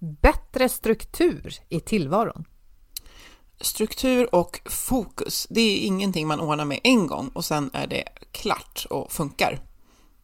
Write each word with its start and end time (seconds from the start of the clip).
Bättre 0.00 0.68
struktur 0.68 1.54
i 1.68 1.80
tillvaron. 1.80 2.44
Struktur 3.60 4.34
och 4.34 4.60
fokus, 4.64 5.46
det 5.50 5.60
är 5.60 5.86
ingenting 5.86 6.26
man 6.26 6.40
ordnar 6.40 6.64
med 6.64 6.80
en 6.84 7.06
gång 7.06 7.30
och 7.34 7.44
sen 7.44 7.70
är 7.72 7.86
det 7.86 8.04
klart 8.32 8.86
och 8.90 9.12
funkar. 9.12 9.60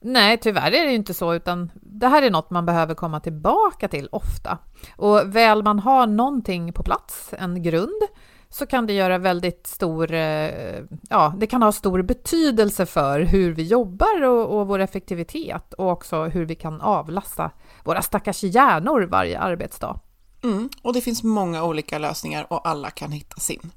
Nej, 0.01 0.39
tyvärr 0.39 0.73
är 0.73 0.87
det 0.87 0.95
inte 0.95 1.15
så, 1.15 1.35
utan 1.35 1.71
det 1.75 2.09
här 2.09 2.23
är 2.23 2.31
något 2.31 2.51
man 2.51 2.67
behöver 2.67 2.95
komma 2.95 3.21
tillbaka 3.21 3.89
till 3.89 4.09
ofta. 4.13 4.59
Och 4.97 5.37
väl 5.37 5.63
man 5.63 5.79
har 5.79 6.07
någonting 6.07 6.73
på 6.73 6.83
plats, 6.83 7.35
en 7.39 7.63
grund, 7.63 8.03
så 8.51 8.67
kan 8.67 8.87
det 8.87 8.93
göra 8.93 9.19
väldigt 9.19 9.67
stor, 9.67 10.13
eh, 10.13 10.81
ja, 11.11 11.35
det 11.39 11.47
kan 11.47 11.63
ha 11.63 11.73
stor 11.73 12.03
betydelse 12.03 12.87
för 12.87 13.21
hur 13.21 13.53
vi 13.53 13.63
jobbar 13.63 14.23
och, 14.23 14.59
och 14.59 14.67
vår 14.67 14.79
effektivitet 14.79 15.73
och 15.73 15.91
också 15.91 16.25
hur 16.25 16.45
vi 16.47 16.55
kan 16.55 16.81
avlasta 16.81 17.51
våra 17.85 18.03
stackars 18.03 18.43
hjärnor 18.43 19.03
varje 19.03 19.39
arbetsdag. 19.39 20.01
Mm, 20.45 20.69
och 20.83 20.93
det 20.93 21.01
finns 21.01 21.23
många 21.23 21.65
olika 21.65 21.99
lösningar 21.99 22.47
och 22.53 22.69
alla 22.69 22.91
kan 22.91 23.13
hitta 23.13 23.41
sin. 23.41 23.71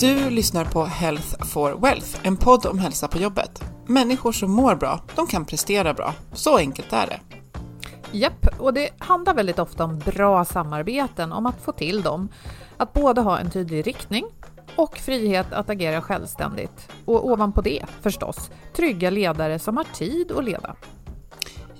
Du 0.00 0.30
lyssnar 0.30 0.64
på 0.64 0.84
Health 0.84 1.44
for 1.44 1.72
Wealth, 1.72 2.18
en 2.22 2.36
podd 2.36 2.66
om 2.66 2.78
hälsa 2.78 3.08
på 3.08 3.18
jobbet. 3.18 3.64
Människor 3.86 4.32
som 4.32 4.50
mår 4.50 4.74
bra, 4.74 5.00
de 5.16 5.26
kan 5.26 5.44
prestera 5.44 5.94
bra. 5.94 6.14
Så 6.32 6.56
enkelt 6.56 6.92
är 6.92 7.06
det. 7.06 7.20
Japp, 8.12 8.46
och 8.58 8.74
det 8.74 8.90
handlar 8.98 9.34
väldigt 9.34 9.58
ofta 9.58 9.84
om 9.84 9.98
bra 9.98 10.44
samarbeten, 10.44 11.32
om 11.32 11.46
att 11.46 11.60
få 11.62 11.72
till 11.72 12.02
dem. 12.02 12.28
Att 12.76 12.92
både 12.92 13.20
ha 13.20 13.38
en 13.38 13.50
tydlig 13.50 13.86
riktning 13.86 14.24
och 14.76 14.98
frihet 14.98 15.52
att 15.52 15.70
agera 15.70 16.02
självständigt. 16.02 16.88
Och 17.04 17.26
ovanpå 17.26 17.60
det, 17.60 17.84
förstås, 18.02 18.50
trygga 18.76 19.10
ledare 19.10 19.58
som 19.58 19.76
har 19.76 19.84
tid 19.84 20.32
att 20.32 20.44
leda. 20.44 20.76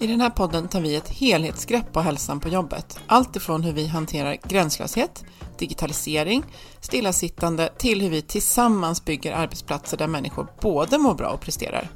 I 0.03 0.07
den 0.07 0.21
här 0.21 0.31
podden 0.31 0.69
tar 0.69 0.81
vi 0.81 0.97
ett 0.97 1.09
helhetsgrepp 1.09 1.93
på 1.93 2.01
hälsan 2.01 2.41
på 2.41 2.49
jobbet. 2.49 3.01
Allt 3.07 3.37
ifrån 3.37 3.63
hur 3.63 3.73
vi 3.73 3.87
hanterar 3.87 4.37
gränslöshet, 4.49 5.25
digitalisering, 5.59 6.45
stillasittande 6.81 7.69
till 7.79 8.01
hur 8.03 8.11
vi 8.11 8.23
tillsammans 8.23 9.05
bygger 9.05 9.33
arbetsplatser 9.33 9.97
där 9.97 10.07
människor 10.07 10.47
både 10.61 10.99
mår 10.99 11.15
bra 11.15 11.29
och 11.29 11.41
presterar. 11.41 11.89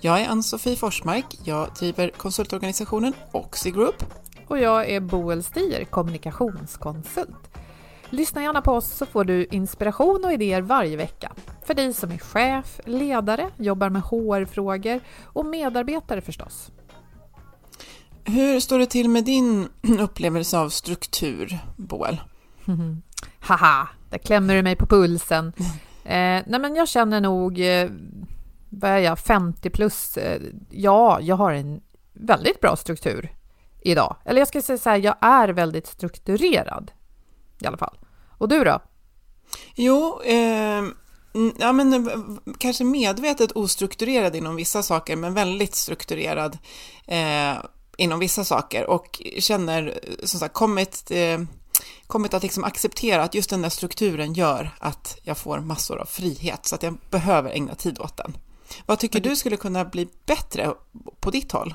Jag 0.00 0.20
är 0.20 0.28
Ann-Sofie 0.28 0.76
Forsmark, 0.76 1.24
jag 1.44 1.68
driver 1.78 2.08
konsultorganisationen 2.08 3.12
Oxy 3.32 3.70
Group. 3.70 4.04
Och 4.48 4.58
jag 4.58 4.90
är 4.90 5.00
Boel 5.00 5.42
Stier, 5.42 5.84
kommunikationskonsult. 5.84 7.50
Lyssna 8.10 8.42
gärna 8.42 8.62
på 8.62 8.72
oss 8.72 8.96
så 8.96 9.06
får 9.06 9.24
du 9.24 9.46
inspiration 9.50 10.24
och 10.24 10.32
idéer 10.32 10.60
varje 10.60 10.96
vecka. 10.96 11.32
För 11.66 11.74
dig 11.74 11.94
som 11.94 12.10
är 12.10 12.18
chef, 12.18 12.80
ledare, 12.84 13.50
jobbar 13.56 13.90
med 13.90 14.02
HR-frågor 14.02 15.00
och 15.24 15.46
medarbetare 15.46 16.20
förstås. 16.20 16.70
Hur 18.28 18.60
står 18.60 18.78
det 18.78 18.86
till 18.86 19.08
med 19.08 19.24
din 19.24 19.68
upplevelse 20.00 20.58
av 20.58 20.68
struktur, 20.68 21.58
Boel? 21.76 22.20
Haha, 23.40 23.88
där 24.10 24.18
klämmer 24.18 24.54
du 24.54 24.62
mig 24.62 24.76
på 24.76 24.86
pulsen. 24.86 25.52
Eh, 26.04 26.42
nej 26.46 26.60
men 26.60 26.74
jag 26.74 26.88
känner 26.88 27.20
nog, 27.20 27.60
eh, 27.60 27.90
vad 28.68 28.90
är 28.90 28.98
jag, 28.98 29.18
50 29.18 29.70
plus. 29.70 30.16
Eh, 30.16 30.42
ja, 30.70 31.20
jag 31.20 31.36
har 31.36 31.52
en 31.52 31.80
väldigt 32.12 32.60
bra 32.60 32.76
struktur 32.76 33.32
idag. 33.80 34.16
Eller 34.24 34.38
jag 34.38 34.48
ska 34.48 34.62
säga 34.62 34.78
så 34.78 34.90
här, 34.90 34.96
jag 34.96 35.16
är 35.20 35.48
väldigt 35.48 35.86
strukturerad 35.86 36.90
i 37.60 37.66
alla 37.66 37.76
fall. 37.76 37.98
Och 38.38 38.48
du 38.48 38.64
då? 38.64 38.80
Jo, 39.74 40.20
eh, 40.24 40.84
ja, 41.58 41.72
men, 41.72 41.92
eh, 41.92 42.18
kanske 42.58 42.84
medvetet 42.84 43.52
ostrukturerad 43.52 44.36
inom 44.36 44.56
vissa 44.56 44.82
saker, 44.82 45.16
men 45.16 45.34
väldigt 45.34 45.74
strukturerad 45.74 46.58
eh, 47.06 47.58
inom 47.98 48.18
vissa 48.18 48.44
saker 48.44 48.90
och 48.90 49.22
känner 49.38 50.00
som 50.22 50.40
sagt 50.40 50.54
kommit, 50.54 51.10
eh, 51.10 51.40
kommit 52.06 52.34
att 52.34 52.42
liksom 52.42 52.64
acceptera 52.64 53.22
att 53.22 53.34
just 53.34 53.50
den 53.50 53.62
där 53.62 53.68
strukturen 53.68 54.32
gör 54.32 54.70
att 54.78 55.18
jag 55.22 55.38
får 55.38 55.58
massor 55.60 55.98
av 55.98 56.04
frihet 56.06 56.66
så 56.66 56.74
att 56.74 56.82
jag 56.82 56.98
behöver 57.10 57.50
ägna 57.50 57.74
tid 57.74 57.98
åt 58.00 58.16
den. 58.16 58.36
Vad 58.86 58.98
tycker 58.98 59.20
du 59.20 59.36
skulle 59.36 59.56
kunna 59.56 59.84
bli 59.84 60.08
bättre 60.26 60.74
på 61.20 61.30
ditt 61.30 61.52
håll? 61.52 61.74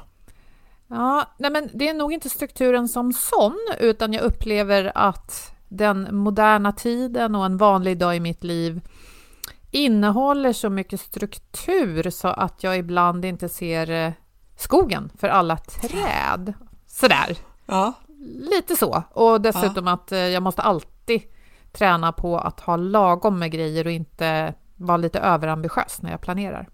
Ja, 0.88 1.26
nej 1.38 1.52
men 1.52 1.70
det 1.74 1.90
är 1.90 1.94
nog 1.94 2.14
inte 2.14 2.30
strukturen 2.30 2.90
som 2.90 3.14
sån, 3.14 3.58
utan 3.80 4.14
jag 4.14 4.24
upplever 4.24 4.92
att 4.96 5.52
den 5.70 6.16
moderna 6.16 6.72
tiden 6.72 7.36
och 7.36 7.46
en 7.46 7.58
vanlig 7.58 7.98
dag 7.98 8.16
i 8.16 8.20
mitt 8.20 8.44
liv 8.44 8.82
innehåller 9.72 10.54
så 10.54 10.70
mycket 10.70 11.02
struktur 11.02 12.10
så 12.10 12.28
att 12.28 12.64
jag 12.64 12.78
ibland 12.78 13.26
inte 13.26 13.50
ser 13.50 13.90
eh, 13.90 14.14
skogen 14.56 15.12
för 15.20 15.28
alla 15.28 15.58
träd. 15.58 16.54
Sådär. 16.88 17.38
Ja. 17.66 17.94
Lite 18.52 18.76
så. 18.76 19.04
Och 19.12 19.42
dessutom 19.42 19.88
ja. 19.88 19.94
att 19.94 20.12
eh, 20.12 20.20
jag 20.20 20.44
måste 20.44 20.62
alltid 20.62 21.22
träna 21.72 22.12
på 22.12 22.38
att 22.38 22.60
ha 22.60 22.76
lagom 22.76 23.40
med 23.40 23.52
grejer 23.52 23.86
och 23.86 23.92
inte 23.92 24.54
vara 24.76 24.98
lite 24.98 25.20
överambitiös 25.20 26.02
när 26.02 26.12
jag 26.12 26.22
planerar. 26.22 26.70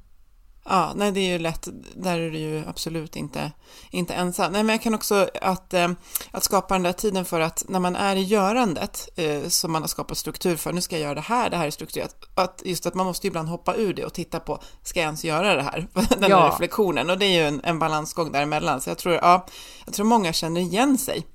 Ja, 0.66 0.92
nej 0.96 1.12
det 1.12 1.20
är 1.20 1.32
ju 1.32 1.40
lätt, 1.40 1.68
där 1.96 2.20
är 2.20 2.32
du 2.32 2.38
ju 2.38 2.64
absolut 2.68 3.16
inte, 3.16 3.52
inte 3.92 4.14
ensam. 4.14 4.52
Nej 4.52 4.64
men 4.64 4.74
jag 4.74 4.82
kan 4.82 4.94
också 4.94 5.30
att, 5.42 5.74
eh, 5.74 5.90
att 6.32 6.44
skapa 6.44 6.74
den 6.74 6.84
där 6.84 6.94
tiden 6.94 7.26
för 7.26 7.40
att 7.40 7.66
när 7.68 7.80
man 7.80 7.96
är 7.96 8.16
i 8.16 8.22
görandet, 8.22 9.10
eh, 9.16 9.48
som 9.48 9.72
man 9.72 9.82
har 9.82 9.88
skapat 9.88 10.18
struktur 10.18 10.56
för, 10.56 10.74
nu 10.74 10.82
ska 10.82 10.96
jag 10.96 11.04
göra 11.04 11.16
det 11.16 11.22
här, 11.22 11.50
det 11.50 11.58
här 11.58 11.68
är 11.68 11.72
strukturerat, 11.72 12.16
att 12.36 12.62
just 12.66 12.86
att 12.86 12.94
man 12.94 13.06
måste 13.06 13.28
ibland 13.28 13.50
hoppa 13.50 13.76
ur 13.76 13.94
det 13.94 14.06
och 14.06 14.14
titta 14.14 14.40
på, 14.40 14.60
ska 14.84 15.00
jag 15.00 15.06
ens 15.06 15.26
göra 15.26 15.56
det 15.56 15.64
här? 15.64 15.88
Den 16.20 16.30
ja. 16.30 16.50
reflektionen, 16.54 17.10
och 17.10 17.18
det 17.18 17.26
är 17.26 17.42
ju 17.42 17.48
en, 17.48 17.62
en 17.64 17.80
balansgång 17.80 18.32
däremellan, 18.32 18.82
så 18.82 18.90
jag 18.90 18.98
tror, 18.98 19.16
ja, 19.16 19.46
jag 19.86 19.94
tror 19.94 20.06
många 20.06 20.34
känner 20.34 20.62
igen 20.62 20.98
sig 20.98 21.26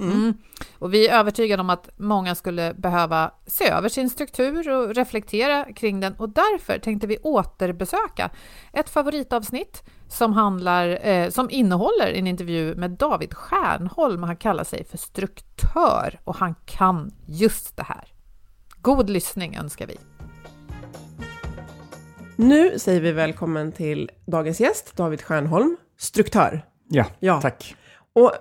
Mm. 0.00 0.34
Och 0.78 0.94
vi 0.94 1.08
är 1.08 1.18
övertygade 1.18 1.60
om 1.60 1.70
att 1.70 1.88
många 1.96 2.34
skulle 2.34 2.74
behöva 2.74 3.30
se 3.46 3.68
över 3.68 3.88
sin 3.88 4.10
struktur 4.10 4.70
och 4.70 4.94
reflektera 4.94 5.64
kring 5.72 6.00
den 6.00 6.14
och 6.14 6.28
därför 6.28 6.78
tänkte 6.78 7.06
vi 7.06 7.18
återbesöka 7.22 8.30
ett 8.72 8.90
favoritavsnitt 8.90 9.82
som, 10.08 10.32
handlar, 10.32 11.06
eh, 11.06 11.30
som 11.30 11.50
innehåller 11.50 12.12
en 12.14 12.26
intervju 12.26 12.74
med 12.74 12.90
David 12.90 13.34
Stjärnholm. 13.34 14.22
Han 14.22 14.36
kallar 14.36 14.64
sig 14.64 14.84
för 14.84 14.98
struktör 14.98 16.20
och 16.24 16.36
han 16.36 16.54
kan 16.64 17.10
just 17.26 17.76
det 17.76 17.82
här. 17.82 18.04
God 18.82 19.10
lyssning 19.10 19.56
önskar 19.56 19.86
vi. 19.86 19.96
Nu 22.36 22.78
säger 22.78 23.00
vi 23.00 23.12
välkommen 23.12 23.72
till 23.72 24.10
dagens 24.26 24.60
gäst, 24.60 24.96
David 24.96 25.22
Stjärnholm, 25.22 25.76
struktör. 25.98 26.62
Ja, 26.88 27.04
Ja. 27.18 27.40
tack. 27.40 27.74
Och 28.12 28.32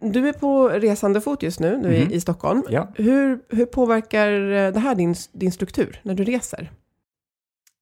du 0.00 0.28
är 0.28 0.32
på 0.32 0.68
resande 0.68 1.20
fot 1.20 1.42
just 1.42 1.60
nu, 1.60 1.80
du 1.82 1.96
är 1.96 2.04
Mhm. 2.04 2.12
i 2.12 2.20
Stockholm. 2.20 2.62
Ja. 2.70 2.88
Hur, 2.94 3.38
hur 3.48 3.66
påverkar 3.66 4.32
eh, 4.52 4.72
det 4.72 4.80
här 4.80 4.94
din, 4.94 5.14
din 5.32 5.52
struktur 5.52 6.00
när 6.02 6.14
du 6.14 6.24
reser? 6.24 6.70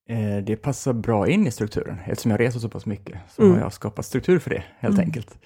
Eh, 0.08 0.44
Det 0.44 0.56
passar 0.56 0.92
bra 0.92 1.28
in 1.28 1.46
i 1.46 1.50
strukturen. 1.50 1.96
Eftersom 2.06 2.30
jag 2.30 2.40
reser 2.40 2.58
så 2.60 2.68
pass 2.68 2.86
mycket 2.86 3.18
så 3.30 3.42
Mm. 3.42 3.54
har 3.54 3.60
jag 3.60 3.72
skapat 3.72 4.04
struktur 4.06 4.38
för 4.38 4.50
det, 4.50 4.64
helt 4.78 4.94
Mm. 4.94 5.06
enkelt. 5.06 5.38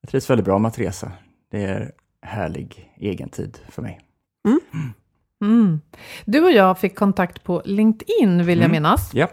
Jag 0.00 0.10
trivs 0.10 0.30
väldigt 0.30 0.44
bra 0.44 0.58
med 0.58 0.68
att 0.68 0.78
resa. 0.78 1.12
Det 1.50 1.62
är 1.64 1.92
härlig 2.22 2.92
egen 2.96 3.28
tid 3.28 3.58
för 3.68 3.82
mig. 3.82 4.00
Mm. 5.44 5.80
Du 6.24 6.40
och 6.44 6.52
jag 6.52 6.78
fick 6.78 6.94
kontakt 6.96 7.42
på 7.44 7.62
LinkedIn 7.64 8.44
vill 8.46 8.58
jag 8.58 8.64
Mm. 8.64 8.70
minnas. 8.72 9.10
Ja, 9.14 9.28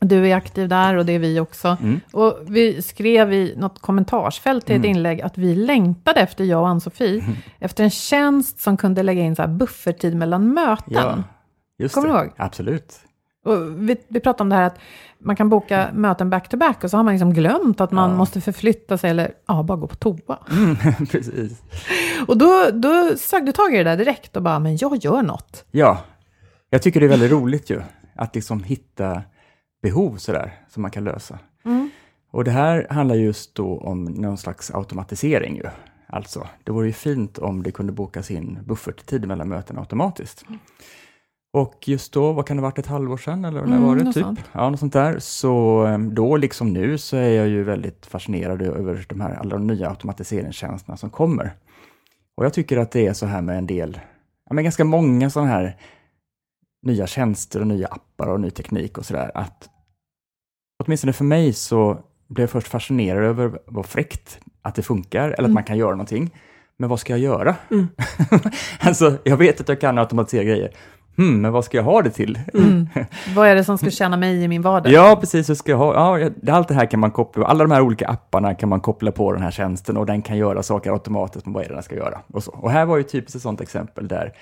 Du 0.00 0.28
är 0.28 0.36
aktiv 0.36 0.68
där 0.68 0.96
och 0.96 1.06
det 1.06 1.12
är 1.12 1.18
vi 1.18 1.40
också. 1.40 1.76
Mm. 1.82 2.00
Och 2.12 2.38
vi 2.46 2.82
skrev 2.82 3.32
i 3.32 3.54
något 3.56 3.78
kommentarsfält 3.80 4.66
till 4.66 4.74
ett 4.76 4.84
Mm. 4.84 4.90
inlägg 4.96 5.22
att 5.22 5.38
vi 5.38 5.54
längtade 5.54 6.20
efter, 6.20 6.44
jag 6.44 6.60
och 6.60 6.68
Ann-Sofie, 6.68 7.20
Mm. 7.20 7.36
efter 7.58 7.84
en 7.84 7.90
tjänst 7.90 8.60
som 8.60 8.76
kunde 8.76 9.02
lägga 9.02 9.22
in 9.22 9.36
så 9.36 9.42
här 9.42 9.48
bufferttid 9.48 10.16
mellan 10.16 10.54
möten. 10.54 10.84
ja 10.94 11.22
just 11.78 11.94
Kommer 11.94 12.08
det. 12.08 12.14
du 12.14 12.18
ihåg? 12.20 12.30
Absolut. 12.36 12.94
Och 13.44 13.88
vi, 13.88 13.96
vi 14.08 14.20
pratade 14.20 14.42
om 14.42 14.48
det 14.48 14.56
här 14.56 14.62
att 14.66 14.78
man 15.18 15.36
kan 15.36 15.48
boka 15.48 15.88
möten 15.94 16.30
back-to-back 16.30 16.84
och 16.84 16.90
så 16.90 16.96
har 16.96 17.04
man 17.04 17.14
liksom 17.14 17.34
glömt 17.34 17.80
att 17.80 17.90
man 17.92 18.10
Ja. 18.10 18.16
måste 18.16 18.40
förflytta 18.40 18.98
sig 18.98 19.10
eller 19.10 19.30
ja, 19.48 19.62
bara 19.62 19.78
gå 19.78 19.86
på 19.86 19.96
toa. 19.96 20.38
Mm, 20.50 20.76
precis. 21.10 21.62
Och 22.28 22.38
då, 22.38 22.70
då 22.72 23.16
sög 23.16 23.46
du 23.46 23.52
tag 23.52 23.74
i 23.74 23.78
det 23.78 23.84
där 23.84 23.96
direkt 23.96 24.36
och 24.36 24.42
bara, 24.42 24.58
men 24.58 24.76
jag 24.76 24.96
gör 25.04 25.22
något. 25.22 25.64
Ja, 25.70 25.98
jag 26.70 26.82
tycker 26.82 27.00
det 27.00 27.06
är 27.06 27.10
väldigt 27.10 27.32
roligt 27.32 27.70
ju, 27.70 27.82
att 28.16 28.34
liksom 28.34 28.62
hitta 28.62 29.22
behov 29.84 30.16
sådär, 30.16 30.52
som 30.68 30.82
man 30.82 30.90
kan 30.90 31.04
lösa. 31.04 31.38
Mm. 31.64 31.90
Och 32.30 32.44
det 32.44 32.50
här 32.50 32.86
handlar 32.90 33.14
just 33.16 33.54
då 33.54 33.78
om 33.78 34.04
någon 34.04 34.38
slags 34.38 34.70
automatisering 34.70 35.56
ju. 35.56 35.64
Alltså, 36.06 36.48
det 36.64 36.72
vore 36.72 36.86
ju 36.86 36.92
fint 36.92 37.38
om 37.38 37.62
det 37.62 37.70
kunde 37.72 37.92
bokas 37.92 38.30
in 38.30 38.58
bufferttid 38.64 39.28
mellan 39.28 39.48
möten 39.48 39.78
automatiskt. 39.78 40.44
Och 41.52 41.88
just 41.88 42.12
då, 42.12 42.32
vad 42.32 42.46
kan 42.46 42.56
det 42.56 42.60
ha 42.62 42.68
varit, 42.68 42.78
ett 42.78 42.86
halvår 42.86 43.16
sedan 43.16 43.44
eller 43.44 43.60
när 43.60 43.76
Mm, 43.76 43.82
var 43.88 43.96
det? 43.96 44.12
Typ? 44.12 44.24
sånt. 44.24 44.40
Ja, 44.52 44.70
något 44.70 44.80
sånt 44.80 44.92
där. 44.92 45.18
Så 45.18 45.86
eh, 45.86 45.98
då, 45.98 46.36
liksom 46.36 46.72
nu, 46.72 46.98
så 46.98 47.16
är 47.16 47.28
jag 47.30 47.48
ju 47.48 47.64
väldigt 47.64 48.06
fascinerad 48.06 48.62
över 48.62 49.04
de 49.08 49.20
här, 49.20 49.34
alla 49.34 49.50
de 49.50 49.66
nya 49.66 49.88
automatiseringstjänsterna 49.88 50.96
som 50.96 51.10
kommer. 51.10 51.52
Och 52.36 52.44
jag 52.44 52.52
tycker 52.52 52.76
att 52.78 52.90
det 52.90 53.06
är 53.06 53.12
så 53.12 53.26
här 53.26 53.42
med 53.42 53.58
en 53.58 53.66
del, 53.66 54.00
ja 54.48 54.54
men 54.54 54.64
ganska 54.64 54.84
många 54.84 55.30
sådana 55.30 55.50
här 55.50 55.76
nya 56.82 57.06
tjänster 57.06 57.60
och 57.60 57.66
nya 57.66 57.86
appar 57.86 58.28
och 58.28 58.40
ny 58.40 58.50
teknik 58.50 58.98
och 58.98 59.06
sådär, 59.06 59.30
att 59.34 59.68
åtminstone 60.78 61.12
för 61.12 61.24
mig 61.24 61.52
så 61.52 61.98
blev 62.28 62.42
jag 62.42 62.50
först 62.50 62.68
fascinerad 62.68 63.24
över 63.24 63.58
vad 63.66 63.86
fräckt 63.86 64.38
att 64.62 64.74
det 64.74 64.82
funkar, 64.82 65.30
eller 65.30 65.48
att 65.48 65.54
man 65.54 65.64
kan 65.64 65.78
göra 65.78 65.90
någonting. 65.90 66.30
Men 66.76 66.88
vad 66.88 67.00
ska 67.00 67.12
jag 67.12 67.20
göra? 67.20 67.54
Mm. 67.70 67.88
alltså, 68.80 69.18
jag 69.24 69.36
vet 69.36 69.60
att 69.60 69.68
jag 69.68 69.80
kan 69.80 69.98
automatisera 69.98 70.44
grejer. 70.44 70.70
Hmm, 71.16 71.40
men 71.40 71.52
vad 71.52 71.64
ska 71.64 71.76
jag 71.76 71.84
ha 71.84 72.02
det 72.02 72.10
till? 72.10 72.38
Mm. 72.54 72.88
Vad 73.34 73.48
är 73.48 73.54
det 73.54 73.64
som 73.64 73.78
ska 73.78 73.90
tjäna 73.90 74.16
mig 74.16 74.42
i 74.42 74.48
min 74.48 74.62
vardag? 74.62 74.92
Ja, 74.92 75.16
precis. 75.20 75.46
Så 75.46 75.54
ska 75.54 75.70
jag 75.70 75.78
ha, 75.78 76.18
ja, 76.18 76.30
allt 76.52 76.68
det 76.68 76.74
här 76.74 76.86
kan 76.86 77.00
man 77.00 77.10
koppla, 77.10 77.46
alla 77.46 77.64
de 77.64 77.70
här 77.70 77.80
olika 77.80 78.08
apparna 78.08 78.54
kan 78.54 78.68
man 78.68 78.80
koppla 78.80 79.12
på 79.12 79.32
den 79.32 79.42
här 79.42 79.50
tjänsten 79.50 79.96
och 79.96 80.06
den 80.06 80.22
kan 80.22 80.36
göra 80.36 80.62
saker 80.62 80.90
automatiskt, 80.92 81.46
men 81.46 81.54
vad 81.54 81.64
är 81.64 81.68
det 81.68 81.74
den 81.74 81.82
ska 81.82 81.96
göra? 81.96 82.20
Och, 82.32 82.42
så. 82.42 82.50
och 82.50 82.70
här 82.70 82.86
var 82.86 82.96
ju 82.96 83.02
typiskt 83.02 83.36
ett 83.36 83.42
sådant 83.42 83.60
exempel 83.60 84.08
där 84.08 84.32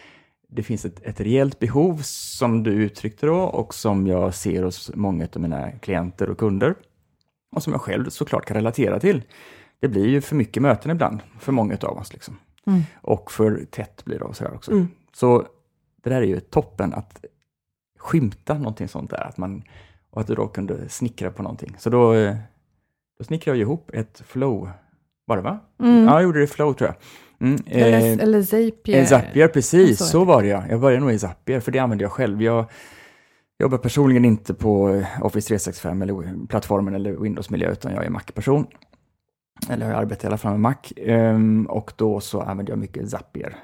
det 0.54 0.62
finns 0.62 0.84
ett, 0.84 1.02
ett 1.02 1.20
rejält 1.20 1.58
behov 1.58 2.00
som 2.02 2.62
du 2.62 2.70
uttryckte 2.70 3.26
då 3.26 3.36
och 3.36 3.74
som 3.74 4.06
jag 4.06 4.34
ser 4.34 4.62
hos 4.62 4.90
många 4.94 5.28
av 5.34 5.40
mina 5.40 5.70
klienter 5.70 6.30
och 6.30 6.38
kunder 6.38 6.74
och 7.56 7.62
som 7.62 7.72
jag 7.72 7.82
själv 7.82 8.10
såklart 8.10 8.44
kan 8.44 8.54
relatera 8.54 9.00
till. 9.00 9.22
Det 9.80 9.88
blir 9.88 10.06
ju 10.06 10.20
för 10.20 10.36
mycket 10.36 10.62
möten 10.62 10.90
ibland 10.90 11.20
för 11.40 11.52
många 11.52 11.76
av 11.82 11.98
oss. 11.98 12.12
Liksom. 12.12 12.38
Mm. 12.66 12.82
Och 13.00 13.32
för 13.32 13.64
tätt 13.70 14.04
blir 14.04 14.18
det 14.18 14.24
och 14.24 14.36
så 14.36 14.44
här 14.44 14.54
också. 14.54 14.72
Mm. 14.72 14.88
Så 15.12 15.46
det 16.02 16.10
där 16.10 16.22
är 16.22 16.26
ju 16.26 16.40
toppen 16.40 16.94
att 16.94 17.24
skymta 17.98 18.54
någonting 18.54 18.88
sånt 18.88 19.10
där. 19.10 19.28
Att 19.28 19.36
man, 19.36 19.62
och 20.10 20.20
att 20.20 20.26
du 20.26 20.34
då 20.34 20.48
kunde 20.48 20.88
snickra 20.88 21.30
på 21.30 21.42
någonting. 21.42 21.76
Så 21.78 21.90
då, 21.90 22.14
eh, 22.14 22.36
då 23.18 23.24
snickrade 23.24 23.58
jag 23.58 23.62
ihop 23.62 23.90
ett 23.94 24.22
flow, 24.26 24.70
var 25.26 25.36
det 25.36 25.42
va? 25.42 25.58
Mm. 25.82 26.04
Ja, 26.04 26.12
jag 26.12 26.22
gjorde 26.22 26.38
det 26.38 26.44
i 26.44 26.46
flow 26.46 26.72
tror 26.72 26.88
jag. 26.90 26.96
Mm, 27.48 27.60
Eller, 27.66 27.98
eh, 27.98 28.22
eller 28.22 28.42
Zapier. 28.42 29.04
Zapier, 29.04 29.48
precis. 29.48 29.98
Så 29.98 30.04
Så, 30.04 30.24
var 30.24 30.42
det 30.42 30.48
ja. 30.48 30.64
Jag 30.70 30.80
började 30.80 31.00
nog 31.04 31.12
i 31.12 31.18
Zapier, 31.18 31.60
för 31.60 31.72
det 31.72 31.78
använder 31.78 32.04
jag 32.04 32.12
själv. 32.12 32.42
Jag 32.42 32.64
jobbar 33.62 33.78
personligen 33.78 34.24
inte 34.24 34.54
på 34.54 34.88
eh, 34.88 35.06
Office 35.24 35.48
365 35.48 36.02
eller 36.02 36.46
plattformen 36.46 36.94
eller 36.94 37.12
Windows-miljö, 37.12 37.72
utan 37.72 37.92
jag 37.92 38.04
är 38.04 38.10
Mac-person. 38.10 38.66
Eller 39.70 39.88
jag 39.90 39.98
arbetar 39.98 40.24
i 40.24 40.26
alla 40.28 40.36
fall 40.36 40.50
med 40.52 40.60
Mac. 40.60 40.74
Ehm, 40.96 41.66
och 41.66 41.92
då 41.96 42.20
så 42.20 42.40
använder 42.40 42.72
jag 42.72 42.78
mycket 42.78 43.10
Zapier, 43.10 43.56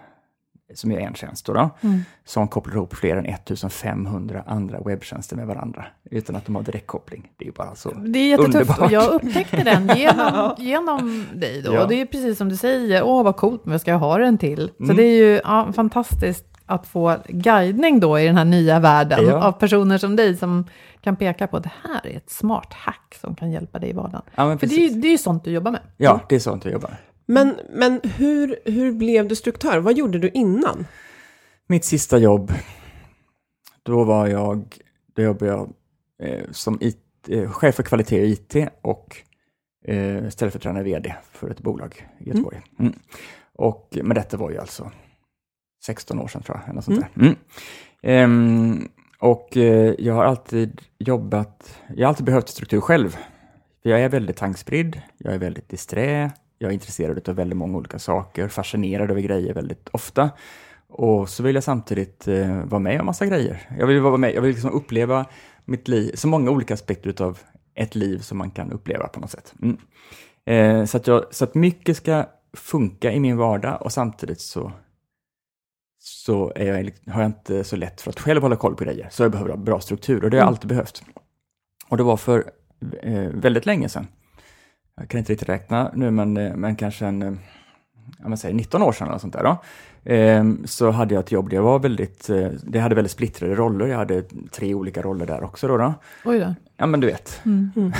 som 0.74 0.92
är 0.92 0.98
en 1.00 1.14
tjänst 1.14 1.46
då, 1.46 1.52
då 1.52 1.70
Mm. 1.80 2.00
som 2.24 2.48
kopplar 2.48 2.74
ihop 2.74 2.94
fler 2.94 3.16
än 3.16 3.26
1500 3.26 4.42
andra 4.46 4.80
webbtjänster 4.80 5.36
med 5.36 5.46
varandra, 5.46 5.84
utan 6.10 6.36
att 6.36 6.46
de 6.46 6.54
har 6.56 6.62
direktkoppling. 6.62 7.32
Det 7.36 7.44
är 7.44 7.46
ju 7.46 7.52
bara 7.52 7.74
så. 7.74 7.90
Det 7.90 8.18
är 8.18 8.28
jättetufft 8.28 8.54
Underbart. 8.56 8.78
och 8.78 8.92
jag 8.92 9.08
upptäckte 9.12 9.56
den 9.64 9.90
genom, 9.96 10.54
genom 10.58 11.26
dig 11.34 11.62
då. 11.62 11.74
Ja. 11.74 11.82
Och 11.82 11.88
det 11.88 12.00
är 12.00 12.06
precis 12.06 12.38
som 12.38 12.48
du 12.48 12.56
säger, 12.56 13.02
åh 13.02 13.22
vad 13.24 13.36
coolt, 13.36 13.66
men 13.66 13.78
ska 13.78 13.90
jag 13.90 13.98
ha 13.98 14.18
den 14.18 14.38
till? 14.38 14.70
Så 14.78 14.82
Mm. 14.84 14.96
det 14.96 15.02
är 15.02 15.16
ju 15.16 15.40
ja, 15.44 15.72
fantastiskt 15.72 16.44
att 16.66 16.86
få 16.86 17.16
guidning 17.28 18.00
då 18.00 18.18
i 18.18 18.26
den 18.26 18.36
här 18.36 18.44
nya 18.44 18.80
världen 18.80 19.26
Ja. 19.26 19.42
av 19.44 19.52
personer 19.52 19.98
som 19.98 20.16
dig 20.16 20.36
som 20.36 20.66
kan 21.00 21.16
peka 21.16 21.46
på 21.46 21.56
att 21.56 21.62
det 21.62 21.72
här 21.84 22.06
är 22.12 22.16
ett 22.16 22.30
smart 22.30 22.72
hack 22.72 23.16
som 23.20 23.34
kan 23.34 23.50
hjälpa 23.50 23.78
dig 23.78 23.90
i 23.90 23.92
vardagen. 23.92 24.22
Ja, 24.34 24.58
För 24.58 24.66
det 24.66 24.74
är, 24.86 24.90
det 24.94 25.08
är 25.08 25.12
ju 25.12 25.18
sånt 25.18 25.44
du 25.44 25.50
jobbar 25.50 25.70
med. 25.70 25.80
Ja, 25.96 26.20
det 26.28 26.34
är 26.34 26.40
sånt 26.40 26.64
jag 26.64 26.72
jobbar 26.72 26.88
med. 26.88 26.98
Men, 27.30 27.60
men 27.70 28.00
hur, 28.04 28.58
hur 28.64 28.92
blev 28.92 29.28
du 29.28 29.36
struktör? 29.36 29.78
Vad 29.78 29.96
gjorde 29.96 30.18
du 30.18 30.28
innan? 30.28 30.86
Mitt 31.66 31.84
sista 31.84 32.18
jobb, 32.18 32.52
då 33.82 34.04
var 34.04 34.26
jag, 34.26 34.76
då 35.14 35.22
jobbade 35.22 35.52
jag 35.52 35.72
eh, 36.22 36.44
som 36.50 36.78
IT, 36.80 37.28
eh, 37.28 37.50
chef 37.50 37.74
för 37.74 37.82
kvalitet 37.82 38.22
och 38.22 38.28
IT 38.28 38.56
och 38.82 39.16
eh, 39.84 40.28
ställföreträdande 40.28 40.82
vd 40.82 41.14
för 41.32 41.50
ett 41.50 41.60
bolag 41.60 42.08
i 42.18 42.28
Göteborg. 42.28 42.60
Mm. 42.78 42.92
Och, 43.54 43.98
men 44.02 44.14
detta 44.14 44.36
var 44.36 44.50
ju 44.50 44.58
alltså 44.58 44.90
16 45.84 46.18
år 46.18 46.28
sedan 46.28 46.42
tror 46.42 46.60
jag, 46.60 46.70
eller 46.70 46.80
sånt 46.80 47.00
där. 47.00 47.24
Mm. 47.24 47.36
Ehm, 48.02 48.88
och 49.18 49.56
eh, 49.56 49.94
jag 49.98 50.14
har 50.14 50.24
alltid 50.24 50.80
jobbat, 50.98 51.80
jag 51.96 52.06
har 52.06 52.08
alltid 52.08 52.26
behövt 52.26 52.48
struktur 52.48 52.80
själv. 52.80 53.10
För 53.82 53.90
jag 53.90 54.00
är 54.00 54.08
väldigt 54.08 54.36
tankspridd, 54.36 55.00
jag 55.18 55.34
är 55.34 55.38
väldigt 55.38 55.68
disträ, 55.68 56.30
jag 56.58 56.68
är 56.68 56.74
intresserad 56.74 57.28
av 57.28 57.34
väldigt 57.34 57.56
många 57.56 57.78
olika 57.78 57.98
saker, 57.98 58.48
fascinerad 58.48 59.10
över 59.10 59.20
grejer 59.20 59.54
väldigt 59.54 59.88
ofta. 59.92 60.30
Och 60.88 61.28
så 61.28 61.42
vill 61.42 61.54
jag 61.54 61.64
samtidigt 61.64 62.28
eh, 62.28 62.64
vara 62.64 62.78
med 62.78 63.00
om 63.00 63.06
massa 63.06 63.26
grejer. 63.26 63.68
Jag 63.78 63.86
vill 63.86 64.00
vara 64.00 64.16
med, 64.16 64.34
jag 64.34 64.42
vill 64.42 64.50
liksom 64.54 64.70
uppleva 64.72 65.26
mitt 65.64 65.88
liv, 65.88 66.12
så 66.14 66.28
många 66.28 66.50
olika 66.50 66.74
aspekter 66.74 67.22
av 67.22 67.38
ett 67.74 67.94
liv 67.94 68.18
som 68.18 68.38
man 68.38 68.50
kan 68.50 68.72
uppleva 68.72 69.08
på 69.08 69.20
något 69.20 69.30
sätt. 69.30 69.54
Mm. 69.62 69.76
Eh, 70.46 70.84
så, 70.86 70.96
att 70.96 71.06
jag, 71.06 71.24
så 71.30 71.44
att 71.44 71.54
mycket 71.54 71.96
ska 71.96 72.26
funka 72.56 73.12
i 73.12 73.20
min 73.20 73.36
vardag 73.36 73.82
och 73.82 73.92
samtidigt 73.92 74.40
så, 74.40 74.72
så 75.98 76.52
är 76.56 76.64
jag, 76.66 77.12
har 77.12 77.22
jag 77.22 77.28
inte 77.28 77.64
så 77.64 77.76
lätt 77.76 78.00
för 78.00 78.10
att 78.10 78.20
själv 78.20 78.42
hålla 78.42 78.56
koll 78.56 78.74
på 78.76 78.84
grejer. 78.84 79.08
Så 79.10 79.22
jag 79.22 79.30
behöver 79.30 79.50
ha 79.50 79.56
bra 79.56 79.80
struktur 79.80 80.24
och 80.24 80.30
det 80.30 80.36
har 80.36 80.40
jag 80.40 80.42
Mm. 80.44 80.54
alltid 80.54 80.68
behövt. 80.68 81.02
Och 81.88 81.96
det 81.96 82.02
var 82.02 82.16
för 82.16 82.50
eh, 83.02 83.22
väldigt 83.22 83.66
länge 83.66 83.88
sedan. 83.88 84.06
Jag 84.98 85.08
kan 85.08 85.18
inte 85.18 85.32
riktigt 85.32 85.48
räkna 85.48 85.90
nu, 85.94 86.10
men, 86.10 86.36
eh, 86.36 86.56
men 86.56 86.76
kanske 86.76 87.06
en, 87.06 87.22
eh, 87.22 87.32
ja, 88.22 88.28
men 88.28 88.38
säg 88.38 88.52
19 88.52 88.82
år 88.82 88.92
sedan 88.92 89.08
eller 89.08 89.18
sånt 89.18 89.32
där 89.32 89.42
då. 89.42 89.62
Ehm, 90.04 90.66
så 90.66 90.90
hade 90.90 91.14
jag 91.14 91.24
ett 91.24 91.32
jobb 91.32 91.50
där 91.50 91.56
jag 91.56 91.62
var 91.62 91.78
väldigt, 91.78 92.30
eh, 92.30 92.48
det 92.62 92.78
hade 92.78 92.94
väldigt 92.94 93.12
splittrade 93.12 93.54
roller. 93.54 93.86
Jag 93.86 93.98
hade 93.98 94.22
tre 94.50 94.74
olika 94.74 95.02
roller 95.02 95.26
där 95.26 95.44
också 95.44 95.68
då. 95.68 95.76
då. 95.76 95.94
Oj 96.24 96.38
då. 96.38 96.54
Ja, 96.76 96.86
men 96.86 97.00
du 97.00 97.06
vet. 97.06 97.40
Mm. 97.44 97.92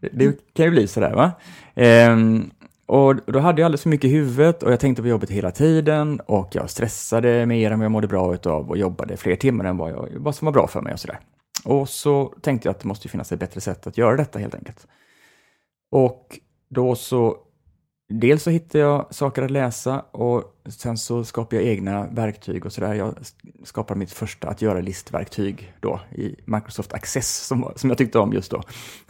det, 0.00 0.08
det 0.12 0.54
kan 0.54 0.64
ju 0.64 0.70
bli 0.70 0.86
sådär 0.86 1.14
va. 1.14 1.30
Ehm, 1.74 2.50
och 2.86 3.16
då 3.26 3.38
hade 3.38 3.60
jag 3.60 3.66
alldeles 3.66 3.82
för 3.82 3.88
mycket 3.88 4.10
i 4.10 4.12
huvudet 4.12 4.62
och 4.62 4.72
jag 4.72 4.80
tänkte 4.80 5.02
på 5.02 5.08
jobbet 5.08 5.30
hela 5.30 5.50
tiden 5.50 6.20
och 6.20 6.48
jag 6.52 6.70
stressade 6.70 7.46
mer 7.46 7.70
än 7.70 7.78
vad 7.78 7.84
jag 7.84 7.92
mådde 7.92 8.08
bra 8.08 8.34
utav 8.34 8.70
och 8.70 8.78
jobbade 8.78 9.16
fler 9.16 9.36
timmar 9.36 9.64
än 9.64 9.76
vad, 9.76 9.90
jag, 9.90 10.08
vad 10.16 10.34
som 10.34 10.46
var 10.46 10.52
bra 10.52 10.66
för 10.66 10.80
mig 10.80 10.92
och 10.92 11.00
sådär. 11.00 11.18
Och 11.64 11.88
så 11.88 12.34
tänkte 12.40 12.68
jag 12.68 12.70
att 12.70 12.80
det 12.80 12.88
måste 12.88 13.08
finnas 13.08 13.32
ett 13.32 13.40
bättre 13.40 13.60
sätt 13.60 13.86
att 13.86 13.98
göra 13.98 14.16
detta 14.16 14.38
helt 14.38 14.54
enkelt. 14.54 14.86
Och 15.92 16.38
då 16.68 16.94
så 16.94 17.36
dels 18.08 18.42
så 18.42 18.50
hittar 18.50 18.78
jag 18.78 19.14
saker 19.14 19.42
att 19.42 19.50
läsa 19.50 20.00
och 20.00 20.44
sen 20.66 20.98
så 20.98 21.24
skapar 21.24 21.56
jag 21.56 21.66
egna 21.66 22.06
verktyg 22.06 22.66
och 22.66 22.72
sådär. 22.72 22.94
Jag 22.94 23.14
skapar 23.64 23.94
mitt 23.94 24.12
första 24.12 24.48
att 24.48 24.62
göra 24.62 24.80
listverktyg 24.80 25.72
då 25.80 26.00
i 26.10 26.36
Microsoft 26.44 26.92
Access 26.92 27.46
som, 27.46 27.72
som 27.76 27.90
jag 27.90 27.98
tyckte 27.98 28.18
om 28.18 28.32
just 28.32 28.50
då. 28.50 28.62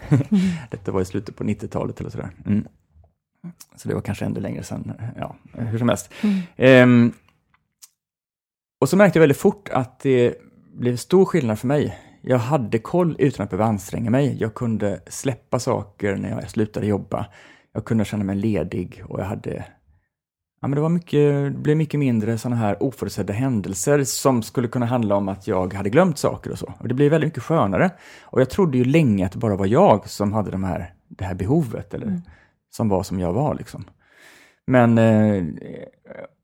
Detta 0.71 0.93
var 0.93 1.01
i 1.01 1.05
slutet 1.05 1.37
på 1.37 1.45
90-talet 1.45 2.01
eller 2.01 2.11
sådär. 2.11 2.31
Mm. 2.47 2.65
Så 3.77 3.89
det 3.89 3.95
var 3.95 4.03
kanske 4.03 4.25
ännu 4.25 4.41
längre 4.41 4.63
sedan, 4.63 4.93
ja, 5.17 5.37
hur 5.53 5.79
som 5.79 5.89
helst. 5.89 6.11
Ehm, 6.57 7.13
och 8.81 8.89
så 8.89 8.97
märkte 8.97 9.19
jag 9.19 9.23
väldigt 9.23 9.39
fort 9.39 9.69
att 9.69 10.01
det 10.01 10.35
blev 10.75 10.97
stor 10.97 11.25
skillnad 11.25 11.59
för 11.59 11.67
mig. 11.67 11.99
Jag 12.23 12.39
hade 12.39 12.79
koll 12.79 13.17
utan 13.19 13.45
att 13.45 13.51
behöva 13.51 13.69
anstränga 13.69 14.11
mig. 14.11 14.37
Jag 14.41 14.55
kunde 14.55 15.01
släppa 15.07 15.59
saker 15.59 16.17
när 16.17 16.31
jag 16.31 16.51
slutade 16.51 16.87
jobba. 16.87 17.27
Jag 17.73 17.85
kunde 17.85 18.05
känna 18.05 18.25
mig 18.25 18.37
ledig 18.37 19.03
och 19.09 19.21
jag 19.21 19.25
hade 19.25 19.65
Ja, 20.61 20.69
men 20.69 20.77
det, 20.77 20.83
var 20.83 20.89
mycket, 20.89 21.53
det 21.55 21.59
blev 21.59 21.77
mycket 21.77 22.01
mindre 22.01 22.39
sådana 22.39 22.57
här 22.57 22.83
oförutsedda 22.83 23.33
händelser 23.33 24.05
som 24.05 24.43
skulle 24.43 24.69
kunna 24.69 24.87
handla 24.87 25.17
om 25.17 25.29
att 25.29 25.47
jag 25.47 25.75
hade 25.75 25.91
glömt 25.91 26.19
saker 26.19 26.51
och 26.51 26.59
så. 26.59 26.73
Och 26.79 26.89
det 26.89 26.95
blev 26.95 27.11
väldigt 27.11 27.29
mycket 27.29 27.43
skönare. 27.43 27.91
Och 28.23 28.41
jag 28.41 28.51
trodde 28.51 28.79
ju 28.79 28.85
länge 28.85 29.27
att 29.27 29.33
det 29.33 29.39
bara 29.39 29.57
var 29.57 29.67
jag 29.67 30.09
som 30.09 30.33
hade 30.33 30.51
de 30.51 30.65
här, 30.65 30.95
det 31.09 31.25
här 31.25 31.35
behovet, 31.35 31.95
eller 31.95 32.21
som 32.71 32.89
var 32.89 33.03
som 33.03 33.21
jag 33.21 33.33
var. 33.33 33.55
Liksom. 33.55 33.85
Men 34.67 34.99
eh, 34.99 35.45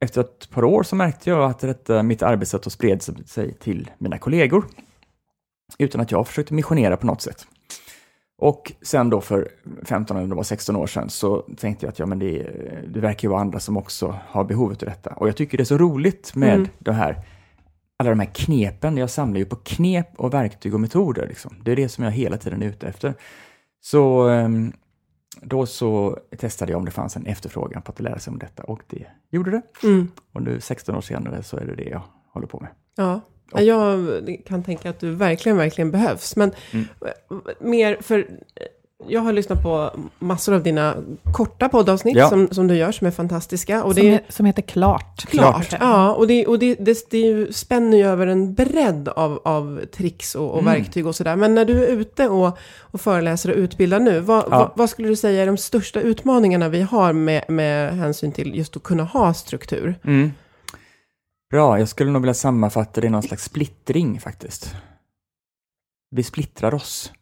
efter 0.01 0.21
ett 0.21 0.51
par 0.51 0.65
år 0.65 0.83
så 0.83 0.97
märkte 0.97 1.31
jag 1.31 1.51
att 1.51 1.59
detta, 1.59 2.03
mitt 2.03 2.23
arbetssätt 2.23 2.73
spred 2.73 3.03
sig 3.03 3.55
till 3.55 3.91
mina 3.99 4.19
kollegor. 4.19 4.65
Utan 5.79 6.01
att 6.01 6.11
jag 6.11 6.27
försökte 6.29 6.55
missionera 6.55 6.97
på 6.97 7.07
något 7.07 7.21
sätt. 7.23 7.47
Och 8.41 8.73
sen 8.83 9.11
då 9.11 9.21
för 9.21 9.49
15 9.85 10.17
eller 10.17 10.35
var 10.35 10.43
16 10.43 10.77
år 10.77 10.87
sedan 10.87 11.11
så 11.11 11.41
tänkte 11.57 11.87
jag 11.87 11.91
att 11.93 11.99
ja, 11.99 12.07
men 12.07 12.19
det, 12.19 12.51
det 12.89 13.01
verkar 13.01 13.29
ju 13.29 13.31
vara 13.31 13.41
andra 13.41 13.61
som 13.61 13.77
också 13.77 14.19
har 14.29 14.45
behovet 14.45 14.83
av 14.83 14.89
detta. 14.89 15.11
Och 15.11 15.29
jag 15.29 15.37
tycker 15.37 15.59
det 15.59 15.63
är 15.63 15.65
så 15.65 15.79
roligt 15.79 16.35
med 16.35 16.55
Mm. 16.55 16.69
det 16.79 16.93
här, 16.93 17.25
alla 17.97 18.11
de 18.11 18.21
här 18.21 18.31
knepen. 18.35 18.97
Jag 18.97 19.11
samlar 19.11 19.39
ju 19.39 19.45
på 19.45 19.57
knep 19.57 20.09
och 20.17 20.35
verktyg 20.35 20.75
och 20.75 20.81
metoder. 20.81 21.27
Liksom. 21.29 21.57
Det 21.65 21.73
är 21.73 21.77
det 21.77 21.89
som 21.89 22.05
jag 22.05 22.11
hela 22.11 22.37
tiden 22.37 22.63
är 22.63 22.67
ute 22.67 22.87
efter. 22.87 23.15
Så 23.81 24.29
ehm, 24.29 24.73
då 25.43 25.67
så 25.67 26.19
testade 26.39 26.73
jag 26.73 26.79
om 26.79 26.85
det 26.85 26.91
fanns 26.91 27.17
en 27.17 27.27
efterfrågan 27.27 27.83
på 27.83 27.93
att 27.93 28.01
lära 28.01 28.19
sig 28.19 28.31
om 28.31 28.39
detta 28.39 28.63
och 28.63 28.83
det 28.87 29.07
gjorde 29.31 29.51
det. 29.51 29.63
Mm. 29.83 30.09
Och 30.33 30.43
nu 30.43 30.61
16 30.61 30.95
år 30.95 31.01
senare 31.01 31.43
så 31.43 31.57
är 31.57 31.65
det 31.65 31.75
det 31.75 31.89
jag 31.89 32.03
håller 32.33 32.47
på 32.47 32.61
med. 32.61 32.71
Ja, 32.97 33.21
jag 33.53 34.07
kan 34.47 34.63
tänka 34.63 34.91
att 34.91 35.01
du 35.01 35.11
verkligen, 35.11 35.59
verkligen 35.59 35.91
behövs. 35.91 36.37
Men 36.37 36.51
Mm. 36.73 36.87
mer 37.61 37.97
för... 38.01 38.27
Jag 39.09 39.21
har 39.21 39.33
lyssnat 39.33 39.63
på 39.63 39.91
massor 40.19 40.55
av 40.55 40.63
dina 40.63 40.95
korta 41.35 41.69
poddavsnitt 41.69 42.17
Ja. 42.17 42.29
som, 42.29 42.49
som 42.51 42.67
du 42.67 42.75
gör, 42.77 42.93
som 42.93 43.07
är 43.07 43.11
fantastiska. 43.11 43.85
Och 43.85 43.95
som, 43.95 44.03
det 44.03 44.09
är 44.15 44.21
som 44.29 44.47
heter 44.47 44.63
Klart. 44.63 45.27
klart. 45.27 45.75
Ja, 45.81 46.13
och 46.15 46.27
det, 46.27 46.47
och 46.47 46.59
det, 46.59 46.75
det, 46.75 47.11
det 47.11 47.57
spänner 47.57 47.97
ju 47.99 48.05
över 48.07 48.27
en 48.27 48.55
bredd 48.55 49.09
av, 49.09 49.41
av 49.45 49.81
tricks 49.97 50.35
och, 50.35 50.51
och 50.51 50.59
Mm. 50.61 50.73
verktyg 50.75 51.07
och 51.07 51.15
sådär. 51.17 51.37
Men 51.37 51.55
när 51.55 51.65
du 51.65 51.85
är 51.85 51.89
ute 51.89 52.29
och, 52.29 52.59
och 52.81 53.01
föreläser 53.01 53.51
och 53.51 53.57
utbildar 53.57 54.01
nu, 54.01 54.21
vad, 54.21 54.45
Ja. 54.45 54.49
vad, 54.59 54.71
vad 54.75 54.91
skulle 54.91 55.09
du 55.09 55.17
säga 55.17 55.43
är 55.43 55.47
de 55.47 55.57
största 55.57 56.01
utmaningarna 56.01 56.69
vi 56.69 56.81
har 56.83 57.13
med, 57.13 57.45
med 57.49 57.93
hänsyn 57.97 58.33
till 58.33 58.55
just 58.59 58.77
att 58.77 58.83
kunna 58.83 59.05
ha 59.05 59.35
struktur? 59.35 59.95
Mm. 60.05 60.33
Bra, 61.51 61.79
jag 61.79 61.89
skulle 61.89 62.11
nog 62.11 62.23
vilja 62.23 62.35
sammanfatta 62.35 63.01
det 63.01 63.07
i 63.07 63.11
någon 63.11 63.23
slags 63.23 63.45
splittring 63.45 64.21
faktiskt. 64.21 64.77
Vi 66.11 66.23
splittrar 66.23 66.75
oss. 66.75 67.13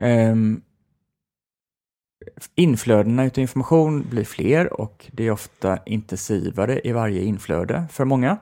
Um, 0.00 0.62
inflödena 2.54 3.24
utav 3.24 3.42
information 3.42 4.06
blir 4.10 4.24
fler 4.24 4.80
och 4.80 5.10
det 5.12 5.26
är 5.26 5.30
ofta 5.30 5.78
intensivare 5.86 6.80
i 6.84 6.92
varje 6.92 7.22
inflöde 7.22 7.86
för 7.90 8.04
många. 8.04 8.38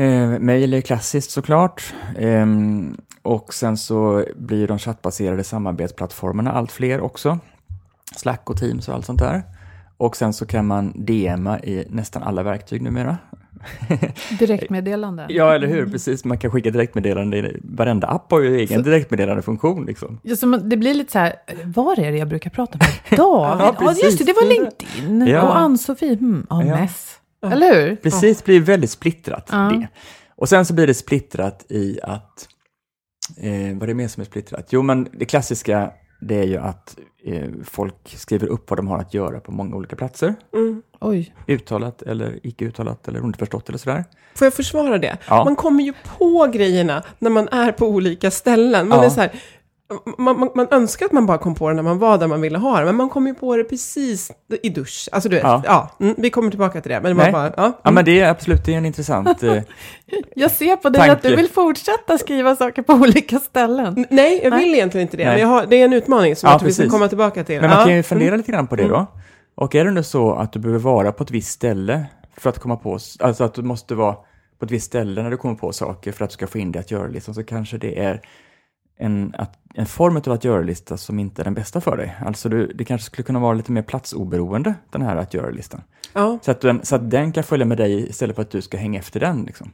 Ehm, 0.00 0.32
uh, 0.32 0.38
Mail 0.38 0.74
är 0.74 0.80
klassiskt 0.80 1.30
såklart. 1.30 1.94
Ehm, 2.18 2.96
och 3.22 3.54
sen 3.54 3.76
så 3.76 4.24
blir 4.36 4.68
de 4.68 4.78
chattbaserade 4.78 5.44
samarbetsplattformarna 5.44 6.52
allt 6.52 6.72
fler 6.72 7.00
också. 7.00 7.38
Slack 8.16 8.50
och 8.50 8.56
Teams 8.56 8.88
och 8.88 8.94
allt 8.94 9.06
sånt 9.06 9.18
där. 9.18 9.42
Och 9.96 10.16
sen 10.16 10.32
så 10.32 10.46
kan 10.46 10.66
man 10.66 10.92
DMa 11.06 11.60
i 11.60 11.86
nästan 11.90 12.22
alla 12.22 12.42
verktyg 12.42 12.82
numera. 12.82 13.18
Direktmeddelande. 14.38 15.26
Ja, 15.28 15.54
eller 15.54 15.66
hur? 15.66 15.86
Precis, 15.90 16.24
man 16.24 16.38
kan 16.38 16.50
skicka 16.50 16.70
direktmeddelande. 16.70 17.52
Varenda 17.64 18.06
app 18.06 18.30
har 18.30 18.40
ju 18.40 18.56
egen 18.56 18.82
direktmeddelandefunktion. 18.82 19.86
Liksom. 19.86 20.20
Ja, 20.22 20.36
så 20.36 20.46
man- 20.46 20.68
det 20.68 20.76
blir 20.76 20.94
lite 20.94 21.12
så 21.12 21.18
här, 21.18 21.34
var 21.64 22.00
är 22.00 22.12
det 22.12 22.18
jag 22.18 22.28
brukar 22.28 22.50
prata 22.50 22.78
med? 22.78 22.88
David? 23.18 23.66
ja, 23.66 23.76
precis. 23.78 24.04
just 24.04 24.18
det, 24.18 24.24
det 24.24 24.32
var 24.32 24.48
LinkedIn. 24.48 25.26
Ja. 25.26 25.42
Och 25.42 25.56
Ann-Sofie, 25.56 26.16
hmm, 26.16 26.46
ja, 26.50 26.64
Ja. 26.64 26.74
mess. 26.80 27.12
Eller 27.52 27.74
hur? 27.88 27.96
Precis, 27.96 28.44
blir 28.44 28.60
väldigt 28.60 28.90
splittrat. 28.90 29.48
Ja. 29.52 29.58
Det. 29.58 29.88
Och 30.36 30.48
sen 30.48 30.64
så 30.64 30.74
blir 30.74 30.86
det 30.86 30.94
splittrat 30.94 31.66
i 31.68 31.98
att, 32.02 32.48
eh, 33.36 33.50
vad 33.74 33.82
är 33.82 33.86
det 33.86 33.94
mer 33.94 34.08
som 34.08 34.20
är 34.20 34.24
splittrat? 34.24 34.66
Jo, 34.70 34.82
men 34.82 35.08
det 35.12 35.24
klassiska 35.24 35.90
det 36.20 36.34
är 36.38 36.44
ju 36.44 36.56
att 36.56 36.98
eh, 37.24 37.48
folk 37.64 37.94
skriver 38.16 38.46
upp 38.46 38.70
vad 38.70 38.78
de 38.78 38.88
har 38.88 38.98
att 38.98 39.14
göra 39.14 39.40
på 39.40 39.52
många 39.52 39.76
olika 39.76 39.96
platser. 39.96 40.34
Oj. 41.00 41.34
Uttalat 41.46 42.02
eller 42.02 42.40
icke 42.42 42.64
uttalat 42.64 43.08
eller 43.08 43.20
underförstått 43.20 43.68
eller 43.68 43.78
sådär. 43.78 44.04
Får 44.34 44.46
jag 44.46 44.54
försvara 44.54 44.98
det? 44.98 45.16
Ja. 45.28 45.44
Man 45.44 45.56
kommer 45.56 45.84
ju 45.84 45.92
på 46.18 46.50
grejerna 46.52 47.02
när 47.18 47.30
man 47.30 47.48
är 47.48 47.72
på 47.72 47.86
olika 47.86 48.30
ställen. 48.30 48.88
Man, 48.88 48.98
Ja. 48.98 49.04
är 49.04 49.08
så 49.10 49.20
här, 49.20 49.30
man, 50.18 50.38
man, 50.38 50.50
man 50.54 50.66
önskar 50.70 51.06
att 51.06 51.12
man 51.12 51.26
bara 51.26 51.38
kom 51.38 51.54
på 51.54 51.68
det 51.68 51.74
när 51.74 51.82
man 51.82 51.98
var 51.98 52.18
där 52.18 52.26
man 52.26 52.40
ville 52.40 52.58
ha 52.58 52.78
det, 52.80 52.84
men 52.84 52.96
man 52.96 53.08
kommer 53.08 53.30
ju 53.30 53.34
på 53.34 53.56
det 53.56 53.64
precis 53.64 54.32
i 54.62 54.68
dusch. 54.68 55.08
Alltså 55.12 55.28
du 55.28 55.36
vet, 55.36 55.42
ja. 55.42 55.62
Ja. 55.64 55.90
mm, 56.00 56.14
vi 56.18 56.30
kommer 56.30 56.50
tillbaka 56.50 56.80
till 56.80 56.90
det. 56.90 57.00
Men 57.00 57.10
det 57.10 57.14
var 57.14 57.24
Nej. 57.24 57.32
bara, 57.32 57.52
ja. 57.56 57.80
Ja, 57.82 57.90
men 57.90 58.04
det 58.04 58.20
är 58.20 58.30
absolut 58.30 58.64
det 58.64 58.74
är 58.74 58.78
en 58.78 58.86
intressant... 58.86 59.42
Eh, 59.42 59.62
Jag 60.34 60.50
ser 60.50 60.76
på 60.76 60.88
dig 60.88 60.98
Tanke. 60.98 61.12
att 61.12 61.22
du 61.22 61.36
vill 61.36 61.48
fortsätta 61.48 62.18
skriva 62.18 62.56
saker 62.56 62.82
på 62.82 62.92
olika 62.92 63.38
ställen. 63.38 64.06
Nej, 64.10 64.40
jag 64.44 64.50
vill 64.50 64.68
Nej. 64.68 64.74
egentligen 64.74 65.06
inte 65.06 65.16
det. 65.16 65.24
Nej. 65.24 65.32
Men 65.32 65.40
jag 65.40 65.48
har, 65.48 65.66
det 65.66 65.76
är 65.76 65.84
en 65.84 65.92
utmaning 65.92 66.36
som 66.36 66.46
Ja, 66.46 66.52
jag 66.52 66.60
tror 66.60 66.66
vi 66.66 66.74
ska 66.74 66.88
komma 66.88 67.08
tillbaka 67.08 67.44
till. 67.44 67.60
Men 67.60 67.70
man 67.70 67.84
kan 67.84 67.96
ju 67.96 68.02
fundera 68.02 68.36
lite 68.36 68.52
grann 68.52 68.66
på 68.66 68.76
det 68.76 68.88
då. 68.88 69.06
Och 69.54 69.74
är 69.74 69.84
det 69.84 69.90
nu 69.90 70.02
så 70.02 70.34
att 70.34 70.52
du 70.52 70.58
behöver 70.58 70.80
vara 70.80 71.12
på 71.12 71.22
ett 71.22 71.30
visst 71.30 71.50
ställe 71.50 72.06
för 72.36 72.50
att 72.50 72.58
komma 72.58 72.76
på, 72.76 72.98
alltså 73.20 73.44
att 73.44 73.54
du 73.54 73.62
måste 73.62 73.94
vara 73.94 74.16
på 74.58 74.64
ett 74.64 74.70
visst 74.70 74.86
ställe 74.86 75.22
när 75.22 75.30
du 75.30 75.36
kommer 75.36 75.54
på 75.54 75.72
saker 75.72 76.12
för 76.12 76.24
att 76.24 76.30
du 76.30 76.34
ska 76.34 76.46
få 76.46 76.58
in 76.58 76.72
det 76.72 76.78
att 76.78 76.90
göra-listan, 76.90 77.34
så 77.34 77.44
kanske 77.44 77.78
det 77.78 77.98
är 77.98 78.20
en, 78.96 79.34
att, 79.38 79.58
en 79.74 79.86
form 79.86 80.16
av 80.16 80.32
att 80.32 80.44
göra-lista 80.44 80.96
som 80.96 81.18
inte 81.18 81.42
är 81.42 81.44
den 81.44 81.54
bästa 81.54 81.80
för 81.80 81.96
dig. 81.96 82.16
Alltså 82.26 82.48
du, 82.48 82.66
det 82.66 82.84
kanske 82.84 83.06
skulle 83.06 83.24
kunna 83.24 83.38
vara 83.38 83.54
lite 83.54 83.72
mer 83.72 83.82
platsoberoende, 83.82 84.74
den 84.90 85.02
här 85.02 85.16
att 85.16 85.34
göra-listan. 85.34 85.82
Ja, 86.12 86.38
Så 86.42 86.50
att, 86.50 86.60
den, 86.60 86.84
så 86.84 86.96
att 86.96 87.10
den 87.10 87.32
kan 87.32 87.44
följa 87.44 87.66
med 87.66 87.78
dig 87.78 88.08
istället 88.08 88.36
för 88.36 88.42
att 88.42 88.50
du 88.50 88.62
ska 88.62 88.76
hänga 88.76 88.98
efter 88.98 89.20
den. 89.20 89.44
Liksom. 89.44 89.70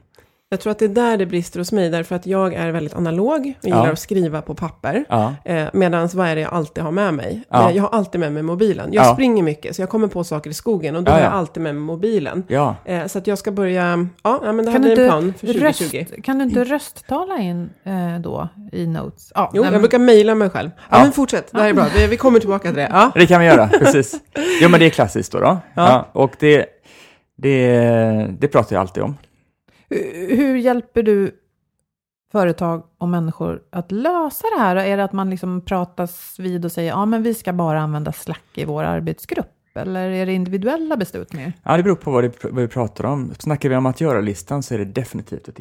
Jag 0.53 0.59
tror 0.59 0.71
att 0.71 0.79
det 0.79 0.85
är 0.85 0.89
där 0.89 1.17
det 1.17 1.25
brister 1.25 1.59
hos 1.59 1.71
mig, 1.71 1.89
därför 1.89 2.15
att 2.15 2.25
jag 2.25 2.53
är 2.53 2.71
väldigt 2.71 2.95
analog. 2.95 3.45
Jag 3.61 3.69
gillar 3.69 3.85
Ja. 3.85 3.91
att 3.91 3.99
skriva 3.99 4.41
på 4.41 4.55
papper. 4.55 5.05
Ja, 5.09 5.33
Eh, 5.45 5.65
Medan 5.73 6.09
vad 6.13 6.27
är 6.27 6.35
det 6.35 6.41
jag 6.41 6.53
alltid 6.53 6.83
har 6.83 6.91
med 6.91 7.13
mig? 7.13 7.41
Ja. 7.49 7.69
Eh, 7.69 7.75
Jag 7.75 7.83
har 7.83 7.89
alltid 7.89 8.19
med 8.21 8.31
mig 8.33 8.43
mobilen. 8.43 8.89
Jag 8.93 9.05
Ja. 9.05 9.13
springer 9.13 9.43
mycket, 9.43 9.75
så 9.75 9.81
jag 9.81 9.89
kommer 9.89 10.07
på 10.07 10.23
saker 10.23 10.49
i 10.49 10.53
skogen 10.53 10.95
och 10.95 11.03
då 11.03 11.09
Ja, 11.11 11.13
har 11.15 11.21
ja. 11.21 11.25
jag 11.25 11.33
alltid 11.33 11.63
med 11.63 11.75
mig 11.75 11.83
mobilen. 11.83 12.43
ja. 12.47 12.75
Eh, 12.85 13.05
Så 13.07 13.17
att 13.17 13.27
jag 13.27 13.37
ska 13.37 13.51
börja, 13.51 14.07
ja, 14.23 14.39
ja 14.45 14.51
men 14.53 14.65
det 14.65 14.71
här 14.71 14.79
Kan 14.79 14.89
du, 14.89 14.95
blir 14.95 15.09
en 15.09 15.23
inte 15.27 15.33
plan 15.33 15.33
för 15.39 15.47
2020. 15.47 15.97
röst, 15.97 16.23
kan 16.23 16.37
du 16.37 16.43
inte 16.43 16.63
rösttala 16.63 17.37
in 17.39 17.69
eh, 17.83 18.19
då 18.21 18.47
i 18.71 18.87
notes? 18.87 19.31
Ja, 19.35 19.51
Jo, 19.53 19.61
nej, 19.61 19.65
jag 19.67 19.71
men- 19.71 19.81
brukar 19.81 19.99
mejla 19.99 20.35
mig 20.35 20.49
själv. 20.49 20.69
Ja, 20.77 20.97
Ja. 20.97 21.03
men 21.03 21.11
fortsätt, 21.11 21.51
det 21.51 21.59
här 21.61 21.69
är 21.69 21.73
bra. 21.73 21.85
Vi, 21.95 22.07
vi 22.07 22.17
kommer 22.17 22.39
tillbaka 22.39 22.67
till 22.67 22.77
det. 22.77 22.89
Ja. 22.93 23.11
Det 23.15 23.27
kan 23.27 23.39
vi 23.41 23.47
göra, 23.47 23.67
precis. 23.79 24.15
Jo, 24.61 24.69
men 24.69 24.79
det 24.79 24.85
är 24.85 24.89
klassiskt 24.89 25.31
då. 25.31 25.39
då. 25.39 25.57
Ja. 25.75 26.07
och 26.13 26.31
det, 26.39 26.65
det, 27.37 28.27
det 28.39 28.47
pratar 28.47 28.75
jag 28.75 28.81
alltid 28.81 29.03
om. 29.03 29.17
Hur- 30.37 30.55
hjälper 30.57 31.03
du 31.03 31.31
företag 32.31 32.83
och 32.97 33.07
människor 33.09 33.61
att 33.69 33.91
lösa 33.91 34.47
det 34.55 34.59
här? 34.61 34.75
Är 34.75 34.97
det 34.97 35.03
att 35.03 35.13
man 35.13 35.29
liksom 35.29 35.61
pratas 35.65 36.35
vid 36.39 36.65
och 36.65 36.71
säger 36.71 36.89
ja 36.89 37.05
men 37.05 37.23
vi 37.23 37.33
ska 37.33 37.53
bara 37.53 37.81
använda 37.81 38.11
Slack 38.11 38.43
i 38.53 38.65
vår 38.65 38.83
arbetsgrupp? 38.83 39.47
Eller 39.75 40.09
är 40.09 40.25
det 40.25 40.33
individuella 40.33 40.97
beslut 40.97 41.33
mer? 41.33 41.53
Ja, 41.63 41.77
det 41.77 41.83
beror 41.83 41.95
på 41.95 42.11
vad, 42.11 42.23
det, 42.23 42.43
vad 42.43 42.55
vi 42.61 42.67
pratar 42.67 43.03
om. 43.03 43.33
Snackar 43.39 43.69
vi 43.69 43.75
om 43.75 43.85
att 43.85 44.01
göra-listan 44.01 44.63
så 44.63 44.73
är 44.73 44.77
det 44.77 44.85
definitivt 44.85 45.47
ett 45.47 45.59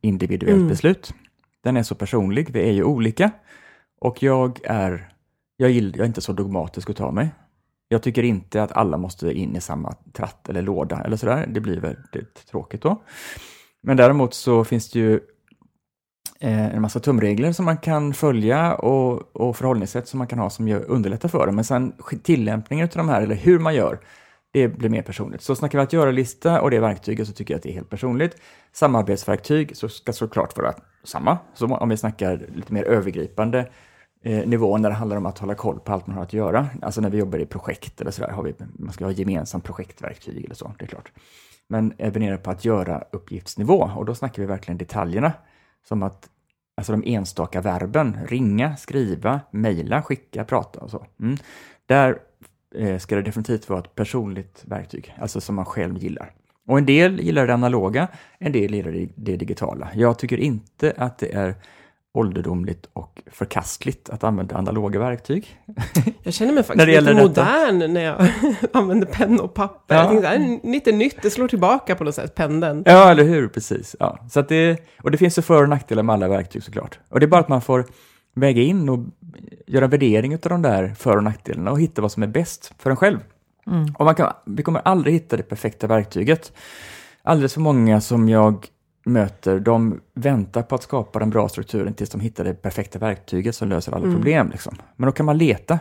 individuellt, 0.00 0.56
Mm. 0.56 0.68
beslut. 0.68 1.14
Den 1.62 1.76
är 1.76 1.82
så 1.82 1.94
personlig, 1.94 2.50
vi 2.50 2.60
är 2.68 2.72
ju 2.72 2.84
olika. 2.84 3.30
Och 4.00 4.22
jag 4.22 4.60
är, 4.64 5.12
jag, 5.56 5.70
gill, 5.70 5.92
jag 5.96 6.02
är 6.02 6.06
inte 6.06 6.20
så 6.20 6.32
dogmatisk 6.32 6.90
utav 6.90 7.14
mig. 7.14 7.28
Jag 7.88 8.02
tycker 8.02 8.22
inte 8.22 8.62
att 8.62 8.72
alla 8.72 8.96
måste 8.96 9.32
in 9.32 9.56
i 9.56 9.60
samma 9.60 9.94
tratt 10.12 10.48
eller 10.48 10.62
låda 10.62 11.02
eller 11.04 11.16
sådär. 11.16 11.46
Det 11.48 11.60
blir 11.60 11.80
väldigt 11.80 12.46
tråkigt 12.50 12.82
då. 12.82 13.02
Men 13.82 13.96
däremot 13.96 14.34
så 14.34 14.64
finns 14.64 14.90
det 14.90 14.98
ju 14.98 15.20
eh, 16.40 16.74
en 16.74 16.82
massa 16.82 17.00
tumregler 17.00 17.52
som 17.52 17.64
man 17.64 17.76
kan 17.76 18.14
följa 18.14 18.74
och, 18.74 19.36
och 19.36 19.56
förhållningssätt 19.56 20.08
som 20.08 20.18
man 20.18 20.26
kan 20.26 20.38
ha 20.38 20.50
som 20.50 20.68
gör, 20.68 20.84
underlättar 20.90 21.28
för 21.28 21.46
det. 21.46 21.52
Men 21.52 21.64
sen 21.64 21.92
tillämpningen 22.22 22.84
av 22.84 22.96
de 22.96 23.08
här, 23.08 23.22
eller 23.22 23.34
hur 23.34 23.58
man 23.58 23.74
gör, 23.74 24.00
det 24.52 24.68
blir 24.68 24.88
mer 24.88 25.02
personligt. 25.02 25.42
Så 25.42 25.56
snackar 25.56 25.78
vi 25.78 25.84
att 25.84 25.92
göra-lista 25.92 26.60
och 26.60 26.70
det 26.70 26.80
verktyget 26.80 27.26
så 27.26 27.32
tycker 27.32 27.54
jag 27.54 27.58
att 27.58 27.62
det 27.62 27.70
är 27.70 27.74
helt 27.74 27.90
personligt. 27.90 28.36
Samarbetsverktyg 28.72 29.76
så 29.76 29.88
ska 29.88 30.12
såklart 30.12 30.56
vara 30.56 30.74
samma. 31.04 31.38
Så 31.54 31.66
om 31.66 31.88
vi 31.88 31.96
snackar 31.96 32.46
lite 32.54 32.72
mer 32.72 32.84
övergripande 32.84 33.70
eh, 34.24 34.48
nivån 34.48 34.82
när 34.82 34.88
det 34.88 34.94
handlar 34.94 35.16
om 35.16 35.26
att 35.26 35.38
hålla 35.38 35.54
koll 35.54 35.80
på 35.80 35.92
allt 35.92 36.06
man 36.06 36.16
har 36.16 36.22
att 36.22 36.32
göra. 36.32 36.68
Alltså 36.82 37.00
när 37.00 37.10
vi 37.10 37.18
jobbar 37.18 37.38
i 37.38 37.46
projekt 37.46 38.00
eller 38.00 38.10
sådär, 38.10 38.30
har 38.30 38.42
vi, 38.42 38.54
man 38.78 38.92
ska 38.92 39.04
ha 39.04 39.12
gemensamt 39.12 39.64
projektverktyg 39.64 40.44
eller 40.44 40.54
så, 40.54 40.74
det 40.78 40.84
är 40.84 40.88
klart. 40.88 41.12
Men 41.70 41.92
även 41.98 42.22
nere 42.22 42.36
på 42.36 42.50
att 42.50 42.64
göra 42.64 43.04
uppgiftsnivå 43.12 43.90
och 43.96 44.04
då 44.04 44.14
snackar 44.14 44.42
vi 44.42 44.46
verkligen 44.46 44.78
detaljerna. 44.78 45.32
Som 45.88 46.02
att 46.02 46.28
alltså 46.76 46.92
de 46.92 47.02
enstaka 47.06 47.60
verben, 47.60 48.16
ringa, 48.26 48.76
skriva, 48.76 49.40
mejla, 49.50 50.02
skicka, 50.02 50.44
prata 50.44 50.80
och 50.80 50.90
så. 50.90 51.06
Mm. 51.20 51.36
Där 51.86 52.18
eh, 52.74 52.98
ska 52.98 53.16
det 53.16 53.22
definitivt 53.22 53.68
vara 53.68 53.80
ett 53.80 53.94
personligt 53.94 54.64
verktyg, 54.66 55.14
alltså 55.18 55.40
som 55.40 55.54
man 55.54 55.64
själv 55.64 55.98
gillar. 55.98 56.32
Och 56.66 56.78
en 56.78 56.86
del 56.86 57.20
gillar 57.20 57.46
det 57.46 57.54
analoga, 57.54 58.08
en 58.38 58.52
del 58.52 58.74
gillar 58.74 58.92
det, 58.92 59.08
det 59.14 59.36
digitala. 59.36 59.90
Jag 59.94 60.18
tycker 60.18 60.36
inte 60.38 60.94
att 60.96 61.18
det 61.18 61.34
är 61.34 61.54
ålderdomligt 62.12 62.88
och 62.92 63.22
förkastligt 63.32 64.10
att 64.10 64.24
använda 64.24 64.56
analoga 64.56 64.98
verktyg. 64.98 65.58
Jag 66.22 66.34
känner 66.34 66.52
mig 66.52 66.62
faktiskt 66.62 66.86
lite 66.86 66.92
gäller 66.92 67.14
detta. 67.14 67.28
modern 67.28 67.92
när 67.92 68.00
jag 68.00 68.28
använder 68.72 69.06
penna 69.06 69.42
och 69.42 69.54
papper. 69.54 69.94
Ja. 69.94 70.00
Jag 70.00 70.10
tänkte, 70.10 70.28
det 70.28 70.68
är 70.68 70.72
lite 70.72 70.92
nytt, 70.92 71.22
det 71.22 71.30
slår 71.30 71.48
tillbaka 71.48 71.94
på 71.94 72.04
något 72.04 72.14
sätt, 72.14 72.34
pendeln. 72.34 72.82
Ja, 72.86 73.10
eller 73.10 73.24
hur? 73.24 73.48
Precis. 73.48 73.96
Ja. 73.98 74.18
Så 74.30 74.42
det, 74.42 74.88
och 75.02 75.10
det 75.10 75.18
finns 75.18 75.38
ju 75.38 75.42
för 75.42 75.62
och 75.62 75.68
nackdelar 75.68 76.02
med 76.02 76.12
alla 76.14 76.28
verktyg 76.28 76.62
såklart. 76.62 76.98
Och 77.08 77.20
det 77.20 77.26
är 77.26 77.28
bara 77.28 77.40
att 77.40 77.48
man 77.48 77.60
får 77.62 77.86
väga 78.34 78.62
in 78.62 78.88
och 78.88 78.98
göra 79.66 79.86
värdering 79.86 80.34
av 80.34 80.40
de 80.40 80.62
där 80.62 80.94
för 80.98 81.16
och 81.16 81.24
nackdelarna 81.24 81.70
och 81.70 81.80
hitta 81.80 82.02
vad 82.02 82.12
som 82.12 82.22
är 82.22 82.26
bäst 82.26 82.72
för 82.78 82.90
en 82.90 82.96
själv. 82.96 83.18
Och 83.98 84.04
man 84.04 84.14
kan, 84.14 84.32
vi 84.46 84.62
kommer 84.62 84.80
aldrig 84.84 85.14
hitta 85.14 85.36
det 85.36 85.42
perfekta 85.42 85.86
verktyget. 85.86 86.52
Alldeles 87.22 87.54
för 87.54 87.60
många 87.60 88.00
som 88.00 88.28
jag 88.28 88.66
möter, 89.04 89.60
de 89.60 90.00
väntar 90.14 90.62
på 90.62 90.74
att 90.74 90.82
skapa 90.82 91.18
den 91.18 91.30
bra 91.30 91.48
strukturen 91.48 91.94
tills 91.94 92.10
de 92.10 92.20
hittar 92.20 92.44
det 92.44 92.54
perfekta 92.54 92.98
verktyget 92.98 93.54
som 93.54 93.68
löser 93.68 93.92
alla 93.92 94.12
problem. 94.12 94.50
Liksom. 94.50 94.76
Men 94.96 95.06
då 95.06 95.12
kan 95.12 95.26
man 95.26 95.38
leta. 95.38 95.78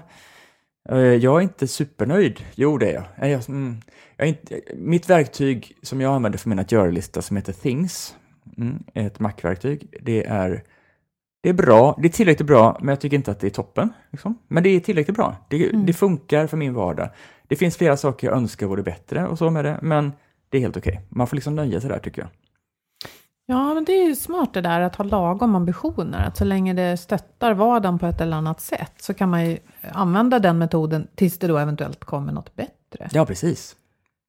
Eh, 0.90 0.98
Jag 0.98 1.38
är 1.38 1.42
inte 1.42 1.68
supernöjd. 1.68 2.40
Jo, 2.56 2.78
det 2.78 2.90
är 2.90 2.94
jag. 2.94 3.04
Nej, 3.18 3.32
Jag, 3.32 3.50
mm, 3.50 3.78
jag 4.18 4.28
är 4.28 4.30
inte, 4.30 4.62
mitt 4.76 5.10
verktyg 5.10 5.78
som 5.82 6.02
jag 6.02 6.14
använder 6.16 6.40
för 6.40 6.50
min 6.50 6.60
att 6.60 6.72
göra-lista 6.72 7.22
som 7.22 7.38
heter 7.38 7.54
Things, 7.54 8.16
mm, 8.58 8.84
ett 8.94 9.20
Mac-verktyg. 9.20 9.98
Det 10.02 10.26
är, 10.26 10.64
det 11.44 11.50
är 11.50 11.54
bra, 11.54 11.98
det 12.02 12.08
är 12.08 12.12
tillräckligt 12.12 12.48
bra, 12.48 12.78
men 12.80 12.90
jag 12.90 13.00
tycker 13.00 13.18
inte 13.18 13.32
att 13.32 13.40
det 13.40 13.48
är 13.48 13.52
toppen. 13.52 13.90
Liksom. 14.12 14.38
Men 14.48 14.64
det 14.64 14.70
är 14.70 14.80
tillräckligt 14.80 15.18
bra. 15.18 15.36
Det, 15.50 15.70
det 15.72 15.94
funkar 15.94 16.48
för 16.48 16.58
min 16.58 16.74
vardag. 16.74 17.10
Det 17.48 17.56
finns 17.56 17.78
flera 17.78 17.98
saker 17.98 18.28
jag 18.28 18.38
önskar 18.38 18.68
vore 18.68 18.84
bättre 18.84 19.28
och 19.28 19.38
så 19.38 19.50
med 19.50 19.66
det, 19.66 19.80
men 19.82 20.12
det 20.50 20.58
är 20.58 20.62
helt 20.62 20.78
okej. 20.78 21.02
Man 21.10 21.28
får 21.28 21.36
liksom 21.36 21.56
nöja 21.56 21.82
sig 21.82 21.90
där 21.90 22.00
tycker 22.00 22.22
jag. 22.22 22.30
Ja, 23.52 23.74
men 23.74 23.86
det 23.86 23.92
är 23.92 24.08
ju 24.08 24.16
smart 24.16 24.54
det 24.54 24.62
där 24.62 24.82
att 24.82 24.96
ha 24.96 25.06
lagom 25.06 25.56
ambitioner. 25.56 26.28
Att 26.28 26.38
så 26.38 26.46
länge 26.46 26.74
det 26.74 26.98
stöttar 26.98 27.54
vardagen 27.54 28.00
på 28.00 28.06
ett 28.06 28.22
eller 28.22 28.38
annat 28.38 28.62
sätt 28.62 28.94
så 28.98 29.14
kan 29.14 29.30
man 29.30 29.46
ju 29.46 29.58
använda 29.92 30.40
den 30.40 30.58
metoden 30.58 31.08
tills 31.16 31.40
det 31.40 31.48
då 31.48 31.58
eventuellt 31.58 32.06
kommer 32.06 32.34
något 32.34 32.56
bättre. 32.56 33.10
Ja, 33.12 33.26
precis. 33.26 33.76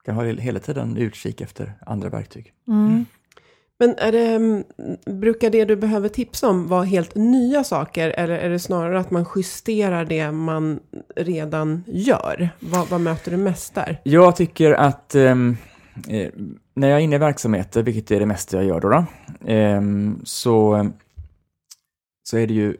Kan 0.04 0.14
ha 0.14 0.24
hela 0.24 0.60
tiden 0.60 0.96
utkik 0.96 1.40
efter 1.40 1.72
andra 1.86 2.08
verktyg. 2.08 2.52
Mm. 2.68 3.06
Men 3.78 3.94
är 3.98 4.12
det, 4.12 4.26
mm, 4.26 4.64
brukar 5.20 5.50
det 5.50 5.64
du 5.64 5.76
behöver 5.76 6.08
tipsa 6.08 6.48
om 6.48 6.68
vara 6.68 6.84
helt 6.84 7.14
nya 7.14 7.64
saker? 7.64 8.08
Eller 8.08 8.34
är 8.34 8.50
det 8.50 8.58
snarare 8.58 9.00
att 9.00 9.10
man 9.10 9.26
justerar 9.36 10.04
det 10.04 10.32
man 10.32 10.80
redan 11.16 11.84
gör? 11.86 12.48
Vad, 12.60 12.88
vad 12.88 13.00
möter 13.00 13.30
du 13.30 13.36
mest 13.36 13.74
där? 13.74 14.00
Jag 14.04 14.36
tycker 14.36 14.72
att 14.72 15.14
ehm, 15.14 15.56
eh, 16.08 16.30
när 16.74 16.88
jag 16.88 16.98
är 16.98 17.02
inne 17.02 17.16
i 17.16 17.18
verksamheter, 17.18 17.82
vilket 17.82 18.10
är 18.10 18.20
det 18.20 18.26
mesta 18.26 18.56
jag 18.56 18.66
gör 18.66 18.80
då, 18.80 18.88
då 18.88 19.06
eh, 19.52 19.82
så, 20.24 20.90
så 22.22 22.36
är 22.38 22.46
det 22.46 22.54
ju 22.54 22.76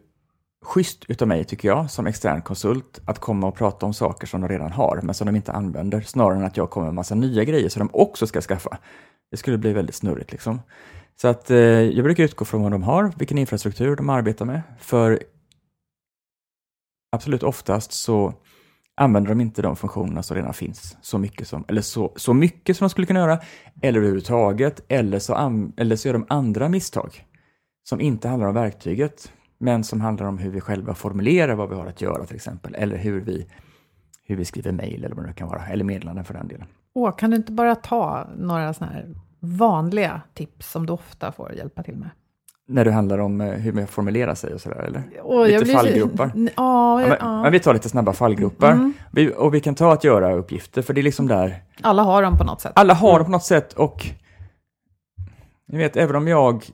schysst 0.65 1.05
utav 1.09 1.29
mig, 1.29 1.45
tycker 1.45 1.69
jag, 1.69 1.91
som 1.91 2.07
extern 2.07 2.43
konsult, 2.43 3.00
att 3.05 3.19
komma 3.19 3.47
och 3.47 3.55
prata 3.55 3.87
om 3.87 3.95
saker 3.95 4.27
som 4.27 4.41
de 4.41 4.49
redan 4.49 4.73
har, 4.73 5.00
men 5.03 5.15
som 5.15 5.27
de 5.27 5.37
inte 5.37 5.53
använder, 5.53 6.00
snarare 6.00 6.39
än 6.39 6.45
att 6.45 6.57
jag 6.57 6.71
kommer 6.71 6.87
med 6.87 6.95
massa 6.95 7.15
nya 7.15 7.45
grejer 7.45 7.69
som 7.69 7.81
de 7.81 7.91
också 7.93 8.27
ska 8.27 8.41
skaffa. 8.41 8.79
Det 9.31 9.37
skulle 9.37 9.59
bli 9.59 9.73
väldigt 9.73 9.95
snurrigt 9.95 10.33
liksom. 10.33 10.61
Så 11.21 11.29
att 11.29 11.50
eh, 11.50 11.59
jag 11.59 12.05
brukar 12.05 12.25
utgå 12.25 12.45
från 12.45 12.62
vad 12.62 12.73
de 12.73 12.83
har, 12.83 13.12
vilken 13.17 13.39
infrastruktur 13.39 13.97
de 13.97 14.11
arbetar 14.11 14.45
med, 14.45 14.62
för 14.79 15.23
absolut 17.12 17.43
oftast 17.43 17.93
så 17.93 18.35
använder 19.00 19.28
de 19.28 19.40
inte 19.40 19.62
de 19.62 19.76
funktionerna 19.76 20.23
som 20.23 20.36
redan 20.36 20.54
finns 20.54 20.97
så 21.00 21.19
mycket 21.19 21.49
som, 21.49 21.65
eller 21.69 21.82
så, 21.82 22.13
så 22.17 22.34
mycket 22.34 22.76
som 22.76 22.84
de 22.84 22.91
skulle 22.91 23.06
kunna 23.06 23.21
göra, 23.21 23.39
eller 23.82 23.99
överhuvudtaget, 23.99 24.84
eller 24.89 25.19
så, 25.19 25.34
an, 25.34 25.73
eller 25.76 25.97
så 25.97 26.08
gör 26.08 26.13
de 26.13 26.26
andra 26.28 26.69
misstag 26.69 27.26
som 27.82 28.00
inte 28.00 28.28
handlar 28.28 28.49
om 28.49 28.54
verktyget, 28.54 29.32
men 29.58 29.84
som 29.84 30.00
handlar 30.00 30.26
om 30.26 30.39
hur 30.39 30.50
vi 30.50 30.60
själva 30.60 30.95
formulerar 30.95 31.54
vad 31.54 31.69
vi 31.69 31.75
har 31.75 31.86
att 31.86 32.00
göra 32.00 32.25
till 32.25 32.36
exempel, 32.36 32.75
eller 32.75 32.97
hur 32.97 33.21
vi, 33.21 33.47
hur 34.26 34.36
vi 34.36 34.45
skriver 34.45 34.73
mejl 34.73 35.04
eller 35.04 35.17
vad 35.17 35.25
det 35.25 35.28
nu 35.28 35.34
kan 35.34 35.49
vara, 35.49 35.67
eller 35.67 35.84
meddelanden 35.84 36.25
för 36.25 36.34
den 36.34 36.49
delen. 36.49 36.67
Åh, 36.95 37.17
kan 37.17 37.30
du 37.30 37.36
inte 37.36 37.52
bara 37.52 37.75
ta 37.75 38.28
några 38.36 38.75
sådana 38.75 38.93
här 38.93 39.15
vanliga 39.41 40.23
tips 40.34 40.71
som 40.71 40.86
du 40.86 40.93
ofta 40.93 41.32
får 41.32 41.52
hjälpa 41.52 41.82
till 41.82 41.97
med? 41.97 42.10
När 42.73 42.85
det 42.85 42.93
handlar 42.93 43.19
om 43.19 43.41
eh, 43.41 43.47
hur 43.49 43.73
man 43.73 43.87
formulerar 43.87 44.35
sig 44.35 44.54
och 44.54 44.61
sådär, 44.61 44.76
eller? 44.78 45.02
Åh, 45.23 45.47
lite 45.47 45.67
så- 45.67 45.73
fallgropar. 45.73 46.33
N- 46.35 46.50
Ja, 46.56 47.00
Ja, 47.02 47.09
men, 47.09 47.17
ja. 47.21 47.43
men 47.43 47.52
vi 47.52 47.61
tar 47.61 47.75
lite 47.75 47.89
snabba 47.89 48.13
fallgropar. 48.13 48.73
Mm. 48.73 48.93
Vi, 49.13 49.33
och 49.37 49.54
vi 49.54 49.61
kan 49.61 49.75
ta 49.75 49.93
att 49.93 50.04
göra 50.04 50.33
uppgifter, 50.35 50.83
för 50.83 50.95
det 50.95 51.00
är 51.00 51.02
liksom 51.02 51.28
där 51.28 51.63
alla 51.83 52.02
har 52.02 52.23
dem 52.23 52.39
på 52.39 52.45
något 52.45 52.61
sätt. 52.61 52.73
alla 52.75 52.95
har 52.95 53.19
det 53.19 53.25
på 53.25 53.30
något 53.30 53.45
sätt 53.45 53.73
och 53.73 54.06
ni 55.69 55.78
vet, 55.78 55.97
även 55.97 56.17
om 56.17 56.28
jag 56.28 56.65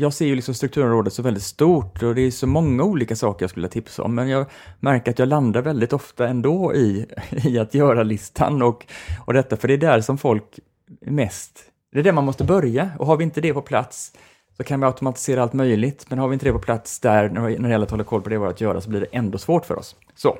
jag 0.00 0.12
ser 0.12 0.26
ju 0.26 0.34
liksom 0.34 0.54
strukturområdet 0.54 1.12
så 1.12 1.22
väldigt 1.22 1.42
stort 1.42 2.02
och 2.02 2.14
det 2.14 2.20
är 2.20 2.30
så 2.30 2.46
många 2.46 2.82
olika 2.82 3.16
saker 3.16 3.42
jag 3.42 3.50
skulle 3.50 3.62
vilja 3.66 3.72
tipsa 3.82 4.02
om, 4.02 4.14
men 4.14 4.28
jag 4.28 4.46
märker 4.80 5.10
att 5.10 5.18
jag 5.18 5.28
landar 5.28 5.62
väldigt 5.62 5.92
ofta 5.92 6.28
ändå 6.28 6.74
i, 6.74 7.06
i 7.30 7.58
att 7.58 7.74
göra 7.74 8.02
listan 8.02 8.62
och, 8.62 8.86
och 9.24 9.32
detta, 9.32 9.56
för 9.56 9.68
det 9.68 9.74
är 9.74 9.78
där 9.78 10.00
som 10.00 10.18
folk 10.18 10.58
mest, 11.00 11.60
det 11.92 11.98
är 11.98 12.02
där 12.02 12.12
man 12.12 12.24
måste 12.24 12.44
börja 12.44 12.90
och 12.98 13.06
har 13.06 13.16
vi 13.16 13.24
inte 13.24 13.40
det 13.40 13.54
på 13.54 13.62
plats 13.62 14.12
så 14.58 14.64
kan 14.64 14.80
vi 14.80 14.86
automatisera 14.86 15.42
allt 15.42 15.52
möjligt, 15.52 16.06
men 16.08 16.18
har 16.18 16.28
vi 16.28 16.32
inte 16.32 16.46
det 16.46 16.52
på 16.52 16.58
plats 16.58 17.00
där 17.00 17.28
när 17.28 17.40
det 17.42 17.68
gäller 17.68 17.84
att 17.84 17.90
hålla 17.90 18.04
koll 18.04 18.22
på 18.22 18.28
det 18.28 18.38
vi 18.38 18.44
har 18.44 18.50
att 18.50 18.60
göra 18.60 18.80
så 18.80 18.90
blir 18.90 19.00
det 19.00 19.06
ändå 19.12 19.38
svårt 19.38 19.66
för 19.66 19.78
oss. 19.78 19.96
Så. 20.14 20.36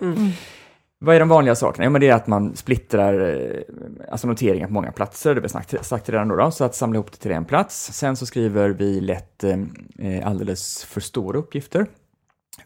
Vad 1.00 1.16
är 1.16 1.20
de 1.20 1.28
vanliga 1.28 1.54
sakerna? 1.54 1.84
Jo, 1.84 1.90
men 1.90 2.00
det 2.00 2.08
är 2.08 2.14
att 2.14 2.26
man 2.26 2.56
splittrar 2.56 3.36
eh, 3.36 4.10
alltså 4.10 4.26
noteringar 4.26 4.66
på 4.66 4.72
många 4.72 4.92
platser, 4.92 5.34
det 5.34 5.40
har 5.40 5.42
vi 5.42 5.48
sagt, 5.48 5.86
sagt 5.86 6.08
redan 6.08 6.28
då, 6.28 6.36
då, 6.36 6.50
så 6.50 6.64
att 6.64 6.74
samla 6.74 6.96
ihop 6.96 7.12
det 7.12 7.18
till 7.18 7.30
en 7.30 7.44
plats. 7.44 7.92
Sen 7.92 8.16
så 8.16 8.26
skriver 8.26 8.68
vi 8.68 9.00
lätt 9.00 9.44
eh, 9.44 9.58
eh, 9.98 10.26
alldeles 10.26 10.84
för 10.84 11.00
stora 11.00 11.38
uppgifter. 11.38 11.86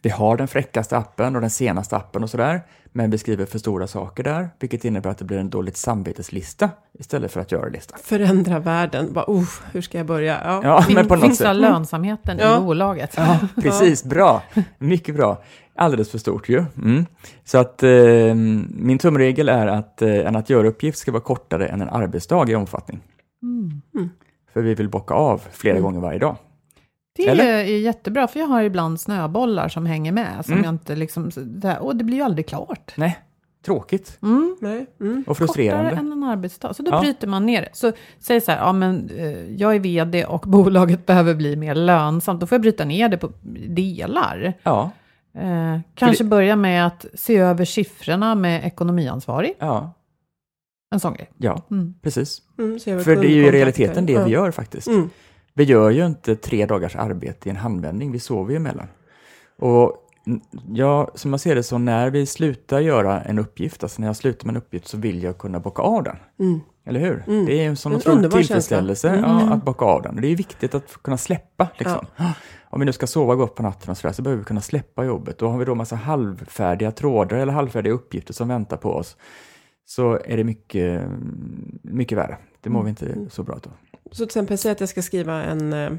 Vi 0.03 0.11
har 0.11 0.37
den 0.37 0.49
fräckaste 0.49 0.97
appen 0.97 1.35
och 1.35 1.41
den 1.41 1.51
senaste 1.51 1.97
appen 1.97 2.23
och 2.23 2.31
sådär, 2.31 2.63
men 2.93 3.11
vi 3.11 3.19
skriver 3.19 3.47
för 3.47 3.59
stora 3.59 3.87
saker 3.87 4.23
där, 4.23 4.51
vilket 4.61 4.85
innebär 4.85 5.11
att 5.11 5.19
det 5.19 5.25
blir 5.25 5.39
en 5.39 5.51
dåligt 5.51 5.77
samveteslista 5.77 6.71
istället 6.99 7.33
för 7.33 7.41
att 7.41 7.53
göra 7.53 7.69
lista. 7.69 7.97
Förändra 8.03 8.59
världen. 8.59 9.13
Bara, 9.13 9.25
oh, 9.29 9.49
hur 9.73 9.81
ska 9.81 9.99
jag 9.99 10.07
börja? 10.07 10.41
Ja. 10.45 10.61
Ja, 10.65 10.85
men 10.95 11.09
på 11.09 11.15
något 11.15 11.25
Finns 11.25 11.39
sätt. 11.39 11.57
lönsamheten 11.57 12.39
Ja. 12.39 12.59
i 12.59 12.61
bolaget? 12.61 13.15
Ja, 13.17 13.39
precis. 13.63 14.05
Bra. 14.05 14.43
Mycket 14.79 15.15
bra. 15.15 15.43
Alldeles 15.77 16.11
för 16.11 16.19
stort 16.19 16.49
ju. 16.49 16.65
Mm. 16.77 17.07
Så 17.45 17.59
att 17.59 17.83
eh, 17.83 17.91
min 18.71 18.99
tumregel 18.99 19.49
är 19.49 19.67
att 19.67 20.03
eh, 20.03 20.11
en 20.27 20.37
att 20.37 20.51
göra-uppgift 20.51 20.99
ska 20.99 21.13
vara 21.13 21.23
kortare 21.23 21.67
än 21.67 21.81
en 21.83 21.89
arbetsdag 21.89 22.51
i 22.51 22.55
omfattning. 22.55 23.01
Mm. 23.43 24.11
För 24.53 24.63
vi 24.63 24.75
vill 24.75 24.89
bocka 24.89 25.15
av 25.15 25.43
flera 25.53 25.81
gånger 25.81 26.01
varje 26.01 26.19
dag. 26.19 26.37
Det 27.17 27.29
Eller? 27.29 27.45
är 27.47 27.63
jättebra, 27.65 28.29
för 28.29 28.41
jag 28.41 28.47
har 28.47 28.63
ibland 28.63 29.01
snöbollar 29.01 29.69
som 29.69 29.87
hänger 29.87 30.13
med. 30.13 30.45
Som 30.45 30.53
Mm. 30.53 30.65
jag 30.65 30.75
inte 30.75 30.97
liksom, 30.97 31.31
och 31.81 31.97
det 31.97 32.05
blir 32.05 32.17
ju 32.17 32.23
aldrig 32.23 32.47
klart. 32.47 32.93
Nej, 32.97 33.19
tråkigt 33.65 34.19
Mm. 34.23 34.57
Nej. 34.61 34.87
Mm. 35.01 35.25
och 35.27 35.37
frustrerande. 35.39 35.91
Kortare 35.91 36.01
än 36.07 36.13
en 36.13 36.23
arbetsdag. 36.25 36.75
Så 36.75 36.83
då 36.83 36.91
Ja. 36.91 37.01
bryter 37.01 37.27
man 37.27 37.47
ner 37.47 37.61
det. 37.63 37.69
Så 37.73 37.93
säg 38.19 38.41
så 38.41 38.51
här, 38.53 38.59
ja 38.59 38.73
men 38.73 39.11
eh, 39.17 39.53
jag 39.55 39.75
är 39.75 39.81
vd 39.81 40.25
och 40.25 40.41
bolaget 40.47 41.07
behöver 41.07 41.35
bli 41.35 41.57
mer 41.57 41.75
lönsamt. 41.75 42.41
Då 42.41 42.47
får 42.47 42.57
jag 42.57 42.63
bryta 42.63 42.85
ner 42.85 43.09
det 43.09 43.17
på 43.19 43.33
delar. 43.69 44.53
Ja, 44.63 44.91
Eh, 45.35 45.81
kanske 45.95 46.25
börja 46.25 46.57
med 46.57 46.87
att 46.87 47.07
se 47.15 47.37
över 47.37 47.65
siffrorna 47.65 48.35
med 48.35 48.65
ekonomiansvarig. 48.65 49.55
ja, 49.59 49.93
En 50.91 51.01
sån 51.01 51.15
grej. 51.15 51.31
ja, 51.37 51.63
Mm. 51.71 51.95
precis. 52.03 52.43
Mm, 52.59 52.79
För 52.81 53.17
det 53.17 53.27
är 53.27 53.35
ju 53.35 53.47
i 53.47 53.51
realiteten 53.51 54.07
det 54.07 54.25
vi 54.25 54.31
gör 54.31 54.51
faktiskt. 54.51 54.89
Mm. 55.55 55.67
Vi 55.67 55.73
gör 55.73 55.91
ju 55.91 56.07
inte 56.07 56.37
tre 56.37 56.67
dagars 56.67 56.97
arbete 56.97 57.49
i 57.49 57.51
en 57.51 57.57
handvändning, 57.57 58.13
vi 58.13 58.19
sover 58.19 58.51
ju 58.51 58.57
emellan. 58.57 58.87
Och 59.59 59.97
ja, 60.69 61.11
som 61.15 61.31
jag 61.31 61.41
ser 61.41 61.55
det 61.55 61.63
så 61.63 61.79
när 61.79 62.11
vi 62.11 62.27
slutar 62.27 62.81
göra 62.81 63.21
en 63.23 63.39
uppgift, 63.39 63.83
alltså 63.83 64.01
när 64.01 64.09
jag 64.09 64.17
slutar 64.17 64.47
med 64.47 64.53
en 64.53 64.63
uppgift 64.63 64.89
så 64.89 64.97
vill 64.97 65.23
jag 65.23 65.39
kunna 65.39 65.61
bocka 65.61 65.83
av 65.83 66.03
den. 66.03 66.17
Mm. 66.41 66.61
Eller 66.85 67.01
hur? 67.01 67.25
Mm. 67.27 67.47
Det 67.47 67.65
är 67.65 67.69
en 67.69 67.77
sån 67.77 67.95
otrolig 67.95 68.31
tillfredsställelse 68.31 69.09
känsla. 69.09 69.29
ja, 69.29 69.41
Mm. 69.41 69.53
att 69.53 69.65
bocka 69.65 69.85
av 69.85 70.03
den. 70.03 70.15
Och 70.15 70.21
det 70.21 70.29
är 70.29 70.37
viktigt 70.37 70.75
att 70.75 71.03
kunna 71.03 71.17
släppa. 71.17 71.69
Liksom. 71.79 72.07
Om 72.71 72.81
vi 72.81 72.87
nu 72.87 72.93
ska 72.93 73.07
sova 73.07 73.35
gott 73.35 73.55
på 73.55 73.63
natten 73.63 73.91
och 73.91 73.97
så, 73.97 74.07
där, 74.07 74.15
så 74.15 74.23
behöver 74.23 74.39
vi 74.43 74.45
kunna 74.45 74.61
släppa 74.61 75.05
jobbet. 75.05 75.39
Då 75.39 75.49
har 75.49 75.59
vi 75.59 75.65
då 75.65 75.75
massa 75.75 75.97
halvfärdiga 75.97 76.91
trådar 76.93 77.37
eller 77.37 77.53
halvfärdiga 77.53 77.93
uppgifter 77.93 78.35
som 78.35 78.49
väntar 78.49 78.77
på 78.77 78.93
oss. 78.93 79.17
Så 79.85 80.19
är 80.25 80.37
det 80.37 80.45
mycket, 80.45 81.03
mycket 81.83 82.19
värre. 82.19 82.37
Det 82.61 82.71
mår 82.71 82.83
vi 82.83 82.91
inte 82.91 83.17
så 83.31 83.43
bra 83.43 83.55
av. 83.55 83.73
Så 84.13 84.17
till 84.17 84.25
exempel, 84.25 84.59
säg 84.59 84.73
att 84.73 84.81
jag 84.81 84.89
ska 84.89 85.03
skriva 85.03 85.43
en, 85.43 85.73
eh, 85.73 85.91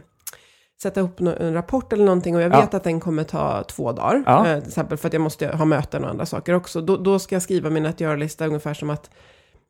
sätta 0.82 0.99
ihop 0.99 1.19
en 1.19 1.54
rapport 1.54 1.93
eller 1.93 2.06
någonting 2.06 2.36
och 2.36 2.41
jag 2.41 2.54
Ja. 2.54 2.60
vet 2.62 2.73
att 2.73 2.84
den 2.84 2.99
kommer 2.99 3.23
ta 3.23 3.63
två 3.63 3.91
dagar. 3.91 4.23
Ja. 4.26 4.47
Eh, 4.47 4.60
till 4.60 4.67
exempel 4.67 4.97
för 4.97 5.08
att 5.08 5.13
jag 5.13 5.21
måste 5.21 5.47
ha 5.47 5.65
möten 5.65 6.04
och 6.04 6.10
andra 6.10 6.26
saker 6.26 6.54
också. 6.54 6.82
Då, 6.82 6.97
då 6.97 7.19
ska 7.19 7.36
jag 7.36 7.41
skriva 7.41 7.69
min 7.69 7.86
att 7.86 7.99
göra-lista 8.02 8.45
ungefär 8.47 8.73
som 8.73 8.89
att 8.89 9.10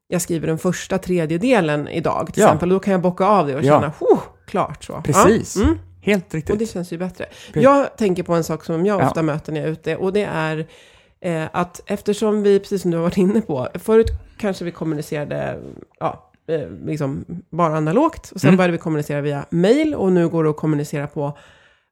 jag 0.08 0.22
skriver 0.22 0.48
den 0.48 0.58
första 0.58 0.98
tredjedelen 0.98 1.88
idag 1.88 2.30
till 2.34 2.42
Ja. 2.42 2.48
exempel. 2.48 2.70
Då 2.70 2.80
kan 2.80 2.92
jag 2.92 3.02
bocka 3.02 3.26
av 3.26 3.48
det 3.48 3.56
och 3.56 3.64
Ja. 3.64 3.82
känna, 3.82 3.94
oh, 4.00 4.20
klart 4.48 4.84
så. 4.84 5.02
Precis. 5.02 5.56
Ja. 5.56 5.64
Mm. 5.64 5.78
Helt 6.02 6.26
Och 6.26 6.32
det 6.32 6.38
riktigt. 6.52 6.72
känns 6.72 6.94
ju 6.94 6.98
bättre. 6.98 7.26
Pre- 7.54 7.62
Jag 7.62 7.98
tänker 7.98 8.24
på 8.24 8.34
en 8.34 8.44
sak 8.44 8.64
som 8.66 8.86
jag 8.86 9.02
Ja. 9.02 9.08
ofta 9.08 9.22
möter 9.22 9.52
när 9.52 9.60
jag 9.60 9.68
är 9.68 9.72
ute 9.72 9.96
och 9.96 10.14
det 10.14 10.24
är 10.24 10.68
eh, 11.22 11.46
att 11.54 11.82
eftersom 11.86 12.44
vi, 12.44 12.60
precis 12.60 12.82
som 12.82 12.92
du 12.92 12.98
har 12.98 13.04
varit 13.04 13.18
inne 13.18 13.42
på, 13.42 13.68
förut 13.76 14.08
kanske 14.40 14.66
vi 14.66 14.72
kommunicerade 14.72 15.60
ja, 16.00 16.30
eh, 16.48 16.70
liksom 16.86 17.26
bara 17.50 17.78
analogt 17.78 18.32
och 18.32 18.42
sen 18.42 18.48
Mm. 18.48 18.58
började 18.58 18.72
vi 18.72 18.78
kommunicera 18.78 19.22
via 19.22 19.46
mail 19.50 19.96
och 19.96 20.12
nu 20.12 20.30
går 20.30 20.44
det 20.44 20.50
att 20.50 20.58
kommunicera 20.58 21.08
på 21.08 21.38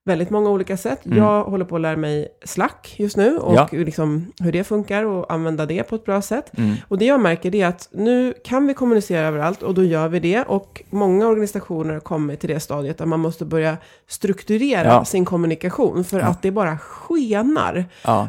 väldigt 0.06 0.30
många 0.30 0.50
olika 0.50 0.78
sätt. 0.78 1.06
Mm. 1.06 1.18
Jag 1.18 1.44
håller 1.44 1.66
på 1.66 1.76
att 1.76 1.82
lära 1.82 1.98
mig 1.98 2.28
Slack 2.46 2.96
just 2.98 3.18
nu 3.18 3.38
och 3.38 3.56
Ja. 3.56 3.68
liksom 3.72 4.32
hur 4.40 4.52
det 4.52 4.64
funkar 4.64 5.06
och 5.06 5.34
använda 5.34 5.66
det 5.66 5.84
på 5.84 5.96
ett 5.96 6.06
bra 6.06 6.22
sätt. 6.22 6.52
Mm. 6.58 6.76
Och 6.88 6.98
det 6.98 7.06
jag 7.06 7.20
märker 7.20 7.56
är 7.56 7.68
att 7.68 7.90
nu 7.92 8.34
kan 8.44 8.68
vi 8.68 8.74
kommunicera 8.74 9.28
överallt 9.28 9.64
och 9.64 9.74
då 9.74 9.84
gör 9.84 10.08
vi 10.08 10.20
det. 10.20 10.44
Och 10.44 10.82
många 10.90 11.28
organisationer 11.28 11.94
har 11.94 12.00
kommit 12.00 12.40
till 12.40 12.50
det 12.50 12.60
stadiet 12.60 12.98
där 12.98 13.06
man 13.06 13.20
måste 13.20 13.46
börja 13.46 13.78
strukturera 14.08 14.88
Ja. 14.88 15.06
sin 15.06 15.26
kommunikation 15.26 16.04
för 16.04 16.20
Ja. 16.20 16.26
att 16.26 16.42
det 16.42 16.52
bara 16.52 16.78
skenar. 16.78 17.86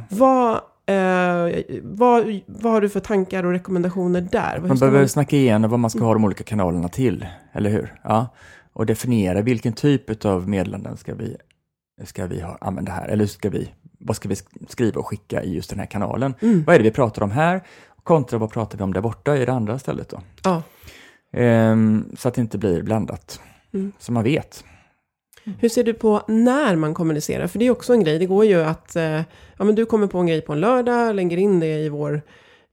Vad, 0.09 0.61
eh, 0.87 1.63
vad, 1.83 2.41
vad 2.47 2.73
har 2.73 2.81
du 2.81 2.89
för 2.89 3.01
tankar 3.01 3.45
och 3.45 3.53
rekommendationer 3.53 4.21
där? 4.21 4.59
Hur 4.61 4.69
Man 4.69 4.79
behöver 4.79 5.07
snacka 5.07 5.37
igenom 5.37 5.71
vad 5.71 5.81
man 5.81 5.91
ska 5.91 6.05
ha 6.05 6.13
de 6.13 6.25
olika 6.25 6.45
kanalerna 6.45 6.89
till, 6.89 7.27
eller 7.53 7.71
hur? 7.71 7.95
Ja. 8.05 8.27
Och 8.73 8.87
definiera 8.87 9.41
vilken 9.41 9.73
typ 9.73 10.25
av 10.25 10.49
meddelanden 10.49 10.97
ska 10.97 11.15
vi, 11.15 11.37
ska 12.05 12.27
vi 12.27 12.41
ha, 12.41 12.59
använda 12.61 12.93
här, 12.93 13.09
eller 13.09 13.27
ska 13.27 13.51
vi, 13.51 13.69
vad 14.01 14.17
ska 14.17 14.29
vi 14.29 14.35
sk- 14.35 14.67
skriva 14.69 15.01
och 15.01 15.07
skicka 15.07 15.43
i 15.43 15.55
just 15.55 15.71
den 15.71 15.79
här 15.79 15.87
kanalen? 15.87 16.35
Mm. 16.41 16.65
Vad 16.65 16.75
är 16.75 16.79
det 16.79 16.85
vi 16.85 16.91
pratar 16.91 17.23
om 17.23 17.31
här? 17.31 17.63
Kontra 18.03 18.39
vad 18.39 18.51
pratar 18.51 18.79
vi 18.79 18.85
om 18.85 18.93
där 18.93 19.01
borta 19.01 19.37
i 19.37 19.45
det 19.45 19.53
andra 19.53 19.79
stället 19.79 20.09
då? 20.09 20.21
Ja. 20.45 20.63
Ehm, 21.33 22.05
så 22.19 22.29
att 22.29 22.35
det 22.35 22.41
inte 22.41 22.59
blir 22.59 22.83
blandat. 22.83 23.41
Mm. 23.75 23.93
Så 23.99 24.13
man 24.13 24.25
vet. 24.25 24.65
Hur 25.59 25.69
ser 25.69 25.85
du 25.85 25.95
på 25.95 26.23
när 26.29 26.77
man 26.77 26.95
kommunicerar? 26.95 27.47
För 27.47 27.59
det 27.59 27.67
är 27.67 27.71
också 27.71 27.93
en 27.93 28.05
grej. 28.05 28.19
Det 28.19 28.27
går 28.27 28.45
ju 28.45 28.63
att 28.63 28.97
eh, 28.97 29.03
ja, 29.57 29.65
men 29.65 29.75
du 29.75 29.87
kommer 29.87 30.07
på 30.07 30.19
en 30.19 30.27
grej 30.27 30.41
på 30.41 30.53
en 30.53 30.61
lördag, 30.61 31.15
lägger 31.15 31.37
in 31.37 31.61
det 31.61 31.79
i 31.79 31.89
vår 31.89 32.23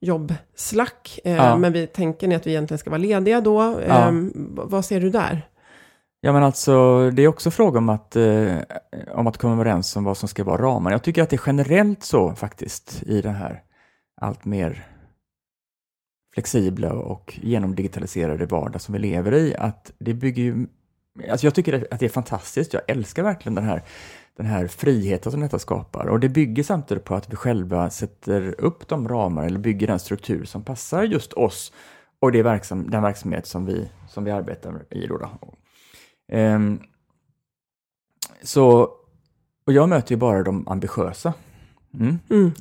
jobbslack. 0.01 1.19
Eh, 1.23 1.35
Ja. 1.35 1.57
Men 1.57 1.73
vi 1.73 1.87
tänker 1.87 2.35
att 2.35 2.47
vi 2.47 2.51
egentligen 2.51 2.79
ska 2.79 2.89
vara 2.89 2.97
lediga 2.97 3.41
då. 3.41 3.61
Eh, 3.79 3.87
Ja. 3.87 4.11
vad 4.45 4.85
ser 4.85 4.99
du 5.01 5.09
där? 5.09 5.41
Ja 6.21 6.33
men 6.33 6.43
alltså, 6.43 7.09
det 7.11 7.21
är 7.23 7.27
också 7.27 7.51
fråga 7.51 7.77
om 7.77 7.89
att, 7.89 8.15
eh, 8.15 8.55
om 9.13 9.27
att 9.27 9.37
komma 9.37 9.53
överens 9.53 9.95
om 9.95 10.03
vad 10.03 10.17
som 10.17 10.29
ska 10.29 10.43
vara 10.43 10.61
ramarna. 10.61 10.93
Jag 10.93 11.03
tycker 11.03 11.23
att 11.23 11.29
det 11.29 11.35
är 11.35 11.41
generellt 11.45 12.03
så 12.03 12.35
faktiskt 12.35 13.03
i 13.03 13.21
den 13.21 13.35
här 13.35 13.61
allt 14.21 14.45
mer 14.45 14.85
flexibla 16.33 16.93
och 16.93 17.39
genomdigitaliserade 17.41 18.45
vardag 18.45 18.81
som 18.81 18.93
vi 18.93 18.99
lever 18.99 19.33
i, 19.33 19.55
att 19.55 19.91
det 19.99 20.13
bygger 20.13 20.43
ju... 20.43 20.67
Alltså 21.31 21.47
jag 21.47 21.55
tycker 21.55 21.87
att 21.91 21.99
det 21.99 22.05
är 22.05 22.09
fantastiskt, 22.09 22.73
jag 22.73 22.81
älskar 22.87 23.23
verkligen 23.23 23.55
den 23.55 23.63
här, 23.63 23.83
den 24.37 24.45
här 24.45 24.67
friheten 24.67 25.31
som 25.31 25.41
detta 25.41 25.59
skapar. 25.59 26.05
Och 26.05 26.19
det 26.19 26.29
bygger 26.29 26.63
samtidigt 26.63 27.03
på 27.03 27.15
att 27.15 27.31
vi 27.31 27.35
själva 27.35 27.89
sätter 27.89 28.61
upp 28.61 28.87
de 28.87 29.07
ramar 29.07 29.45
eller 29.45 29.59
bygger 29.59 29.87
den 29.87 29.99
struktur 29.99 30.45
som 30.45 30.63
passar 30.63 31.03
just 31.03 31.33
oss 31.33 31.73
och 32.19 32.31
det 32.31 32.43
verksam, 32.43 32.89
den 32.89 33.03
verksamhet 33.03 33.47
som 33.47 33.65
vi, 33.65 33.89
som 34.09 34.23
vi 34.23 34.31
arbetar 34.31 34.85
i. 34.89 35.07
Då 35.07 35.17
då. 35.17 35.29
Ehm, 36.31 36.79
så, 38.43 38.81
och 39.65 39.73
jag 39.73 39.89
möter 39.89 40.11
ju 40.11 40.17
bara 40.17 40.43
de 40.43 40.67
ambitiösa. 40.67 41.33
Mm. 41.93 42.19
Mm. 42.29 42.51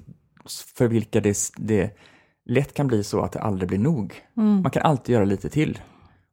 För 0.77 0.89
vilka 0.89 1.21
det, 1.21 1.39
det 1.57 1.97
lätt 2.45 2.75
kan 2.75 2.87
bli 2.87 3.05
så 3.05 3.21
att 3.21 3.33
det 3.33 3.41
aldrig 3.41 3.69
blir 3.69 3.79
nog. 3.79 4.15
Mm. 4.37 4.63
Man 4.63 4.71
kan 4.71 4.83
alltid 4.83 5.13
göra 5.13 5.25
lite 5.25 5.49
till. 5.49 5.79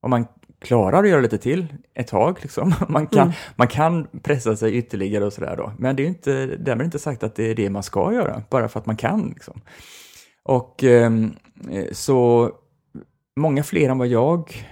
Om 0.02 0.10
man 0.10 0.28
klarar 0.66 1.04
att 1.04 1.10
göra 1.10 1.22
lite 1.22 1.38
till 1.38 1.68
ett 1.94 2.08
tag, 2.08 2.38
liksom. 2.42 2.74
man, 2.90 3.08
kan, 3.08 3.22
Mm. 3.22 3.34
man 3.56 3.68
kan 3.68 4.08
pressa 4.24 4.56
sig 4.56 4.76
ytterligare 4.76 5.26
och 5.26 5.34
sådär 5.34 5.56
då. 5.58 5.72
Men 5.78 5.96
det 5.96 6.04
är 6.04 6.08
inte, 6.08 6.46
därmed 6.46 6.86
inte 6.86 7.00
sagt 7.00 7.24
att 7.24 7.36
det 7.36 7.52
är 7.52 7.56
det 7.56 7.70
man 7.70 7.84
ska 7.84 8.14
göra, 8.14 8.44
bara 8.50 8.68
för 8.68 8.80
att 8.80 8.86
man 8.86 8.98
kan. 8.98 9.30
Liksom. 9.30 9.62
Och 10.44 10.84
ehm, 10.84 11.34
eh, 11.72 11.86
så 11.92 12.52
många 13.36 13.64
fler 13.64 13.90
än 13.90 13.98
vad 13.98 14.08
jag, 14.08 14.66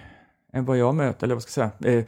än 0.53 0.65
vad 0.65 0.77
jag 0.77 0.95
möter, 0.95 1.27
eller 1.27 1.35
vad 1.35 1.43
ska 1.43 1.61
jag 1.61 1.71
säga, 1.79 1.97
eh, 1.97 2.05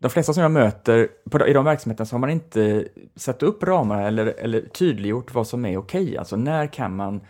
de 0.00 0.10
flesta 0.10 0.32
som 0.32 0.42
jag 0.42 0.52
möter 0.52 1.08
på, 1.30 1.46
i 1.46 1.52
de 1.52 1.64
verksamheterna 1.64 2.06
så 2.06 2.14
har 2.14 2.20
man 2.20 2.30
inte 2.30 2.88
satt 3.16 3.42
upp 3.42 3.62
ramar 3.62 4.02
eller, 4.02 4.26
eller 4.26 4.60
tydliggjort 4.60 5.34
vad 5.34 5.46
som 5.46 5.64
är 5.64 5.76
okej. 5.76 6.18
Alltså 6.18 6.36
när 6.36 6.66
kan 6.66 6.96
man 6.96 7.20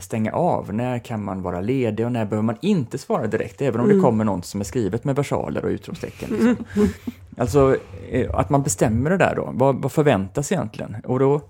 stänga 0.00 0.32
av, 0.32 0.74
när 0.74 0.98
kan 0.98 1.24
man 1.24 1.42
vara 1.42 1.60
ledig 1.60 2.06
och 2.06 2.12
när 2.12 2.24
behöver 2.24 2.46
man 2.46 2.56
inte 2.60 2.98
svara 2.98 3.26
direkt, 3.26 3.62
även 3.62 3.80
om 3.80 3.88
det 3.88 4.00
kommer 4.00 4.24
något 4.24 4.44
som 4.44 4.60
är 4.60 4.64
skrivet 4.64 5.04
med 5.04 5.16
versaler 5.16 5.64
och 5.64 5.68
utropstecken. 5.68 6.30
Liksom. 6.30 6.56
Alltså 7.36 7.76
eh, 8.10 8.34
att 8.34 8.50
man 8.50 8.62
bestämmer 8.62 9.10
det 9.10 9.16
där 9.16 9.34
då, 9.36 9.50
vad, 9.54 9.82
vad 9.82 9.92
förväntas 9.92 10.52
egentligen? 10.52 10.96
Och 11.04 11.18
då, 11.18 11.40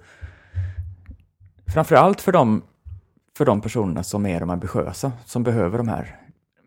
framförallt 1.74 2.20
för 2.20 2.32
de, 2.32 2.62
för 3.36 3.44
de 3.44 3.60
personerna 3.60 4.02
som 4.02 4.26
är 4.26 4.40
de 4.40 4.50
ambitiösa, 4.50 5.12
som 5.24 5.42
behöver 5.42 5.78
de 5.78 5.88
här 5.88 6.20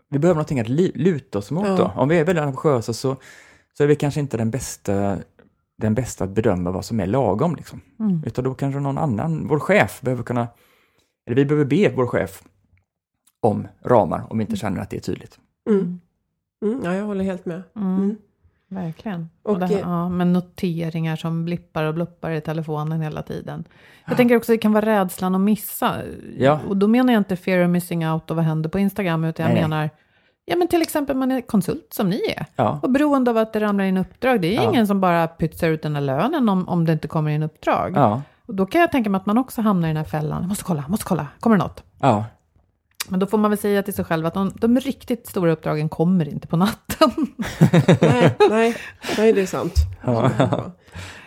vi 0.10 0.20
behöver 0.20 0.36
någonting 0.36 0.60
att 0.60 0.70
luta 0.98 1.38
oss 1.38 1.52
mot 1.52 1.68
Ja. 1.68 1.76
då. 1.76 1.92
Om 1.96 2.10
vi 2.10 2.18
är 2.18 2.26
väldigt 2.26 2.44
ambitiösa 2.44 2.94
så, 2.94 3.16
så 3.78 3.84
är 3.84 3.88
vi 3.88 3.96
kanske 3.96 4.20
inte 4.20 4.38
den 4.38 4.52
bästa, 4.52 5.18
den 5.78 5.94
bästa 5.94 6.24
att 6.24 6.30
bedöma 6.30 6.72
vad 6.72 6.86
som 6.86 7.00
är 7.00 7.08
lagom. 7.08 7.56
Liksom. 7.56 7.82
Mm. 8.00 8.24
Utan 8.26 8.44
då 8.44 8.54
kanske 8.54 8.80
någon 8.80 8.98
annan, 8.98 9.48
vår 9.48 9.60
chef, 9.60 10.02
behöver 10.02 10.24
kunna, 10.24 10.48
eller 11.28 11.36
vi 11.36 11.46
behöver 11.46 11.66
be 11.66 11.94
vår 11.96 12.08
chef 12.08 12.44
om 13.40 13.68
ramar 13.84 14.24
om 14.30 14.38
vi 14.38 14.44
inte 14.44 14.56
känner 14.56 14.82
att 14.82 14.90
det 14.90 14.98
är 14.98 15.02
tydligt. 15.02 15.40
Mm. 15.70 16.00
Mm, 16.66 16.82
ja, 16.84 16.94
jag 16.96 17.06
håller 17.06 17.24
helt 17.24 17.46
med. 17.46 17.64
Mm. 17.76 17.98
Mm. 17.98 18.16
Verkligen. 18.70 19.30
Och, 19.44 19.60
här- 19.60 19.72
eh, 19.72 19.80
ja, 19.80 20.10
med 20.10 20.28
noteringar 20.28 21.16
som 21.16 21.46
blippar 21.46 21.84
och 21.84 21.94
bluppar 21.94 22.32
i 22.32 22.42
telefonen 22.42 23.02
hela 23.02 23.22
tiden. 23.22 23.64
Jag 24.08 24.18
tänker 24.18 24.36
också 24.36 24.52
att 24.52 24.54
det 24.54 24.62
kan 24.62 24.74
vara 24.74 24.86
rädslan 24.86 25.36
att 25.36 25.42
missa. 25.42 25.96
Ja. 26.38 26.60
Och 26.68 26.78
då 26.78 26.88
menar 26.88 27.14
jag 27.14 27.20
inte 27.20 27.36
fear 27.36 27.64
of 27.66 27.70
missing 27.70 28.08
out 28.10 28.30
och 28.32 28.36
vad 28.36 28.46
händer 28.46 28.70
på 28.70 28.80
Instagram, 28.80 29.24
utan 29.24 29.44
jag 29.46 29.54
Nej, 29.54 29.62
nej. 29.62 29.70
menar, 29.70 29.90
ja 30.46 30.56
men 30.56 30.68
till 30.68 30.82
exempel 30.82 31.16
man 31.18 31.32
är 31.32 31.42
konsult 31.42 31.88
som 31.94 32.10
ni 32.10 32.22
är. 32.38 32.46
Ja, 32.56 32.80
Och 32.84 32.92
beroende 32.92 33.32
av 33.32 33.38
att 33.38 33.54
det 33.54 33.60
ramlar 33.60 33.84
in 33.86 33.98
uppdrag, 33.98 34.42
det 34.42 34.48
är 34.48 34.64
Ja. 34.64 34.70
ingen 34.70 34.88
som 34.88 35.02
bara 35.02 35.28
pytsar 35.28 35.70
ut 35.70 35.82
den 35.82 35.96
här 35.96 36.02
lönen 36.02 36.50
om, 36.50 36.68
om 36.68 36.86
det 36.86 36.94
inte 36.94 37.08
kommer 37.08 37.32
in 37.32 37.44
uppdrag. 37.44 37.92
ja, 37.96 38.22
Och 38.48 38.56
då 38.56 38.66
kan 38.66 38.82
jag 38.82 38.92
tänka 38.92 39.10
mig 39.10 39.20
att 39.20 39.26
man 39.26 39.38
också 39.38 39.62
hamnar 39.62 39.88
i 39.88 39.90
den 39.90 39.98
här 39.98 40.04
fällan, 40.04 40.42
jag 40.42 40.50
måste 40.50 40.64
kolla, 40.64 40.82
jag 40.82 40.90
måste 40.90 41.06
kolla, 41.06 41.28
kommer 41.40 41.58
det 41.58 41.64
något? 41.64 41.84
ja, 42.00 42.26
Men 43.10 43.20
då 43.20 43.26
får 43.28 43.38
man 43.38 43.52
väl 43.52 43.58
säga 43.58 43.84
till 43.84 43.94
sig 43.94 44.06
själv 44.06 44.26
att 44.26 44.34
de, 44.34 44.52
de 44.56 44.80
riktigt 44.80 45.28
stora 45.28 45.52
uppdragen 45.52 45.90
kommer 45.90 46.30
inte 46.30 46.48
på 46.48 46.58
natten. 46.58 47.12
nej, 48.02 48.36
nej, 48.50 48.76
nej, 49.18 49.34
det 49.34 49.42
är 49.42 49.46
sant. 49.46 49.74
Ja. 50.06 50.32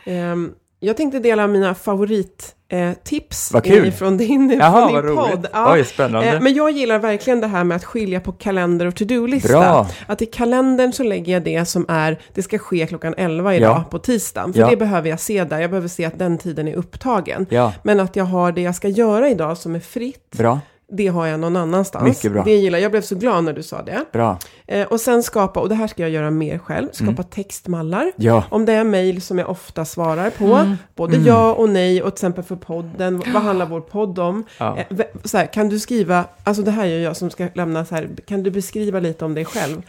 Ehm, 0.04 0.52
jag 0.80 0.96
tänkte 0.96 1.18
dela 1.18 1.46
mina 1.46 1.74
favorittips 1.74 3.54
eh, 3.54 3.90
från 3.92 4.16
din, 4.16 4.50
Jaha, 4.50 4.88
från 4.88 5.06
din 5.06 5.16
podd. 5.16 5.46
Ja. 5.52 5.72
Oj, 5.74 5.84
spännande. 5.84 6.28
Eh, 6.32 6.40
Men 6.40 6.54
jag 6.54 6.70
gillar 6.70 6.98
verkligen 6.98 7.40
det 7.40 7.46
här 7.46 7.64
med 7.64 7.76
att 7.76 7.84
skilja 7.84 8.20
på 8.20 8.32
kalender 8.32 8.86
och 8.86 8.94
to-do-lista. 8.94 9.86
Att 10.06 10.22
i 10.22 10.26
kalendern 10.26 10.92
så 10.92 11.02
lägger 11.02 11.32
jag 11.32 11.42
det 11.42 11.64
som 11.64 11.86
är, 11.88 12.18
det 12.34 12.42
ska 12.42 12.58
ske 12.58 12.86
klockan 12.86 13.14
11 13.16 13.54
idag 13.54 13.76
Ja. 13.76 13.84
på 13.90 13.98
tisdagen. 13.98 14.52
För 14.52 14.60
Ja. 14.60 14.70
det 14.70 14.76
behöver 14.76 15.10
jag 15.10 15.20
se 15.20 15.44
där, 15.44 15.60
jag 15.60 15.70
behöver 15.70 15.88
se 15.88 16.04
att 16.04 16.18
den 16.18 16.38
tiden 16.38 16.68
är 16.68 16.74
upptagen. 16.74 17.46
Men 17.82 18.00
att 18.00 18.16
jag 18.16 18.24
har 18.24 18.52
det 18.52 18.60
jag 18.62 18.74
ska 18.74 18.88
göra 18.88 19.28
idag 19.28 19.58
som 19.58 19.74
är 19.74 19.80
fritt, 19.80 20.30
bra, 20.38 20.60
det 20.92 21.06
har 21.08 21.26
jag 21.26 21.40
någon 21.40 21.56
annanstans. 21.56 22.04
Mycket 22.04 22.32
bra. 22.32 22.42
Det 22.44 22.56
gillar 22.56 22.78
jag. 22.78 22.84
Jag 22.84 22.90
blev 22.90 23.00
så 23.02 23.14
glad 23.14 23.44
när 23.44 23.52
du 23.52 23.62
sa 23.62 23.82
det. 23.82 24.04
bra. 24.12 24.38
Eh, 24.66 24.86
och 24.86 25.00
sen 25.00 25.22
skapa, 25.22 25.60
och 25.60 25.68
det 25.68 25.74
här 25.74 25.86
ska 25.86 26.02
jag 26.02 26.10
göra 26.10 26.30
mer 26.30 26.58
själv, 26.58 26.88
skapa 26.92 27.10
Mm. 27.10 27.24
textmallar. 27.24 28.12
Ja, 28.16 28.44
Om 28.50 28.64
det 28.64 28.72
är 28.72 28.84
mejl 28.84 29.22
som 29.22 29.38
jag 29.38 29.50
ofta 29.50 29.84
svarar 29.84 30.30
på, 30.30 30.44
Mm. 30.44 30.76
både 30.94 31.14
Mm. 31.14 31.26
ja 31.26 31.52
och 31.54 31.68
nej, 31.68 32.02
och 32.02 32.08
till 32.08 32.14
exempel 32.14 32.44
för 32.44 32.56
podden, 32.56 33.22
vad 33.32 33.42
handlar 33.42 33.66
vår 33.66 33.80
podd 33.80 34.18
om? 34.18 34.44
ja. 34.58 34.76
Eh, 34.76 35.06
så 35.24 35.38
här, 35.38 35.46
kan 35.52 35.68
du 35.68 35.78
skriva, 35.78 36.24
alltså 36.44 36.62
det 36.62 36.70
här 36.70 36.84
är 36.84 36.88
ju 36.96 37.02
jag 37.02 37.16
som 37.16 37.30
ska 37.30 37.48
lämna 37.54 37.84
så 37.84 37.94
här, 37.94 38.08
kan 38.26 38.42
du 38.42 38.50
beskriva 38.50 39.00
lite 39.00 39.24
om 39.24 39.34
dig 39.34 39.44
själv? 39.44 39.82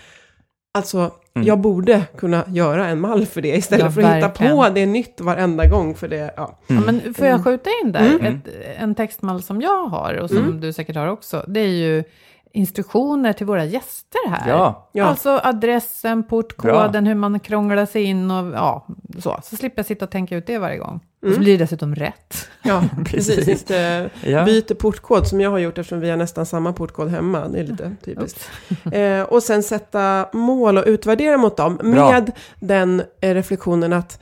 Alltså, 0.77 1.11
Mm. 1.35 1.47
jag 1.47 1.59
borde 1.59 2.03
kunna 2.17 2.43
göra 2.47 2.87
en 2.87 2.99
mall 3.01 3.25
för 3.25 3.41
det 3.41 3.55
istället 3.57 3.85
Ja, 3.85 3.91
för 3.91 4.01
att 4.01 4.15
hitta 4.15 4.27
verkligen. 4.27 4.55
på 4.57 4.69
det 4.69 4.85
nytt 4.85 5.21
varenda 5.21 5.65
gång, 5.67 5.95
för 5.95 6.07
det, 6.07 6.33
ja. 6.37 6.57
Mm. 6.69 6.83
Ja, 6.85 6.91
men 6.91 7.13
får 7.13 7.25
jag 7.27 7.43
skjuta 7.43 7.69
in 7.83 7.91
där? 7.91 8.09
Mm. 8.19 8.25
Ett, 8.25 8.53
en 8.79 8.95
textmall 8.95 9.41
som 9.43 9.61
jag 9.61 9.87
har 9.87 10.13
och 10.13 10.29
som 10.29 10.37
Mm. 10.37 10.61
du 10.61 10.73
säkert 10.73 10.95
har 10.95 11.07
också, 11.07 11.43
det 11.47 11.59
är 11.59 11.67
ju 11.67 12.03
instruktioner 12.53 13.33
till 13.33 13.45
våra 13.45 13.65
gäster 13.65 14.29
här. 14.29 14.49
ja, 14.49 14.89
Ja. 14.91 15.05
Alltså 15.05 15.39
adressen, 15.43 16.23
portkoden, 16.23 17.05
hur 17.05 17.15
man 17.15 17.39
krånglar 17.39 17.85
sig 17.85 18.03
in 18.03 18.31
och 18.31 18.53
ja, 18.53 18.87
så. 19.19 19.39
Så 19.43 19.55
slipper 19.55 19.79
jag 19.79 19.85
sitta 19.85 20.05
och 20.05 20.11
tänka 20.11 20.35
ut 20.35 20.47
det 20.47 20.57
varje 20.57 20.77
gång. 20.77 20.99
Och 21.21 21.27
så 21.27 21.31
Mm. 21.33 21.39
blir 21.39 21.57
det 21.57 21.63
dessutom 21.63 21.95
rätt. 21.95 22.49
Ja, 22.63 22.83
precis. 23.05 23.35
Precis. 23.35 23.47
Inte 23.61 24.09
ja. 24.23 24.45
byter 24.45 24.73
portkod 24.73 25.27
som 25.27 25.41
jag 25.41 25.49
har 25.51 25.57
gjort 25.59 25.77
eftersom 25.77 25.99
vi 25.99 26.09
har 26.09 26.17
nästan 26.17 26.45
samma 26.45 26.73
portkod 26.73 27.09
hemma. 27.09 27.47
Det 27.47 27.59
är 27.59 27.63
lite 27.63 27.95
typiskt. 28.05 28.49
Eh, 28.91 29.21
och 29.21 29.43
sen 29.43 29.63
sätta 29.63 30.29
mål 30.33 30.77
och 30.77 30.83
utvärdera 30.87 31.37
mot 31.37 31.57
dem 31.57 31.75
Bra. 31.77 32.11
med 32.11 32.31
den 32.59 33.03
eh, 33.21 33.33
reflektionen 33.33 33.93
att 33.93 34.19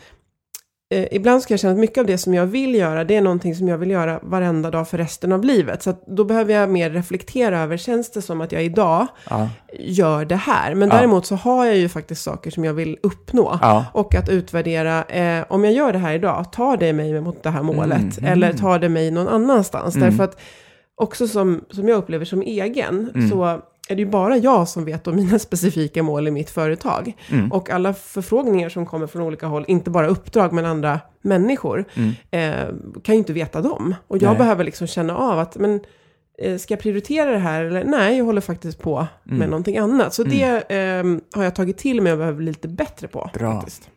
eh, 0.93 1.07
ibland 1.11 1.41
ska 1.41 1.53
jag 1.53 1.59
känna 1.59 1.73
att 1.73 1.79
mycket 1.79 1.97
av 1.97 2.05
det 2.05 2.17
som 2.17 2.33
jag 2.33 2.45
vill 2.45 2.75
göra, 2.75 3.03
det 3.03 3.15
är 3.15 3.21
någonting 3.21 3.55
som 3.55 3.67
jag 3.67 3.77
vill 3.77 3.91
göra 3.91 4.19
varenda 4.23 4.71
dag 4.71 4.87
för 4.89 4.97
resten 4.97 5.31
av 5.31 5.43
livet. 5.43 5.83
Så 5.83 5.93
då 6.07 6.23
behöver 6.23 6.53
jag 6.53 6.69
mer 6.69 6.89
reflektera 6.89 7.59
över, 7.59 7.77
känns 7.77 8.11
det 8.11 8.21
som 8.21 8.41
att 8.41 8.51
jag 8.51 8.63
idag 8.63 9.07
Ja. 9.29 9.49
gör 9.79 10.25
det 10.25 10.35
här? 10.35 10.75
Men 10.75 10.89
däremot 10.89 11.25
så 11.25 11.35
har 11.35 11.65
jag 11.65 11.77
ju 11.77 11.89
faktiskt 11.89 12.21
saker 12.23 12.51
som 12.51 12.65
jag 12.65 12.73
vill 12.73 12.97
uppnå. 13.03 13.59
Och 13.93 14.15
att 14.15 14.29
utvärdera, 14.29 15.03
eh, 15.03 15.45
om 15.49 15.63
jag 15.63 15.73
gör 15.73 15.93
det 15.93 15.99
här 15.99 16.13
idag, 16.13 16.51
tar 16.51 16.77
det 16.77 16.93
mig 16.93 17.21
mot 17.21 17.43
det 17.43 17.49
här 17.49 17.63
målet? 17.63 18.17
Mm, 18.19 18.31
Eller 18.31 18.47
mm. 18.47 18.59
tar 18.59 18.79
det 18.79 18.89
mig 18.89 19.11
någon 19.11 19.27
annanstans? 19.27 19.95
Mm. 19.95 20.09
Därför 20.09 20.23
att 20.23 20.39
också 20.95 21.27
som, 21.27 21.61
som 21.69 21.89
jag 21.89 21.97
upplever 21.97 22.25
som 22.25 22.41
egen, 22.41 23.09
Mm. 23.15 23.29
så 23.29 23.61
är 23.89 23.95
det 23.95 24.01
ju 24.01 24.05
bara 24.09 24.37
jag 24.37 24.67
som 24.67 24.85
vet 24.85 25.07
om 25.07 25.15
mina 25.15 25.39
specifika 25.49 26.03
mål 26.03 26.27
i 26.27 26.31
mitt 26.31 26.49
företag. 26.49 27.13
Mm. 27.31 27.51
Och 27.51 27.69
alla 27.69 27.93
förfrågningar 27.93 28.69
som 28.69 28.85
kommer 28.85 29.07
från 29.07 29.21
olika 29.21 29.47
håll, 29.47 29.65
inte 29.67 29.89
bara 29.89 30.07
uppdrag 30.07 30.53
men 30.53 30.65
andra 30.65 30.99
människor, 31.21 31.85
Mm. 31.95 32.11
eh, 32.31 32.75
kan 33.03 33.15
ju 33.15 33.19
inte 33.19 33.33
veta 33.33 33.61
dem. 33.61 33.95
Och 34.07 34.17
jag 34.17 34.29
Nej. 34.29 34.37
behöver 34.37 34.63
liksom 34.63 34.87
känna 34.87 35.17
av 35.17 35.39
att, 35.39 35.55
men 35.57 35.79
eh, 36.41 36.57
ska 36.57 36.73
jag 36.73 36.81
prioritera 36.81 37.31
det 37.31 37.37
här 37.37 37.63
eller 37.63 37.83
nej, 37.83 38.17
jag 38.17 38.25
håller 38.25 38.41
faktiskt 38.41 38.79
på 38.81 39.07
med 39.23 39.35
Mm. 39.35 39.49
någonting 39.49 39.77
annat. 39.77 40.13
Så 40.13 40.23
det 40.23 40.71
eh, 40.71 41.03
har 41.35 41.43
jag 41.43 41.55
tagit 41.55 41.77
till 41.77 42.01
mig 42.01 42.11
och 42.11 42.17
behöver 42.17 42.37
bli 42.37 42.45
lite 42.47 42.67
bättre 42.67 43.07
på. 43.07 43.29
Bra. 43.33 43.53
Faktiskt. 43.55 43.89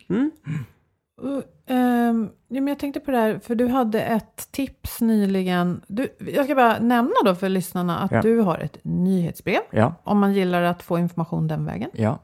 Mm. 1.23 1.43
Ehm, 1.67 2.29
ja, 2.49 2.55
men 2.61 2.67
jag 2.69 2.79
tänkte 2.79 3.01
på 3.01 3.11
det 3.11 3.17
här, 3.17 3.39
för 3.39 3.55
du 3.55 3.67
hade 3.69 4.03
ett 4.03 4.49
tips 4.53 5.01
nyligen. 5.01 5.81
Du, 5.87 6.09
jag 6.35 6.45
ska 6.45 6.55
bara 6.55 6.79
nämna 6.79 7.15
då 7.25 7.35
för 7.35 7.49
lyssnarna 7.49 7.99
att 7.99 8.13
Ja. 8.13 8.23
du 8.23 8.39
har 8.41 8.59
ett 8.59 8.79
nyhetsbrev. 8.83 9.61
Ja, 9.71 9.95
Om 10.05 10.19
man 10.19 10.35
gillar 10.35 10.63
att 10.63 10.83
få 10.83 10.99
information 10.99 11.49
den 11.49 11.65
vägen. 11.65 11.91
ja. 11.95 12.19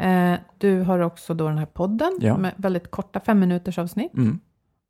Eh, 0.00 0.34
du 0.58 0.80
har 0.80 0.98
också 0.98 1.34
då 1.34 1.48
den 1.48 1.58
här 1.58 1.66
podden 1.66 2.12
Ja. 2.20 2.36
med 2.36 2.52
väldigt 2.56 2.90
korta 2.90 3.20
fem 3.20 3.40
minuters 3.40 3.78
avsnitt. 3.78 4.14
Mm. 4.14 4.40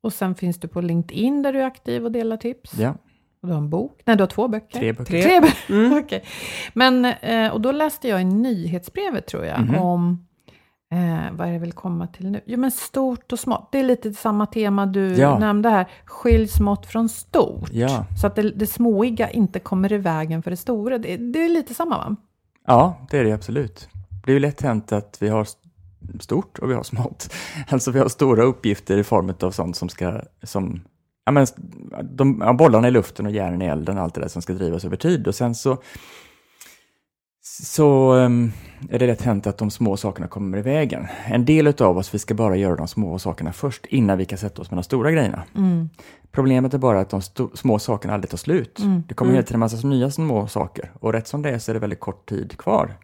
Och 0.03 0.13
sen 0.13 0.35
finns 0.35 0.61
du 0.61 0.69
på 0.69 0.81
LinkedIn 0.81 1.43
där 1.43 1.53
du 1.53 1.61
är 1.61 1.65
aktiv 1.67 2.05
och 2.05 2.13
delar 2.13 2.37
tips. 2.37 2.79
ja. 2.79 2.95
Och 3.43 3.49
du 3.49 3.53
har 3.55 3.59
en 3.61 3.71
bok. 3.71 4.01
Nej, 4.05 4.17
du 4.17 4.23
har 4.23 4.29
två 4.29 4.49
böcker. 4.49 4.79
Tre 4.79 4.93
böcker. 4.93 5.05
Tre. 5.05 5.23
Tre 5.23 5.41
böcker. 5.41 5.75
Mm. 5.75 5.99
Okej. 6.05 6.25
Men, 6.75 7.05
eh, 7.05 7.53
och 7.53 7.61
då 7.61 7.73
läste 7.73 8.09
jag 8.09 8.21
i 8.21 8.25
nyhetsbrevet 8.25 9.27
tror 9.27 9.45
jag 9.45 9.61
Mhm. 9.61 9.75
om, 9.75 10.27
eh, 10.93 11.33
vad 11.33 11.41
är 11.41 11.47
det 11.47 11.53
jag 11.53 11.61
vill 11.61 11.73
komma 11.73 12.07
till 12.07 12.31
nu? 12.31 12.41
Jo 12.47 12.59
men 12.61 12.71
stort 12.71 13.33
och 13.33 13.39
smått, 13.39 13.69
det 13.73 13.79
är 13.79 13.85
lite 13.85 14.13
samma 14.13 14.47
tema 14.47 14.87
du 14.87 15.15
Ja. 15.17 15.39
nämnde 15.39 15.69
här. 15.69 15.87
Skilj 16.05 16.49
smått 16.49 16.87
från 16.87 17.09
stort. 17.09 17.71
Ja. 17.73 18.07
Så 18.21 18.27
att 18.27 18.35
det, 18.37 18.43
det 18.51 18.67
småiga 18.67 19.31
inte 19.31 19.59
kommer 19.59 19.93
i 19.93 19.99
vägen 19.99 20.43
för 20.43 20.51
det 20.51 20.57
stora. 20.57 20.99
Det, 20.99 21.17
det 21.17 21.45
är 21.45 21.49
lite 21.49 21.75
samma 21.75 21.97
va? 21.99 22.17
Ja, 22.67 22.99
det 23.11 23.19
är 23.19 23.25
det 23.25 23.33
absolut. 23.33 23.89
Det 24.25 24.31
är 24.31 24.35
ju 24.35 24.41
lätt 24.41 24.63
hänt 24.63 24.93
att 24.93 25.17
vi 25.21 25.29
har 25.29 25.43
st- 25.43 25.61
stort 26.21 26.59
och 26.59 26.71
vi 26.71 26.75
har 26.75 26.83
smått. 26.83 27.35
Alltså 27.69 27.91
vi 27.91 27.99
har 27.99 28.09
stora 28.09 28.43
uppgifter 28.43 28.99
i 28.99 29.05
form 29.05 29.33
av 29.43 29.51
sånt 29.51 29.77
som 29.77 29.89
ska, 29.89 30.21
som, 30.43 30.81
ja 31.25 31.33
men, 31.33 31.47
de, 32.03 32.41
ja, 32.45 32.53
bollarna 32.53 32.89
i 32.89 32.91
luften 32.91 33.27
och 33.27 33.33
järnen 33.33 33.63
i 33.63 33.67
elden, 33.67 33.99
allt 33.99 34.15
det 34.15 34.21
där 34.21 34.29
som 34.29 34.43
ska 34.43 34.53
drivas 34.53 34.85
över 34.85 34.97
tid. 34.97 35.29
Och 35.29 35.35
sen 35.35 35.55
så, 35.55 35.77
så 37.49 38.13
ehm, 38.13 38.53
är 38.91 38.99
det 38.99 39.07
lätt 39.07 39.23
hänt 39.23 39.47
att 39.47 39.59
de 39.59 39.71
små 39.71 39.97
sakerna 39.97 40.29
kommer 40.29 40.59
i 40.59 40.63
vägen. 40.63 41.07
En 41.27 41.45
del 41.45 41.67
av 41.83 41.99
oss, 41.99 42.15
vi 42.15 42.19
ska 42.19 42.35
bara 42.35 42.57
göra 42.57 42.77
de 42.77 42.89
små 42.89 43.19
sakerna 43.19 43.53
först 43.53 43.87
innan 43.87 44.19
vi 44.19 44.25
kan 44.25 44.39
sätta 44.39 44.63
oss 44.63 44.71
med 44.71 44.79
de 44.79 44.83
stora 44.83 45.11
grejerna. 45.11 45.45
Mm. 45.57 45.89
Problemet 46.33 46.75
är 46.75 46.79
bara 46.79 47.01
att 47.01 47.11
de 47.11 47.23
små 47.55 47.79
sakerna 47.79 48.15
aldrig 48.15 48.31
tar 48.31 48.39
slut. 48.39 48.79
Mm. 48.79 49.03
Det 49.09 49.15
kommer 49.15 49.33
hela 49.33 49.43
tiden 49.43 49.55
en 49.55 49.61
massa 49.61 49.89
nya 49.89 50.11
små 50.11 50.47
saker. 50.47 50.93
Och 51.01 51.13
rätt 51.13 51.27
som 51.27 51.43
det 51.43 51.51
är 51.51 51.59
så 51.59 51.73
är 51.73 51.75
det 51.75 51.81
väldigt 51.81 52.01
kort 52.01 52.29
tid 52.29 52.59
kvar 52.59 52.97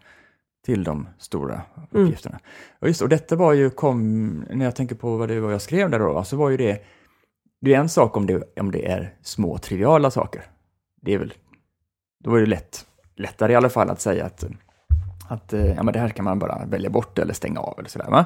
till 0.65 0.83
de 0.83 1.07
stora 1.17 1.53
Mm. 1.53 2.05
uppgifterna. 2.05 2.39
Och, 2.79 2.87
just, 2.87 3.01
och 3.01 3.09
detta 3.09 3.35
var 3.35 3.53
ju, 3.53 3.69
kom, 3.69 4.29
när 4.49 4.65
jag 4.65 4.75
tänker 4.75 4.95
på 4.95 5.17
vad 5.17 5.29
det 5.29 5.39
var 5.39 5.51
jag 5.51 5.61
skrev 5.61 5.89
där 5.89 5.99
då, 5.99 6.23
så 6.23 6.37
var 6.37 6.49
ju 6.49 6.57
det, 6.57 6.81
det 7.61 7.73
är 7.73 7.79
en 7.79 7.89
sak 7.89 8.17
om 8.17 8.25
det, 8.25 8.59
om 8.59 8.71
det 8.71 8.85
är 8.91 9.15
små 9.21 9.57
triviala 9.57 10.11
saker. 10.11 10.43
Det 11.01 11.13
är 11.13 11.17
väl, 11.17 11.33
då 12.23 12.35
är 12.35 12.39
det 12.39 12.45
lätt, 12.45 12.85
lättare 13.15 13.53
i 13.53 13.55
alla 13.55 13.69
fall 13.69 13.89
att 13.89 14.01
säga 14.01 14.25
att, 14.25 14.43
att 15.27 15.53
eh, 15.53 15.67
ja, 15.67 15.83
men 15.83 15.93
det 15.93 15.99
här 15.99 16.09
kan 16.09 16.25
man 16.25 16.39
bara 16.39 16.65
välja 16.65 16.89
bort 16.89 17.19
eller 17.19 17.33
stänga 17.33 17.59
av 17.59 17.79
eller 17.79 17.89
sådär. 17.89 18.09
Va? 18.09 18.25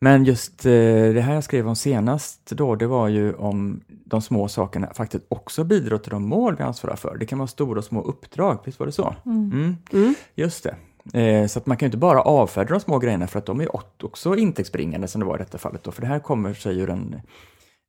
Men 0.00 0.24
just 0.24 0.66
eh, 0.66 0.72
det 1.14 1.20
här 1.20 1.34
jag 1.34 1.44
skrev 1.44 1.68
om 1.68 1.76
senast 1.76 2.50
då, 2.50 2.74
det 2.74 2.86
var 2.86 3.08
ju 3.08 3.34
om 3.34 3.80
de 3.88 4.22
små 4.22 4.48
sakerna 4.48 4.94
faktiskt 4.94 5.24
också 5.28 5.64
bidrar 5.64 5.98
till 5.98 6.10
de 6.10 6.28
mål 6.28 6.56
vi 6.56 6.62
ansvarar 6.62 6.96
för. 6.96 7.16
Det 7.16 7.26
kan 7.26 7.38
vara 7.38 7.48
stora 7.48 7.78
och 7.78 7.84
små 7.84 8.02
uppdrag, 8.02 8.58
visst 8.64 8.78
var 8.78 8.86
det 8.86 8.92
så? 8.92 9.14
Mm. 9.26 9.76
Mm. 9.92 10.14
Just 10.34 10.64
det. 10.64 10.74
Eh, 11.20 11.46
så 11.46 11.58
att 11.58 11.66
man 11.66 11.76
kan 11.76 11.86
inte 11.86 11.98
bara 11.98 12.22
avfärda 12.22 12.70
de 12.70 12.80
små 12.80 12.98
grejerna 12.98 13.26
för 13.26 13.38
att 13.38 13.46
de 13.46 13.60
är 13.60 13.76
också 13.76 14.36
intäktsbringande 14.36 15.08
som 15.08 15.20
det 15.20 15.26
var 15.26 15.36
i 15.36 15.38
detta 15.38 15.58
fallet. 15.58 15.84
Då. 15.84 15.90
För 15.90 16.02
det 16.02 16.08
här 16.08 16.18
kommer 16.18 16.54
sig 16.54 16.78
ur 16.78 16.90
en, 16.90 17.20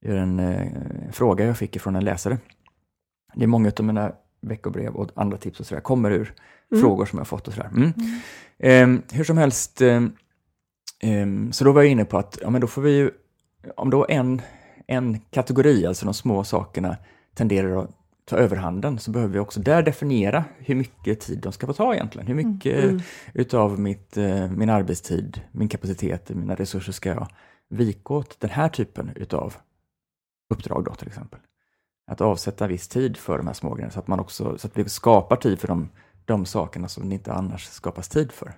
ur 0.06 0.18
en 0.18 0.40
eh, 0.40 0.68
fråga 1.12 1.46
jag 1.46 1.58
fick 1.58 1.82
från 1.82 1.96
en 1.96 2.06
läsare. 2.06 2.38
Det 3.36 3.44
är 3.44 3.48
många 3.48 3.72
av 3.80 3.86
mina 3.86 4.12
veckobrev 4.42 4.96
och 4.96 5.10
andra 5.16 5.38
tips 5.38 5.60
och 5.60 5.66
sådär 5.66 5.82
kommer 5.82 6.12
ur 6.12 6.34
frågor 6.82 7.06
som 7.06 7.18
jag 7.18 7.28
fått 7.28 7.48
och 7.48 7.54
sådär. 7.54 7.70
Mm. 7.76 7.94
Eh, 8.60 9.04
hur 9.18 9.24
som 9.24 9.38
helst, 9.38 9.82
eh, 9.82 10.02
Så 11.52 11.64
då 11.64 11.72
var 11.72 11.82
jag 11.82 11.92
inne 11.92 12.06
på 12.06 12.18
att 12.18 12.40
ja, 12.42 12.50
men 12.50 12.62
då 12.62 12.68
får 12.68 12.82
vi 12.82 12.92
ju, 12.92 13.12
om 13.76 13.90
då 13.90 14.06
en, 14.10 14.42
en 14.88 15.20
kategori, 15.20 15.86
alltså 15.86 16.06
de 16.06 16.14
små 16.14 16.44
sakerna, 16.44 16.98
tenderar 17.34 17.84
att 17.84 17.90
ta 18.26 18.38
överhanden 18.38 19.00
så 19.00 19.12
behöver 19.12 19.34
vi 19.34 19.40
också 19.40 19.60
där 19.60 19.84
definiera 19.84 20.44
hur 20.58 20.76
mycket 20.76 21.20
tid 21.20 21.40
de 21.40 21.52
ska 21.52 21.68
få 21.68 21.74
ta 21.74 21.94
egentligen. 21.94 22.28
Hur 22.28 22.36
mycket 22.36 22.84
Mm. 22.84 23.00
utav 23.34 23.80
mitt, 23.80 24.18
eh, 24.18 24.52
min 24.52 24.70
arbetstid, 24.70 25.42
min 25.52 25.68
kapacitet, 25.70 26.30
mina 26.30 26.56
resurser 26.56 26.92
ska 26.92 27.10
jag 27.10 27.28
vika 27.70 28.14
åt 28.14 28.40
den 28.40 28.50
här 28.50 28.70
typen 28.70 29.12
utav 29.16 29.56
uppdrag 30.54 30.84
då 30.86 30.96
till 30.96 31.08
exempel. 31.08 31.40
Att 32.12 32.22
avsätta 32.22 32.68
viss 32.68 32.88
tid 32.88 33.18
för 33.18 33.38
de 33.38 33.48
här 33.48 33.54
små 33.54 33.74
grejerna 33.74 33.92
så 33.92 34.00
att, 34.00 34.08
man 34.08 34.20
också, 34.20 34.58
så 34.58 34.68
att 34.68 34.78
vi 34.78 34.90
skapar 34.90 35.36
tid 35.36 35.60
för 35.60 35.68
de, 35.68 35.90
de 36.26 36.46
sakerna 36.46 36.88
som 36.88 37.10
det 37.10 37.16
inte 37.16 37.34
annars 37.34 37.66
skapas 37.66 38.10
tid 38.10 38.32
för. 38.32 38.52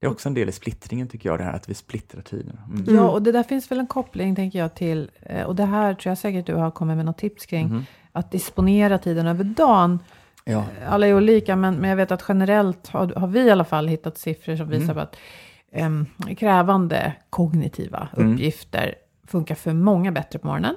Det 0.00 0.06
är 0.06 0.10
också 0.10 0.28
en 0.28 0.34
del 0.34 0.48
i 0.48 0.52
splittringen 0.52 1.08
tycker 1.08 1.28
jag, 1.28 1.38
det 1.38 1.44
här 1.44 1.52
att 1.52 1.68
vi 1.68 1.74
splittrar 1.74 2.22
tiden. 2.22 2.60
Mm. 2.68 2.94
Ja, 2.96 3.10
och 3.10 3.22
det 3.22 3.32
där 3.32 3.42
finns 3.42 3.70
väl 3.70 3.78
en 3.80 3.86
koppling, 3.86 4.36
tänker 4.36 4.58
jag, 4.58 4.74
till, 4.74 5.10
eh, 5.20 5.42
och 5.46 5.56
det 5.56 5.64
här 5.64 5.94
tror 5.94 6.10
jag 6.10 6.18
säkert 6.18 6.46
du 6.46 6.54
har 6.54 6.70
kommit 6.70 6.96
med 6.96 7.06
något 7.06 7.18
tips 7.18 7.46
kring, 7.46 7.66
Mhm. 7.68 7.84
att 8.12 8.30
disponera 8.30 8.98
tiden 8.98 9.26
över 9.26 9.44
dagen. 9.44 9.98
Ja. 10.44 10.64
Alla 10.88 11.06
är 11.06 11.14
olika, 11.16 11.56
men, 11.56 11.74
men 11.74 11.90
jag 11.90 11.96
vet 11.96 12.10
att 12.12 12.24
generellt 12.28 12.88
har, 12.88 13.06
har 13.14 13.26
vi 13.26 13.40
i 13.40 13.50
alla 13.50 13.64
fall 13.64 13.88
hittat 13.88 14.18
siffror 14.18 14.56
som 14.56 14.68
visar 14.68 14.84
Mm. 14.84 14.94
på 14.94 15.00
att 15.00 15.16
em, 15.72 16.06
krävande 16.36 17.12
kognitiva 17.30 18.08
Mm. 18.16 18.32
uppgifter 18.32 18.94
funkar 19.26 19.54
för 19.54 19.72
många 19.72 20.12
bättre 20.12 20.38
på 20.38 20.46
morgonen. 20.46 20.76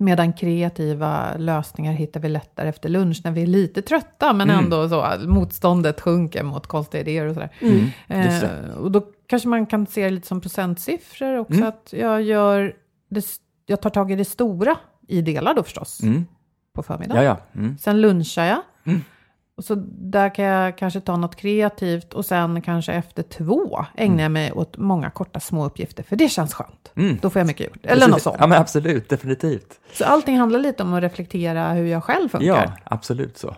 Mm. 0.00 0.04
Medan 0.10 0.32
kreativa 0.32 1.36
lösningar 1.36 1.92
hittar 1.92 2.20
vi 2.20 2.28
lättare 2.28 2.68
efter 2.68 2.88
lunch 2.88 3.20
när 3.24 3.30
vi 3.30 3.42
är 3.42 3.46
lite 3.46 3.82
trötta, 3.82 4.32
men 4.32 4.50
Mm. 4.50 4.64
ändå 4.64 4.88
så 4.88 5.06
motståndet 5.26 6.00
sjunker 6.00 6.42
mot 6.42 6.66
konstiga 6.66 7.00
idéer 7.00 7.26
och 7.26 7.34
sådär. 7.34 7.50
Mm. 7.60 7.86
Eh, 8.08 8.70
och 8.78 8.90
då 8.92 9.06
kanske 9.26 9.48
man 9.48 9.66
kan 9.66 9.86
se 9.86 10.04
det 10.04 10.10
lite 10.10 10.26
som 10.26 10.40
procentsiffror 10.40 11.38
också, 11.38 11.54
Mm. 11.54 11.68
att 11.68 11.88
jag 11.92 12.22
gör 12.22 12.72
det, 13.10 13.24
jag 13.66 13.80
tar 13.82 13.90
tag 13.90 14.12
i 14.12 14.16
det 14.16 14.24
stora 14.24 14.76
i 15.08 15.22
delar 15.22 15.54
då 15.54 15.62
förstås, 15.62 16.02
Mm. 16.02 16.26
på 16.74 16.82
förmiddagen. 16.82 17.24
Ja, 17.24 17.38
ja. 17.54 17.60
Mm. 17.60 17.78
Sen 17.78 18.00
lunchar 18.00 18.44
jag. 18.44 18.60
Mm. 19.58 19.60
Och 19.60 19.64
så 19.64 19.74
där 20.10 20.34
kan 20.34 20.44
jag 20.44 20.78
kanske 20.78 21.00
ta 21.00 21.16
något 21.16 21.36
kreativt 21.36 22.14
och 22.14 22.26
sen 22.26 22.62
kanske 22.62 22.92
efter 22.92 23.22
två 23.22 23.86
ägnar 23.94 24.22
jag 24.22 24.32
mig 24.32 24.52
åt 24.52 24.76
många 24.76 25.10
korta 25.10 25.40
små 25.40 25.64
uppgifter, 25.66 26.02
för 26.02 26.16
det 26.16 26.28
känns 26.28 26.54
skönt. 26.54 26.92
Mm. 26.96 27.18
Då 27.22 27.30
får 27.30 27.40
jag 27.40 27.46
mycket 27.46 27.66
gjort. 27.66 27.78
Eller 27.82 27.94
Precis. 27.94 28.10
något 28.10 28.22
sånt. 28.22 28.36
Ja, 28.40 28.46
men 28.46 28.60
absolut, 28.60 29.08
definitivt. 29.08 29.80
Så 29.92 30.04
allting 30.04 30.38
handlar 30.38 30.60
lite 30.60 30.82
om 30.82 30.94
att 30.94 31.02
reflektera 31.02 31.72
hur 31.72 31.86
jag 31.86 32.04
själv 32.04 32.28
funkar. 32.28 32.46
Ja, 32.46 32.72
absolut 32.84 33.38
så. 33.38 33.56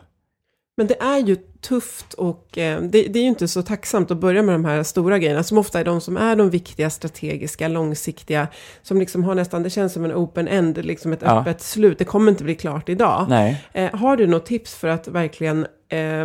Men 0.81 0.87
det 0.87 1.01
är 1.03 1.19
ju 1.19 1.37
tufft 1.61 2.15
och 2.15 2.59
eh, 2.59 2.83
det, 2.83 3.03
det 3.03 3.19
är 3.19 3.23
ju 3.23 3.29
inte 3.29 3.49
så 3.49 3.63
tacksamt 3.63 4.11
att 4.11 4.17
börja 4.17 4.43
med 4.43 4.55
de 4.55 4.65
här 4.65 4.83
stora 4.83 5.19
grejerna 5.19 5.43
som 5.43 5.59
ofta 5.59 5.81
är 5.81 5.85
de 5.85 6.01
som 6.01 6.17
är 6.17 6.37
de 6.37 6.51
viktiga, 6.51 6.91
strategiska, 6.91 7.69
långsiktiga. 7.69 8.47
Som 8.83 8.99
liksom 8.99 9.25
har 9.25 9.35
nästan, 9.35 9.63
det 9.63 9.71
känns 9.71 9.93
som 9.93 10.05
en 10.05 10.13
open 10.15 10.49
end, 10.49 10.85
liksom 10.85 11.13
ett 11.13 11.23
Ja. 11.23 11.41
öppet 11.41 11.61
slut. 11.63 11.99
Det 11.99 12.05
kommer 12.05 12.31
inte 12.33 12.45
bli 12.45 12.55
klart 12.55 12.89
idag. 12.89 13.27
Eh, 13.73 13.95
har 13.95 14.17
du 14.17 14.27
något 14.27 14.47
tips 14.47 14.75
för 14.75 14.89
att 14.89 15.09
verkligen, 15.09 15.67
eh, 15.89 16.25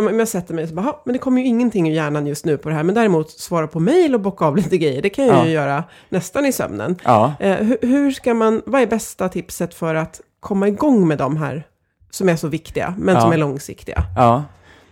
men 0.00 0.18
jag 0.18 0.28
sätter 0.28 0.54
mig 0.54 0.68
så 0.68 0.74
bara, 0.74 0.82
"Ha, 0.82 1.02
men 1.06 1.12
det 1.12 1.18
kommer 1.18 1.40
ju 1.40 1.46
ingenting 1.46 1.88
ur 1.88 1.94
hjärnan 1.94 2.26
just 2.26 2.44
nu 2.44 2.56
på 2.56 2.68
det 2.68 2.74
här. 2.74 2.82
Men 2.82 2.94
däremot 2.94 3.30
svara 3.30 3.66
på 3.66 3.80
mejl 3.80 4.14
och 4.14 4.20
bocka 4.20 4.44
av 4.44 4.56
lite 4.56 4.78
grejer, 4.78 5.02
det 5.02 5.10
kan 5.10 5.26
jag 5.26 5.36
Ja. 5.36 5.44
ju 5.46 5.50
göra 5.52 5.84
nästan 6.08 6.46
i 6.46 6.52
sömnen. 6.52 6.96
Ja. 7.04 7.34
Eh, 7.40 7.54
hur, 7.56 7.78
hur 7.82 8.10
ska 8.10 8.34
man, 8.34 8.62
vad 8.66 8.82
är 8.82 8.86
bästa 8.86 9.28
tipset 9.28 9.74
för 9.74 9.94
att 9.94 10.20
komma 10.40 10.68
igång 10.68 11.08
med 11.08 11.18
de 11.18 11.36
här 11.36 11.66
som 12.14 12.28
är 12.28 12.36
så 12.36 12.48
viktiga, 12.48 12.94
men 12.98 13.14
Ja. 13.14 13.20
som 13.20 13.32
är 13.32 13.36
långsiktiga? 13.36 14.04
Ja. 14.16 14.44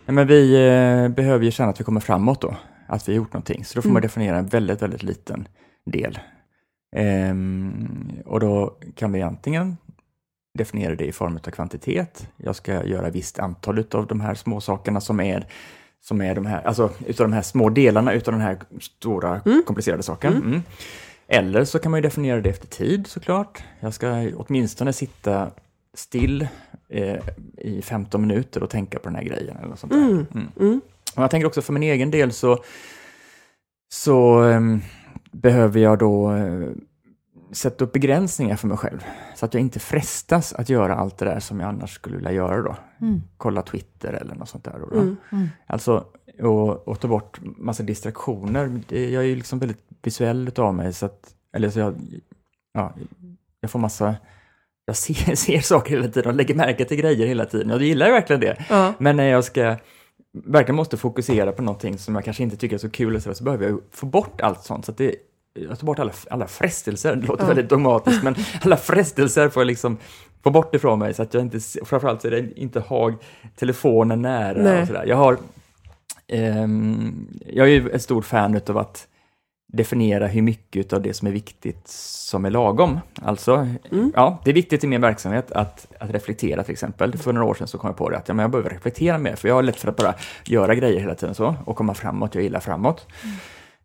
Men 0.07 0.27
vi 0.27 0.55
eh, 0.55 1.09
behöver 1.09 1.45
ju 1.45 1.51
känna 1.51 1.71
att 1.71 1.81
vi 1.81 1.85
kommer 1.85 2.01
framåt 2.01 2.41
då. 2.41 2.57
Att 2.87 3.09
vi 3.09 3.13
har 3.13 3.17
gjort 3.17 3.33
någonting. 3.33 3.65
Så 3.65 3.75
då 3.75 3.83
får 3.83 3.89
man 3.89 3.93
Mm. 3.97 4.03
definiera 4.03 4.37
en 4.39 4.47
väldigt, 4.47 4.83
väldigt 4.83 5.03
liten 5.03 5.49
del. 5.87 6.19
Ehm, 6.97 8.13
och 8.27 8.41
då 8.41 8.77
kan 8.97 9.13
vi 9.13 9.23
antingen 9.23 9.77
definiera 10.59 10.95
det 10.95 11.05
i 11.07 11.13
form 11.13 11.37
av 11.47 11.51
kvantitet. 11.51 12.29
Jag 12.37 12.57
ska 12.57 12.85
göra 12.87 13.11
visst 13.11 13.39
antal 13.39 13.85
av 13.93 14.07
de 14.07 14.21
här 14.21 14.35
små 14.35 14.61
sakerna 14.61 15.01
som 15.01 15.21
är 15.21 15.47
som 16.03 16.21
är 16.21 16.35
de 16.35 16.47
här, 16.47 16.63
alltså 16.67 16.91
utav 17.07 17.27
de 17.29 17.33
här 17.33 17.43
små 17.43 17.69
delarna 17.69 18.13
utav 18.13 18.33
den 18.33 18.41
här 18.41 18.59
stora 18.81 19.41
Mm. 19.47 19.63
komplicerade 19.67 20.03
saken. 20.03 20.33
Mm. 20.37 20.63
Eller 21.29 21.65
så 21.65 21.79
kan 21.79 21.91
man 21.91 21.99
ju 21.99 22.03
definiera 22.03 22.41
det 22.41 22.51
efter 22.51 22.67
tid 22.67 23.07
såklart. 23.07 23.63
Jag 23.81 23.95
ska 23.95 24.31
åtminstone 24.37 24.93
sitta 24.93 25.51
still 25.95 26.49
eh, 26.91 27.19
i 27.57 27.83
15 27.83 28.21
minuter 28.21 28.63
och 28.63 28.71
tänka 28.71 28.99
på 28.99 29.09
den 29.09 29.17
här 29.17 29.25
grejen 29.25 29.57
eller 29.57 29.77
sånt 29.77 29.93
där. 29.93 29.99
Mm. 29.99 30.27
Mm. 30.35 30.49
Mm. 30.61 30.81
Och 31.17 31.23
jag 31.23 31.31
tänker 31.31 31.47
också 31.47 31.63
för 31.63 31.73
min 31.73 31.83
egen 31.83 32.11
del 32.11 32.33
så, 32.33 32.59
så 33.93 34.43
ehm, 34.43 34.81
behöver 35.33 35.81
jag 35.81 35.99
då 35.99 36.33
eh, 36.33 36.71
sätta 37.53 37.85
upp 37.85 37.93
begränsningar 37.93 38.57
för 38.57 38.69
mig 38.69 38.77
själv. 38.77 39.05
Så 39.35 39.45
att 39.45 39.55
jag 39.55 39.61
inte 39.61 39.79
frestas 39.79 40.53
att 40.53 40.69
göra 40.69 40.95
allt 40.95 41.19
det 41.19 41.25
där 41.25 41.41
som 41.41 41.61
jag 41.61 41.69
annars 41.69 41.95
skulle 41.95 42.17
vilja 42.17 42.33
göra 42.33 42.63
då. 42.63 42.77
Mm. 43.01 43.23
Kolla 43.37 43.63
Twitter 43.63 44.13
eller 44.13 44.35
något 44.35 44.49
sånt 44.49 44.65
där. 44.65 44.79
Då, 44.81 44.87
då. 44.87 45.01
Mm. 45.01 45.17
Mm. 45.33 45.49
Alltså, 45.67 46.05
och, 46.43 46.89
och 46.89 47.01
ta 47.01 47.09
bort 47.09 47.41
massa 47.43 47.83
distraktioner. 47.83 48.81
Jag 48.89 49.03
är 49.03 49.29
ju 49.29 49.37
liksom 49.37 49.59
väldigt 49.59 49.85
visuell 50.03 50.49
utav 50.49 50.75
mig, 50.75 50.93
så 50.93 51.07
att, 51.07 51.35
eller 51.53 51.71
så 51.71 51.79
jag, 51.79 51.95
ja, 52.73 52.95
jag 53.61 53.71
får 53.71 53.79
massa, 53.79 54.17
jag 54.91 54.97
ser, 54.97 55.35
ser 55.37 55.61
saker 55.61 55.97
hela 55.97 56.09
tiden 56.09 56.31
och 56.31 56.37
lägger 56.37 56.55
märke 56.55 56.85
till 56.85 56.97
grejer 56.97 57.27
hela 57.27 57.45
tiden. 57.47 57.69
Jag 57.71 57.83
gillar 57.83 58.07
ju 58.07 58.13
verkligen 58.13 58.41
det. 58.41 58.57
Ja. 58.69 58.93
Men 58.99 59.17
när 59.17 59.25
jag 59.29 59.45
ska 59.45 59.77
verkligen 60.45 60.77
måste 60.77 60.97
fokusera 60.97 61.53
på 61.53 61.63
någonting 61.63 61.99
som 61.99 62.15
jag 62.15 62.25
kanske 62.25 62.43
inte 62.43 62.57
tycker 62.57 62.77
är 62.77 62.79
så 62.79 62.91
kul 62.91 63.21
så, 63.21 63.35
så 63.35 63.45
behöver 63.45 63.69
jag 63.69 63.81
få 63.93 64.07
bort 64.07 64.41
allt 64.41 64.63
sånt. 64.63 64.85
Så 64.85 64.91
att 64.93 64.99
det, 64.99 65.15
jag 65.55 65.79
tar 65.79 65.87
bort 65.87 65.99
alla, 65.99 66.13
alla 66.31 66.47
frestelser, 66.47 67.17
det 67.21 67.27
låter 67.27 67.43
Ja. 67.45 67.49
väldigt 67.49 67.69
dogmatiskt, 67.69 68.23
men 68.23 68.35
alla 68.63 68.77
frestelser 68.77 69.49
får 69.49 69.61
jag 69.61 69.67
liksom 69.67 69.97
få 70.45 70.51
bort 70.51 70.75
ifrån 70.75 70.99
mig 70.99 71.15
så 71.15 71.23
att 71.23 71.35
jag 71.35 71.43
inte, 71.43 71.61
framförallt 71.85 72.23
så 72.23 72.27
är 72.29 72.31
det 72.31 72.61
inte 72.61 72.81
ha 72.81 73.13
telefonen 73.57 74.23
nära 74.23 74.63
Nej. 74.63 74.81
och 74.81 74.87
sådär. 74.87 75.05
Jag 75.07 75.17
har, 75.17 75.37
ehm, 76.29 77.29
jag 77.47 77.67
är 77.67 77.71
ju 77.71 77.91
ett 77.91 78.03
stort 78.03 78.25
fan 78.25 78.55
utav 78.55 78.79
att 78.79 79.07
definiera 79.73 80.27
hur 80.27 80.43
mycket 80.43 80.93
av 80.93 81.03
det 81.03 81.15
som 81.15 81.29
är 81.29 81.33
viktigt 81.33 81.89
som 81.89 82.45
är 82.45 82.51
lagom. 82.51 83.01
Alltså, 83.23 83.67
Mm. 83.91 84.13
ja, 84.17 84.39
det 84.45 84.51
är 84.51 84.55
viktigt 84.55 84.85
i 84.85 84.87
min 84.87 85.01
verksamhet 85.01 85.53
att, 85.53 85.87
att 86.01 86.11
reflektera 86.11 86.63
till 86.63 86.73
exempel. 86.73 87.17
För 87.19 87.33
några 87.33 87.47
år 87.47 87.55
sedan 87.55 87.69
så 87.69 87.79
kom 87.79 87.89
jag 87.89 87.97
på 87.97 88.11
det 88.11 88.17
att 88.19 88.29
ja, 88.29 88.35
men 88.35 88.43
jag 88.43 88.51
behöver 88.51 88.71
reflektera 88.71 89.19
mer, 89.19 89.37
för 89.37 89.49
jag 89.49 89.55
har 89.55 89.63
lätt 89.63 89.77
för 89.77 89.89
att 89.89 89.97
bara 89.97 90.15
göra 90.45 90.75
grejer 90.75 91.01
hela 91.01 91.15
tiden 91.15 91.35
så 91.35 91.55
och 91.65 91.77
komma 91.77 91.95
framåt, 91.95 92.35
jag 92.35 92.45
gillar 92.45 92.61
framåt. 92.61 93.07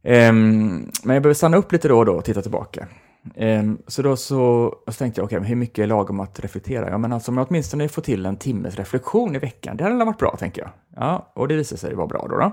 Ehm, 0.03 0.89
men 1.03 1.13
jag 1.13 1.23
behöver 1.23 1.33
stanna 1.33 1.57
upp 1.57 1.71
lite 1.71 1.87
då 1.87 1.97
och 1.97 2.05
då 2.05 2.13
och 2.13 2.25
titta 2.25 2.41
tillbaka. 2.41 2.87
Ehm, 3.35 3.77
så 3.87 4.01
då 4.01 4.15
så, 4.17 4.75
så 4.87 4.91
tänkte 4.93 5.21
jag, 5.21 5.25
okej, 5.25 5.39
men 5.39 5.47
hur 5.47 5.55
mycket 5.55 5.79
är 5.83 5.87
lagom 5.87 6.19
att 6.19 6.39
reflektera? 6.39 6.89
Ja, 6.89 6.97
men 6.97 7.13
alltså 7.13 7.31
om 7.31 7.37
jag 7.37 7.47
åtminstone 7.49 7.87
får 7.87 8.01
till 8.01 8.25
en 8.25 8.37
timmes 8.37 8.75
reflektion 8.75 9.35
i 9.35 9.39
veckan, 9.39 9.77
det 9.77 9.83
hade 9.83 10.05
varit 10.05 10.17
bra, 10.19 10.35
tänker 10.39 10.61
jag. 10.61 10.71
Ja, 10.95 11.31
och 11.35 11.47
det 11.47 11.55
visade 11.55 11.79
sig 11.79 11.95
vara 11.95 12.07
bra 12.07 12.27
då. 12.29 12.37
då. 12.37 12.51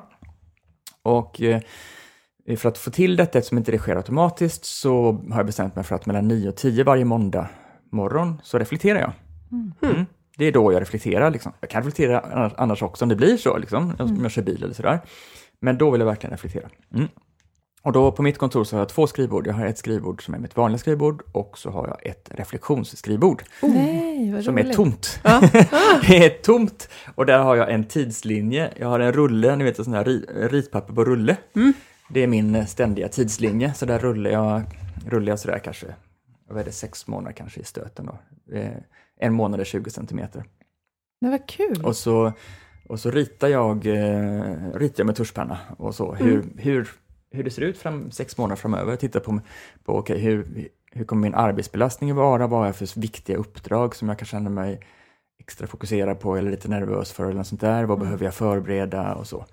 Och 1.03 1.43
eh, 1.43 1.61
för 2.57 2.69
att 2.69 2.79
få 2.79 2.91
till 2.91 3.17
detta, 3.17 3.39
eftersom 3.39 3.59
inte 3.59 3.73
det 3.73 3.79
sker 3.79 3.97
automatiskt, 3.97 4.65
så 4.65 5.13
har 5.31 5.37
jag 5.37 5.47
bestämt 5.47 5.75
mig 5.77 5.85
för 5.85 5.95
att 5.95 6.07
mellan 6.07 6.29
9 6.29 6.49
och 6.49 6.57
10 6.57 6.85
varje 6.85 7.05
måndag 7.05 7.49
morgon 7.91 8.41
så 8.45 8.59
reflekterar 8.59 8.99
jag. 9.01 9.13
Mm. 9.83 10.07
Det 10.37 10.45
är 10.45 10.53
då 10.53 10.73
jag 10.73 10.81
reflekterar. 10.81 11.31
Liksom. 11.31 11.53
Jag 11.61 11.71
kan 11.71 11.83
reflektera 11.83 12.51
annars- 12.57 12.83
också 12.83 13.05
om 13.05 13.09
det 13.09 13.17
blir 13.17 13.37
så, 13.37 13.57
liksom, 13.59 13.95
om 13.99 14.19
jag 14.23 14.31
kör 14.31 14.43
bil 14.43 14.63
eller 14.65 14.75
sådär. 14.75 15.01
Men 15.61 15.79
då 15.79 15.91
vill 15.91 16.01
jag 16.01 16.07
verkligen 16.07 16.31
reflektera. 16.31 16.69
Mm. 16.95 17.09
Och 17.83 17.93
då 17.93 18.13
på 18.13 18.23
mitt 18.23 18.39
kontor 18.39 18.65
så 18.65 18.77
har 18.77 18.81
jag 18.81 18.89
två 18.89 19.07
skrivbord. 19.07 19.47
Jag 19.47 19.55
har 19.55 19.67
ett 19.67 19.79
skrivbord 19.79 20.25
som 20.25 20.35
är 20.35 20.39
mitt 20.39 20.57
vanliga 20.57 20.79
skrivbord 20.79 21.23
och 21.33 21.59
så 21.59 21.71
har 21.71 21.89
jag 21.89 22.07
ett 22.13 22.29
reflektionsskrivbord 22.35 23.43
Nej, 23.63 24.33
vad 24.33 24.45
som 24.45 24.59
är 24.59 24.73
tomt. 24.73 25.21
det 26.09 26.25
är 26.27 26.43
tomt 26.43 26.89
och 27.15 27.27
där 27.27 27.39
har 27.39 27.57
jag 27.57 27.73
en 27.73 27.85
tidslinje. 27.85 28.71
Jag 28.77 28.89
har 28.89 29.01
en 29.01 29.13
rulle, 29.13 29.57
ni 29.57 29.65
vet 29.65 29.79
en 29.79 29.85
sån 29.85 29.95
här 29.95 30.05
ri- 30.05 30.49
ritpapper 30.49 30.95
på 30.95 31.05
rulle. 31.05 31.37
Det 32.15 32.21
är 32.21 32.27
min 32.27 32.67
ständiga 32.67 33.09
tidslinje, 33.09 33.75
så 33.75 33.87
där 33.87 33.99
rullar 33.99 34.31
jag, 34.31 34.63
rullar 35.07 35.29
jag 35.33 35.39
sådär 35.39 35.59
kanske, 35.59 35.87
vad 36.49 36.61
är 36.61 36.65
det, 36.65 36.73
sex 36.73 37.07
månader 37.07 37.33
kanske 37.37 37.61
i 37.61 37.65
stöten 37.65 38.07
då. 38.07 38.19
Eh, 38.57 38.77
En 39.17 39.35
månad 39.35 39.61
är 39.61 39.65
20 39.65 39.91
centimeter. 39.91 40.45
Det 41.21 41.29
var 41.29 41.49
kul. 41.49 41.85
Och 41.85 41.97
så, 41.97 42.33
och 42.89 43.01
så 43.01 43.11
ritar, 43.11 43.49
jag, 43.49 43.87
eh, 43.87 44.73
ritar 44.75 44.95
jag 44.97 45.07
med 45.07 45.17
tuschpenna 45.17 45.59
och 45.79 45.95
så, 45.95 46.15
hur, 46.15 46.45
hur, 46.57 46.89
hur 47.31 47.45
det 47.45 47.51
ser 47.51 47.63
ut 47.63 47.79
fram, 47.79 48.11
sex 48.11 48.39
månader 48.39 48.57
framöver. 48.57 48.97
Tittar 48.97 49.21
på, 49.21 49.41
på 49.85 49.99
okay, 49.99 50.19
hur, 50.19 50.69
hur 50.93 51.05
kommer 51.05 51.23
min 51.23 51.35
arbetsbelastning 51.35 52.15
vara, 52.15 52.47
vad 52.47 52.61
har 52.61 52.67
jag 52.67 52.77
för 52.77 53.01
viktiga 53.01 53.37
uppdrag 53.37 53.97
som 53.97 54.09
jag 54.09 54.19
kan 54.19 54.27
känna 54.27 54.51
mig 54.51 54.81
extra 55.41 55.67
fokuserad 55.67 56.21
på 56.21 56.37
eller 56.37 56.51
lite 56.51 56.69
nervös 56.69 57.13
för 57.13 57.25
eller 57.25 57.35
något 57.35 57.47
sånt 57.47 57.61
där. 57.61 57.85
Vad 57.85 57.99
behöver 57.99 58.25
jag 58.25 58.35
förbereda 58.35 59.15
och 59.15 59.27
så. 59.27 59.47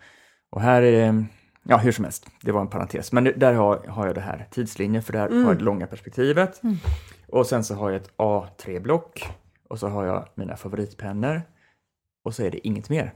Och 0.49 0.61
här 0.61 0.81
är, 0.81 1.25
ja 1.63 1.77
hur 1.77 1.91
som 1.91 2.03
helst, 2.05 2.27
det 2.41 2.51
var 2.51 2.61
en 2.61 2.67
parentes. 2.67 3.11
Men 3.11 3.23
där 3.23 3.53
har, 3.53 3.77
har 3.87 4.05
jag 4.05 4.15
det 4.15 4.21
här 4.21 4.47
tidslinjen 4.51 5.03
för 5.03 5.13
där 5.13 5.29
har 5.29 5.49
jag 5.49 5.57
det 5.57 5.63
långa 5.63 5.87
perspektivet. 5.87 6.61
Och 7.27 7.45
sen 7.45 7.63
så 7.63 7.75
har 7.75 7.89
jag 7.89 8.01
ett 8.01 8.11
A3-block 8.17 9.29
och 9.69 9.79
så 9.79 9.87
har 9.87 10.05
jag 10.05 10.27
mina 10.35 10.55
favoritpennor 10.55 11.41
och 12.23 12.35
så 12.35 12.43
är 12.43 12.51
det 12.51 12.67
inget 12.67 12.89
mer. 12.89 13.13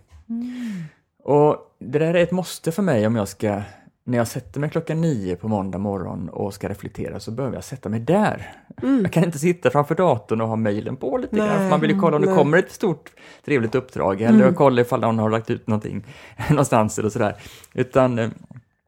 Och 1.24 1.76
det 1.80 2.00
där 2.00 2.14
är 2.14 2.24
ett 2.24 2.32
måste 2.32 2.72
för 2.72 2.84
mig 2.84 3.08
om 3.08 3.16
jag 3.16 3.28
ska, 3.28 3.62
när 4.06 4.18
jag 4.18 4.28
sätter 4.28 4.60
mig 4.60 4.70
klockan 4.70 5.02
nio 5.02 5.36
på 5.36 5.48
måndag 5.48 5.78
morgon 5.78 6.30
och 6.30 6.54
ska 6.54 6.70
reflektera 6.70 7.20
så 7.20 7.32
behöver 7.32 7.56
jag 7.58 7.64
sätta 7.64 7.90
mig 7.90 8.00
där. 8.00 8.56
Jag 8.82 9.12
kan 9.12 9.24
inte 9.24 9.40
sitta 9.40 9.70
framför 9.70 9.96
datorn 9.96 10.42
och 10.42 10.48
ha 10.48 10.56
mejlen 10.56 10.96
på 10.96 11.18
lite 11.18 11.36
grann, 11.36 11.50
för 11.58 11.70
man 11.70 11.80
vill 11.82 11.92
ju 11.92 12.00
kolla 12.00 12.16
om 12.16 12.22
det 12.22 12.28
Nej. 12.30 12.38
kommer 12.38 12.58
ett 12.58 12.72
stort 12.72 13.12
trevligt 13.46 13.76
uppdrag 13.76 14.22
eller 14.22 14.54
kolla 14.54 14.82
ifall 14.82 15.02
någon 15.02 15.20
har 15.20 15.30
lagt 15.30 15.50
ut 15.50 15.68
någonting 15.68 16.04
någonstans 16.50 17.00
eller 17.00 17.10
sådär. 17.10 17.36
Utan, 17.74 18.20
eh, 18.20 18.30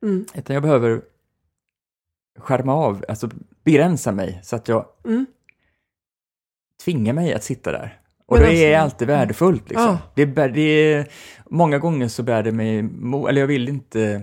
Mm. 0.03 0.25
utan 0.35 0.53
jag 0.53 0.63
behöver 0.63 1.01
skärma 2.39 2.73
av, 2.75 3.05
alltså 3.09 3.29
begränsa 3.63 4.11
mig 4.11 4.39
så 4.43 4.55
att 4.55 4.67
jag 4.67 4.85
Mm. 5.05 5.25
tvingar 6.83 7.13
mig 7.13 7.33
att 7.33 7.43
sitta 7.43 7.71
där. 7.71 7.99
Och 8.25 8.37
det 8.37 8.43
alltså- 8.45 8.61
är 8.63 8.77
alltid 8.77 9.07
värdefullt. 9.07 9.69
Liksom. 9.69 9.85
Ja. 9.87 9.97
Det, 10.15 10.25
bär- 10.25 10.49
det 10.53 10.61
är, 10.93 11.07
många 11.49 11.79
gånger 11.79 12.07
så 12.07 12.23
bär 12.23 12.43
det 12.43 12.51
mig 12.51 12.79
eller 13.29 13.39
jag 13.41 13.47
vill 13.47 13.69
inte, 13.69 14.21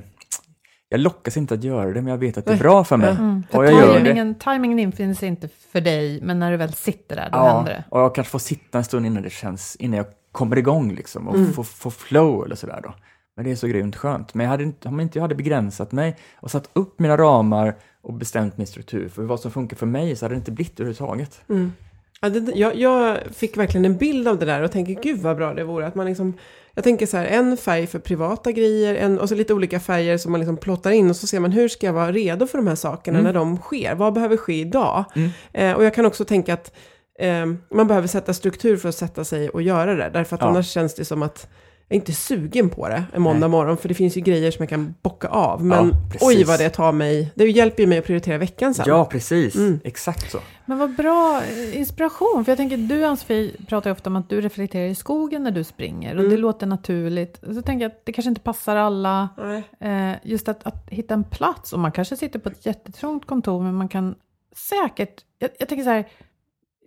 jag 0.92 1.00
lockas 1.00 1.36
inte 1.36 1.54
att 1.54 1.64
göra 1.64 1.86
det, 1.92 2.02
men 2.02 2.06
jag 2.10 2.18
vet 2.18 2.38
att 2.38 2.44
det 2.46 2.52
är 2.52 2.58
bra 2.58 2.84
för 2.84 2.96
mig. 2.96 3.10
Mm. 3.10 3.42
Och 3.52 3.64
jag 3.64 3.72
gör 3.72 3.92
det. 3.94 3.98
Timingen, 4.04 4.34
timingen 4.34 4.78
infinns 4.78 5.22
inte 5.22 5.48
för 5.72 5.80
dig, 5.80 6.20
men 6.22 6.38
när 6.38 6.50
du 6.50 6.56
väl 6.56 6.72
sitter 6.72 7.16
där, 7.16 7.28
då 7.32 7.38
Ja, 7.38 7.56
händer 7.56 7.72
det. 7.72 7.84
och 7.88 8.00
jag 8.00 8.14
kanske 8.14 8.30
får 8.30 8.38
sitta 8.38 8.78
en 8.78 8.84
stund 8.84 9.06
innan 9.06 9.22
det 9.22 9.30
känns, 9.30 9.76
innan 9.76 9.96
jag 9.96 10.06
kommer 10.32 10.58
igång 10.58 10.92
liksom 10.94 11.28
och 11.28 11.34
Mm. 11.36 11.52
får, 11.52 11.62
får 11.64 11.90
flow 11.90 12.44
eller 12.44 12.56
sådär 12.56 12.80
då. 12.82 12.94
Men 13.36 13.44
det 13.44 13.50
är 13.50 13.56
så 13.56 13.66
grymt 13.66 13.96
skönt. 13.96 14.34
Men 14.34 14.44
jag 14.44 14.50
hade 14.50 14.62
inte, 14.64 14.88
om 14.88 15.00
inte 15.00 15.18
jag 15.18 15.22
hade 15.22 15.34
begränsat 15.34 15.92
mig 15.92 16.16
och 16.40 16.50
satt 16.50 16.70
upp 16.72 17.00
mina 17.00 17.16
ramar 17.16 17.74
och 18.02 18.12
bestämt 18.14 18.56
min 18.58 18.66
struktur 18.66 19.08
för 19.08 19.22
vad 19.22 19.40
som 19.40 19.50
funkar 19.50 19.76
för 19.76 19.86
mig 19.86 20.16
så 20.16 20.24
hade 20.24 20.34
det 20.34 20.38
inte 20.38 20.52
blivit 20.52 20.80
överhuvudtaget. 20.80 21.40
Mm. 21.48 21.72
Ja, 22.20 22.28
det, 22.28 22.52
jag, 22.54 22.74
jag 22.76 23.18
fick 23.34 23.56
verkligen 23.56 23.84
en 23.84 23.96
bild 23.96 24.28
av 24.28 24.38
det 24.38 24.46
där 24.46 24.62
och 24.62 24.72
tänker 24.72 25.02
gud 25.02 25.20
vad 25.20 25.36
bra 25.36 25.54
det 25.54 25.64
vore 25.64 25.86
att 25.86 25.94
man 25.94 26.06
liksom 26.06 26.34
jag 26.74 26.84
tänker 26.84 27.06
så 27.06 27.16
här, 27.16 27.24
en 27.24 27.56
färg 27.56 27.86
för 27.86 27.98
privata 27.98 28.52
grejer 28.52 28.94
en, 28.94 29.18
och 29.18 29.28
så 29.28 29.34
lite 29.34 29.54
olika 29.54 29.80
färger 29.80 30.16
som 30.18 30.32
man 30.32 30.40
liksom 30.40 30.56
plottar 30.56 30.90
in 30.90 31.10
och 31.10 31.16
så 31.16 31.26
ser 31.26 31.40
man 31.40 31.52
hur 31.52 31.68
ska 31.68 31.86
jag 31.86 31.92
vara 31.92 32.12
redo 32.12 32.46
för 32.46 32.58
de 32.58 32.66
här 32.66 32.74
sakerna 32.74 33.18
Mm. 33.18 33.32
när 33.32 33.40
de 33.40 33.56
sker? 33.58 33.94
Vad 33.94 34.12
behöver 34.12 34.36
ske 34.36 34.60
idag? 34.60 35.04
Mm. 35.16 35.30
Eh, 35.52 35.72
och 35.76 35.84
jag 35.84 35.94
kan 35.94 36.06
också 36.06 36.24
tänka 36.24 36.54
att 36.54 36.72
eh, 37.18 37.46
man 37.74 37.86
behöver 37.86 38.08
sätta 38.08 38.34
struktur 38.34 38.76
för 38.76 38.88
att 38.88 38.94
sätta 38.94 39.24
sig 39.24 39.48
och 39.50 39.62
göra 39.62 39.94
det. 39.94 40.10
Därför 40.12 40.36
att 40.36 40.42
Ja. 40.42 40.48
annars 40.48 40.70
känns 40.70 40.94
det 40.94 41.04
som 41.04 41.22
att 41.22 41.48
är 41.92 41.96
inte 41.96 42.12
sugen 42.12 42.70
på 42.70 42.88
det 42.88 43.04
en 43.12 43.22
måndag 43.22 43.40
Nej. 43.40 43.48
morgon. 43.48 43.76
För 43.76 43.88
det 43.88 43.94
finns 43.94 44.16
ju 44.16 44.20
grejer 44.20 44.50
som 44.50 44.62
jag 44.62 44.68
kan 44.68 44.94
bocka 45.02 45.28
av. 45.28 45.64
Men 45.64 45.88
Ja, 45.88 46.18
oj 46.20 46.44
vad 46.44 46.58
det 46.60 46.70
tar 46.70 46.92
mig. 46.92 47.32
Det 47.34 47.44
hjälper 47.50 47.82
ju 47.82 47.86
mig 47.86 47.98
att 47.98 48.04
prioritera 48.06 48.38
veckan 48.38 48.74
sen. 48.74 48.84
Ja, 48.88 49.04
precis. 49.04 49.54
Mm. 49.54 49.80
Exakt 49.84 50.30
så. 50.30 50.38
Men 50.66 50.78
vad 50.78 50.94
bra 50.96 51.42
eh, 51.42 51.78
inspiration, 51.78 52.44
för 52.44 52.52
jag 52.52 52.56
tänker 52.56 52.76
du 52.76 53.04
Ann-Sofie 53.04 53.50
pratar 53.68 53.90
ju 53.90 53.92
ofta 53.92 54.10
om 54.10 54.16
att 54.16 54.28
du 54.30 54.40
reflekterar 54.40 54.86
i 54.86 54.94
skogen 54.94 55.42
när 55.42 55.50
du 55.50 55.64
springer 55.64 56.14
och 56.14 56.20
Mm. 56.20 56.30
det 56.30 56.36
låter 56.36 56.66
naturligt. 56.66 57.40
Så 57.54 57.62
tänker 57.62 57.84
jag 57.84 57.92
att 57.92 58.00
det 58.06 58.12
kanske 58.12 58.28
inte 58.28 58.40
passar 58.40 58.76
alla, 58.76 59.28
Nej. 59.38 59.62
eh, 59.80 60.16
just 60.22 60.48
att, 60.48 60.66
att 60.66 60.88
hitta 60.90 61.14
en 61.14 61.24
plats 61.24 61.72
och 61.72 61.78
man 61.78 61.92
kanske 61.92 62.16
sitter 62.16 62.38
på 62.38 62.48
ett 62.48 62.66
jättetrångt 62.66 63.26
kontor 63.26 63.62
men 63.62 63.74
man 63.74 63.88
kan 63.88 64.14
säkert, 64.56 65.24
jag, 65.38 65.50
jag 65.58 65.68
tänker 65.68 65.84
så 65.84 65.90
här, 65.90 66.08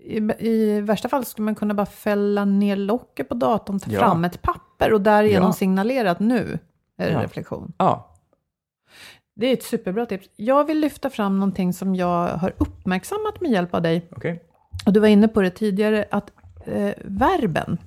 i, 0.05 0.47
i 0.49 0.81
värsta 0.81 1.09
fall 1.09 1.25
skulle 1.25 1.45
man 1.45 1.55
kunna 1.55 1.73
bara 1.73 1.85
fälla 1.85 2.45
ner 2.45 2.75
locket 2.75 3.29
på 3.29 3.35
datorn, 3.35 3.79
ta 3.79 3.91
Ja. 3.91 3.99
fram 3.99 4.25
ett 4.25 4.41
papper 4.41 4.93
och 4.93 5.01
därigenom 5.01 5.47
Ja. 5.49 5.53
signalera 5.53 6.11
att 6.11 6.19
nu 6.19 6.59
är 6.97 7.05
det 7.07 7.11
Ja. 7.13 7.23
reflektion. 7.23 7.73
Ja, 7.77 8.11
Det 9.35 9.47
är 9.47 9.53
ett 9.53 9.63
superbra 9.63 10.05
tips. 10.05 10.29
Jag 10.35 10.63
vill 10.63 10.79
lyfta 10.79 11.09
fram 11.09 11.39
någonting 11.39 11.73
som 11.73 11.95
jag 11.95 12.27
har 12.27 12.53
uppmärksammat 12.57 13.41
med 13.41 13.51
hjälp 13.51 13.73
av 13.75 13.81
dig. 13.81 14.07
okej. 14.11 14.43
Och 14.85 14.93
du 14.93 14.99
var 14.99 15.07
inne 15.07 15.27
på 15.27 15.41
det 15.41 15.49
tidigare, 15.49 16.05
att 16.11 16.31
eh, 16.65 16.91
verben. 17.03 17.77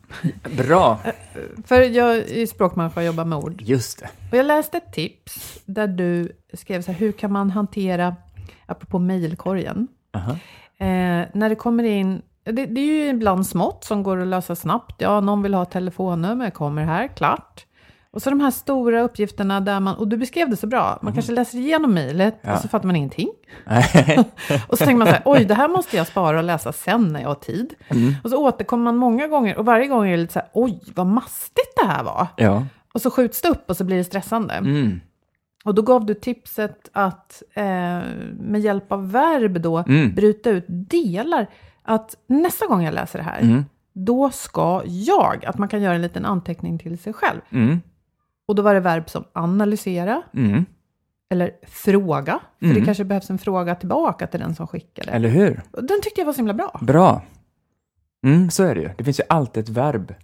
Bra. 0.59 0.99
För 1.66 1.80
jag 1.82 2.16
är 2.16 2.47
språkmänniska 2.47 3.01
och 3.01 3.07
jobbar 3.07 3.24
med 3.24 3.38
ord. 3.38 3.62
Just 3.62 3.99
det. 4.01 4.09
Och 4.30 4.36
jag 4.36 4.47
läste 4.47 4.76
ett 4.76 4.93
tips 4.93 5.59
där 5.64 5.86
du 5.88 6.32
skrev 6.55 6.82
så 6.82 6.93
här, 6.93 6.99
hur 6.99 7.12
kan 7.12 7.32
man 7.32 7.51
hantera, 7.51 8.16
apropå 8.66 8.99
mejlkorgen, 8.99 9.88
Aha. 10.12 10.36
Eh, 10.81 11.29
när 11.35 11.49
det 11.49 11.55
kommer 11.55 11.85
in, 11.85 12.22
det, 12.45 12.66
det 12.66 12.81
är 12.81 13.05
ju 13.05 13.09
ibland 13.09 13.47
smått 13.47 13.85
som 13.85 14.03
går 14.03 14.20
att 14.20 14.29
lösa 14.29 14.57
snabbt. 14.57 14.95
Ja, 14.99 15.20
någon 15.20 15.43
vill 15.43 15.55
ha 15.55 15.64
telefonnummer, 15.64 16.51
kommer 16.51 16.85
här, 16.85 17.09
klart. 17.09 17.64
Och 18.11 18.22
så 18.22 18.31
de 18.31 18.41
här 18.41 18.51
stora 18.51 19.01
uppgifterna 19.03 19.61
där 19.61 19.81
man, 19.81 19.97
och 19.97 20.09
du 20.09 20.16
beskrev 20.16 20.51
det 20.51 20.57
så 20.57 20.66
bra, 20.66 20.99
man 21.03 21.12
kanske 21.12 21.33
läser 21.33 21.59
igenom 21.59 21.95
mejlet. 21.95 22.39
Ja. 22.43 22.55
och 22.55 22.59
så 22.59 22.68
fattar 22.68 22.87
man 22.87 22.97
ingenting. 22.97 23.29
Och 24.68 24.79
så 24.79 24.85
tänker 24.85 24.99
man 24.99 25.07
så 25.07 25.12
här, 25.12 25.22
oj, 25.24 25.45
det 25.45 25.55
här 25.55 25.68
måste 25.68 25.97
jag 25.97 26.07
spara 26.07 26.39
och 26.39 26.45
läsa 26.45 26.72
sen 26.72 27.09
när 27.09 27.20
jag 27.20 27.29
har 27.29 27.35
tid. 27.35 27.74
Mm. 27.89 28.14
Och 28.24 28.31
så 28.31 28.37
återkommer 28.37 28.85
man 28.85 28.97
många 28.97 29.26
gånger 29.26 29.59
och 29.59 29.64
varje 29.64 29.87
gång 29.87 30.07
är 30.07 30.11
det 30.11 30.16
lite 30.16 30.33
så 30.33 30.39
här, 30.39 30.49
oj, 30.53 30.81
vad 30.95 31.07
mastigt 31.07 31.76
det 31.83 31.87
här 31.87 32.03
var. 32.03 32.26
ja. 32.37 32.66
Och 32.95 33.03
så 33.03 33.11
skjuts 33.11 33.43
det 33.43 33.49
upp 33.49 33.70
och 33.70 33.76
så 33.76 33.85
blir 33.85 33.97
det 33.97 34.05
stressande. 34.05 34.55
Mm. 34.55 35.01
Och 35.69 35.75
då 35.75 35.83
gav 35.83 36.07
du 36.07 36.14
tipset 36.14 36.89
att 36.93 37.43
eh, 37.55 37.64
med 38.41 38.61
hjälp 38.61 38.93
av 38.93 39.11
verb 39.12 39.61
då 39.61 39.79
Mm. 39.79 40.14
bryta 40.14 40.51
ut 40.51 40.64
delar. 40.69 41.47
Att 41.83 42.16
nästa 42.27 42.66
gång 42.66 42.83
jag 42.85 42.95
läser 42.95 43.19
det 43.19 43.25
här, 43.25 43.41
Mm. 43.41 43.64
då 43.93 44.31
ska 44.31 44.83
jag, 44.85 45.45
att 45.47 45.59
man 45.59 45.69
kan 45.69 45.83
göra 45.83 45.95
en 45.95 46.03
liten 46.03 46.25
anteckning 46.25 46.79
till 46.79 46.99
sig 46.99 47.12
själv. 47.12 47.41
Mm. 47.51 47.81
Och 48.49 48.55
då 48.55 48.62
var 48.62 48.75
det 48.75 48.81
verb 48.81 49.11
som 49.11 49.25
analysera 49.33 50.23
Mm. 50.35 50.64
eller 51.31 51.51
fråga. 51.66 52.41
För 52.59 52.66
Mm. 52.66 52.79
det 52.79 52.85
kanske 52.85 53.05
behövs 53.05 53.31
en 53.31 53.39
fråga 53.39 53.75
tillbaka 53.75 54.27
till 54.27 54.41
den 54.41 54.55
som 54.55 54.66
skickade. 54.66 55.11
Eller 55.12 55.29
hur? 55.29 55.62
Den 55.73 56.01
tyckte 56.03 56.21
jag 56.21 56.27
var 56.27 56.33
så 56.33 56.37
himla 56.37 56.55
bra. 56.55 56.79
Bra. 56.83 57.23
Mm, 58.25 58.51
så 58.51 58.62
är 58.64 58.75
det 58.75 58.81
ju. 58.81 58.91
Det 58.99 59.05
finns 59.05 59.21
ju 59.21 59.25
alltid 59.29 59.62
ett 59.64 59.69
verb 59.71 60.14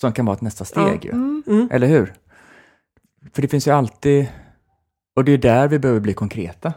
som 0.00 0.12
kan 0.12 0.26
vara 0.26 0.34
ett 0.36 0.42
nästa 0.42 0.64
steg. 0.64 1.04
Ju. 1.04 1.10
Mm. 1.10 1.68
Eller 1.72 1.86
hur? 1.86 2.14
För 3.34 3.42
det 3.42 3.48
finns 3.48 3.66
ju 3.68 3.70
alltid, 3.70 4.26
och 5.14 5.24
det 5.24 5.32
är 5.32 5.38
där 5.38 5.68
vi 5.68 5.78
behöver 5.78 6.00
bli 6.00 6.14
konkreta. 6.14 6.72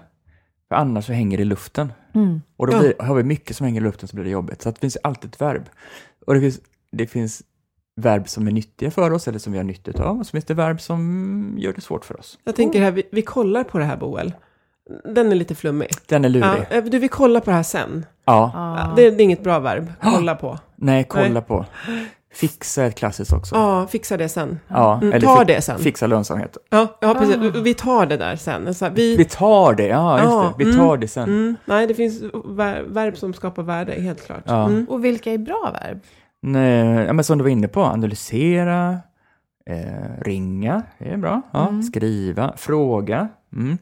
För 0.70 0.76
annars 0.76 1.06
så 1.06 1.14
hänger 1.14 1.38
det 1.38 1.42
i 1.42 1.46
luften. 1.46 1.94
Mm. 2.16 2.42
Och 2.58 2.68
då 2.68 2.74
Ja. 2.74 2.80
blir, 2.80 2.94
har 3.00 3.16
vi 3.16 3.24
mycket 3.24 3.56
som 3.56 3.66
hänger 3.66 3.82
i 3.82 3.84
luften 3.84 4.08
så 4.08 4.16
blir 4.16 4.26
det 4.26 4.32
jobbigt. 4.32 4.62
Så 4.62 4.72
det 4.72 4.80
finns 4.80 4.98
alltid 5.04 5.32
ett 5.34 5.42
verb. 5.42 5.70
Och 6.28 6.34
det 6.34 6.40
finns, 6.42 6.60
det 6.92 7.08
finns 7.08 7.44
verb 7.96 8.30
som 8.30 8.48
är 8.48 8.52
nyttiga 8.52 8.92
för 8.92 9.12
oss 9.12 9.28
eller 9.28 9.40
som 9.40 9.52
vi 9.54 9.60
har 9.60 9.64
nytta 9.64 10.04
av. 10.04 10.20
Och 10.20 10.26
så 10.26 10.32
finns 10.32 10.46
det 10.46 10.54
verb 10.54 10.82
som 10.82 11.56
gör 11.58 11.74
det 11.74 11.82
svårt 11.82 12.06
för 12.06 12.20
oss. 12.20 12.40
Jag 12.44 12.56
tänker 12.56 12.82
här, 12.82 12.92
vi, 12.92 13.04
vi 13.12 13.22
kollar 13.22 13.64
på 13.64 13.78
det 13.80 13.86
här 13.86 13.98
Boel. 13.98 14.34
Den 15.14 15.32
är 15.32 15.36
lite 15.36 15.56
flummig. 15.56 15.88
Den 16.08 16.26
är 16.26 16.30
Ja, 16.30 16.54
lurig. 16.54 16.68
eh, 16.70 16.84
du, 16.84 17.00
vi 17.00 17.08
kollar 17.08 17.40
på 17.40 17.50
det 17.50 17.56
här 17.56 17.64
sen. 17.64 18.06
Ja. 18.26 18.52
Ja, 18.54 18.94
det, 18.96 19.10
det 19.12 19.22
är 19.22 19.24
inget 19.24 19.44
bra 19.44 19.60
verb. 19.60 19.92
Kolla 20.02 20.36
på. 20.36 20.60
Nej, 20.76 21.04
kolla 21.10 21.28
Nej. 21.30 21.42
på. 21.42 21.66
Fixa 22.34 22.84
är 22.84 22.88
ett 22.88 22.96
klassiskt 22.98 23.34
också. 23.34 23.56
Ja, 23.56 23.88
fixa 23.88 24.18
det 24.18 24.30
sen. 24.30 24.60
Ja, 24.68 24.98
Mm, 25.02 25.14
eller 25.14 25.28
ta 25.28 25.38
fi- 25.40 25.46
det 25.54 25.62
sen. 25.62 25.80
Fixa 25.80 26.08
lönsamhet. 26.08 26.58
Ja, 26.70 26.98
ja 27.02 27.14
precis. 27.14 27.36
Ah. 27.36 27.62
Vi 27.64 27.74
tar 27.74 28.06
det 28.06 28.18
där 28.18 28.36
sen. 28.36 28.74
Så 28.74 28.86
här, 28.86 28.92
vi, 28.92 29.18
Vi 29.18 29.26
tar 29.26 29.74
det, 29.74 29.88
ja 29.88 30.20
just 30.20 30.32
Ja, 30.32 30.54
det. 30.58 30.64
Vi 30.64 30.72
mm, 30.72 30.78
tar 30.88 30.98
det 30.98 31.08
sen. 31.08 31.24
mm, 31.30 31.56
nej, 31.66 31.88
det 31.88 31.94
finns 31.94 32.22
ver- 32.34 32.84
verb 32.88 33.18
som 33.18 33.34
skapar 33.34 33.64
värde, 33.64 33.92
helt 33.94 34.26
klart. 34.26 34.44
Ja. 34.46 34.66
Mm. 34.70 34.86
Och 34.90 35.06
vilka 35.06 35.32
är 35.34 35.38
bra 35.38 35.76
verb? 35.82 36.00
Nej, 36.42 37.06
ja, 37.06 37.14
men 37.14 37.24
som 37.24 37.38
du 37.38 37.44
var 37.44 37.50
inne 37.52 37.68
på, 37.68 37.82
analysera, 37.84 39.00
eh, 39.66 40.22
ringa, 40.22 40.84
det 41.00 41.10
är 41.10 41.18
bra. 41.18 41.42
Ja, 41.52 41.68
Mm. 41.68 41.84
Skriva, 41.84 42.54
fråga. 42.58 43.28
Mm. 43.54 43.78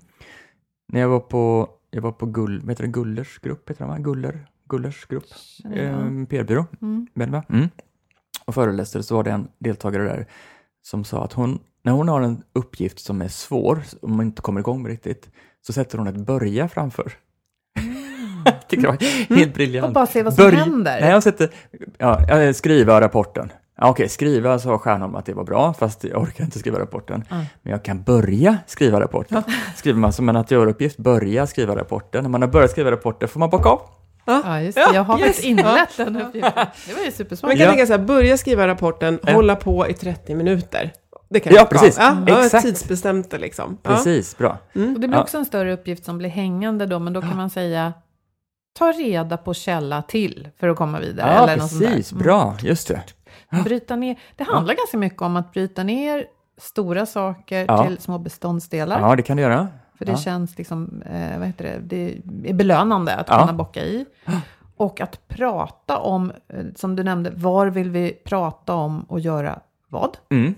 När 0.93 0.99
jag 1.01 1.09
var 1.09 1.19
på, 1.19 1.69
jag 1.91 2.01
var 2.01 2.11
på 2.11 2.25
Gull, 2.25 2.59
vad 2.61 2.69
heter 2.69 2.83
det, 2.83 2.89
Gullers 2.89 3.39
grupp, 3.39 3.69
heter 3.69 3.85
det 3.85 3.91
va? 3.91 3.97
Guller, 3.97 4.47
Gullers 4.69 5.05
grupp, 5.05 5.25
eh, 5.73 5.99
PR-byrå, 6.29 6.65
Mm. 6.81 7.07
va? 7.15 7.43
Mm. 8.45 8.51
Och 8.51 8.53
föreläste, 8.55 9.03
så 9.03 9.15
var 9.15 9.23
det 9.23 9.31
en 9.31 9.47
deltagare 9.59 10.03
där 10.03 10.25
som 10.83 11.03
sa 11.03 11.23
att 11.23 11.33
hon, 11.33 11.59
när 11.83 11.91
hon 11.91 12.09
har 12.09 12.21
en 12.21 12.43
uppgift 12.53 12.99
som 12.99 13.21
är 13.21 13.27
svår, 13.27 13.83
om 14.01 14.15
man 14.17 14.25
inte 14.25 14.41
kommer 14.41 14.59
igång 14.59 14.81
med 14.81 14.89
riktigt, 14.89 15.29
så 15.67 15.73
sätter 15.73 15.97
hon 15.97 16.07
ett 16.07 16.15
börja 16.15 16.67
framför. 16.67 17.13
Jag 18.45 18.67
tycker 18.67 18.83
det 18.83 18.89
var 18.89 19.35
helt 19.35 19.53
briljant. 19.53 19.83
Mm. 19.83 19.89
Och 19.89 19.93
bara 19.93 20.07
se 20.07 20.23
vad 20.23 20.33
som 20.33 20.45
Börj- 20.45 20.55
händer. 20.55 21.01
Nej, 21.01 21.09
jag 21.09 21.23
sätter, 21.23 21.49
ja, 21.97 22.21
jag 22.27 22.55
skriva 22.55 23.01
rapporten. 23.01 23.51
Ja, 23.77 23.89
Okej, 23.89 24.09
skriva 24.09 24.59
sa 24.59 24.77
Stjärnholm 24.77 25.15
att 25.15 25.25
det 25.25 25.33
var 25.33 25.43
bra, 25.43 25.73
fast 25.73 26.03
jag 26.03 26.21
orkar 26.21 26.43
inte 26.43 26.59
skriva 26.59 26.79
rapporten. 26.79 27.23
Mm. 27.31 27.45
Men 27.61 27.71
jag 27.71 27.83
kan 27.83 28.03
börja 28.03 28.57
skriva 28.67 28.99
rapporten. 28.99 29.43
Skriver 29.75 29.99
man 29.99 30.13
som 30.13 30.29
en 30.29 30.35
att 30.35 30.51
göra-uppgift, 30.51 30.97
börja 30.97 31.47
skriva 31.47 31.75
rapporten. 31.75 32.23
När 32.23 32.29
man 32.29 32.41
har 32.41 32.49
börjat 32.49 32.71
skriva 32.71 32.91
rapporten 32.91 33.29
får 33.29 33.39
man 33.39 33.49
bocka 33.49 33.69
av. 33.69 33.81
Ja, 34.25 34.61
just 34.61 34.75
det. 34.75 34.81
Ja, 34.81 34.93
Jag 34.93 35.03
har 35.03 35.17
yes. 35.19 35.25
faktiskt 35.27 35.45
inlett 35.47 35.97
den 35.97 36.15
uppgiften. 36.21 36.53
Det 36.87 36.93
var 36.93 36.99
ju 36.99 37.05
Man 37.05 37.11
supersmart. 37.11 37.51
kan 37.51 37.59
Ja. 37.59 37.67
tänka 37.69 37.85
så 37.85 37.93
här, 37.93 37.99
börja 37.99 38.37
skriva 38.37 38.67
rapporten, 38.67 39.19
Ja. 39.23 39.33
hålla 39.33 39.55
på 39.55 39.87
i 39.87 39.93
30 39.93 40.35
minuter. 40.35 40.93
Det 41.29 41.39
kan 41.39 41.53
Ja, 41.53 41.59
vara 41.61 41.69
bra. 41.69 41.79
precis. 41.79 41.97
Ja, 41.99 42.17
ja, 42.27 42.45
Exakt. 42.45 42.65
tidsbestämt 42.65 43.31
det 43.31 43.37
liksom. 43.37 43.77
Ja. 43.83 43.89
Precis, 43.89 44.37
bra. 44.37 44.49
Och 44.73 44.79
det 44.99 45.07
blir 45.07 45.13
Ja. 45.13 45.21
också 45.21 45.37
en 45.37 45.45
större 45.45 45.73
uppgift 45.73 46.05
som 46.05 46.17
blir 46.17 46.29
hängande 46.29 46.85
då, 46.85 46.99
men 46.99 47.13
då 47.13 47.21
kan 47.21 47.37
man 47.37 47.49
säga 47.49 47.93
ta 48.79 48.91
reda 48.91 49.37
på 49.37 49.53
källa 49.53 50.01
till 50.01 50.49
för 50.59 50.67
att 50.69 50.77
komma 50.77 50.99
vidare. 50.99 51.33
Ja, 51.33 51.43
eller 51.43 51.55
precis, 51.61 52.11
Mm. 52.11 52.23
bra, 52.23 52.55
just 52.61 52.87
det. 52.87 53.01
Bryta 53.63 53.95
ner. 53.95 54.19
Det 54.35 54.43
handlar 54.43 54.73
ganska 54.75 54.97
mycket 54.97 55.21
om 55.21 55.35
att 55.35 55.51
bryta 55.53 55.83
ner 55.83 56.25
stora 56.61 57.05
saker 57.05 57.65
Ja. 57.67 57.85
till 57.87 57.97
små 57.97 58.17
beståndsdelar. 58.19 58.99
Ja, 58.99 59.15
det 59.15 59.21
kan 59.21 59.37
du 59.37 59.43
göra. 59.43 59.67
För 59.97 60.05
det 60.05 60.11
Ja. 60.11 60.17
känns 60.17 60.57
liksom, 60.57 61.01
eh, 61.01 61.37
vad 61.39 61.47
heter 61.47 61.79
det, 61.83 62.15
det 62.23 62.49
är 62.49 62.53
belönande 62.53 63.15
att 63.15 63.29
Ja. 63.29 63.39
kunna 63.39 63.53
bocka 63.53 63.83
i. 63.83 64.05
Och 64.77 65.01
att 65.01 65.27
prata 65.27 65.97
om, 65.99 66.31
eh, 66.47 66.65
som 66.75 66.95
du 66.95 67.03
nämnde, 67.03 67.29
var 67.35 67.67
vill 67.67 67.89
vi 67.89 68.13
prata 68.25 68.73
om 68.73 69.03
och 69.03 69.19
göra 69.19 69.59
vad? 69.87 70.17
Mm. 70.29 70.55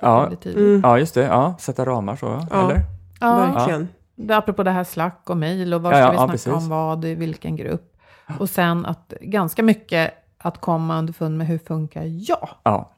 Ja. 0.00 0.30
Mm, 0.44 0.80
ja, 0.82 0.98
just 0.98 1.14
det. 1.14 1.22
Ja, 1.22 1.54
sätta 1.58 1.84
ramar 1.86 2.16
så, 2.16 2.46
Ja. 2.50 2.64
eller? 2.70 2.80
Ja, 3.20 3.36
verkligen. 3.36 3.88
det- 4.16 4.36
apropå 4.36 4.62
det 4.62 4.70
här 4.70 4.84
Slack 4.84 5.30
och 5.30 5.36
mejl 5.36 5.74
och 5.74 5.82
vad 5.82 5.92
Ja, 5.92 5.96
ska 5.96 6.04
ja, 6.04 6.10
vi 6.10 6.14
ja, 6.16 6.18
snacka 6.18 6.32
precis. 6.32 6.52
om 6.52 6.68
vad, 6.68 7.04
i 7.04 7.14
vilken 7.14 7.56
grupp. 7.56 7.96
Och 8.38 8.50
sen 8.50 8.86
att 8.86 9.12
ganska 9.20 9.62
mycket 9.62 10.14
att 10.38 10.60
komma 10.60 10.98
underfund 10.98 11.38
med 11.38 11.46
hur 11.46 11.58
funkar 11.58 12.02
jag? 12.04 12.48
Ja, 12.62 12.90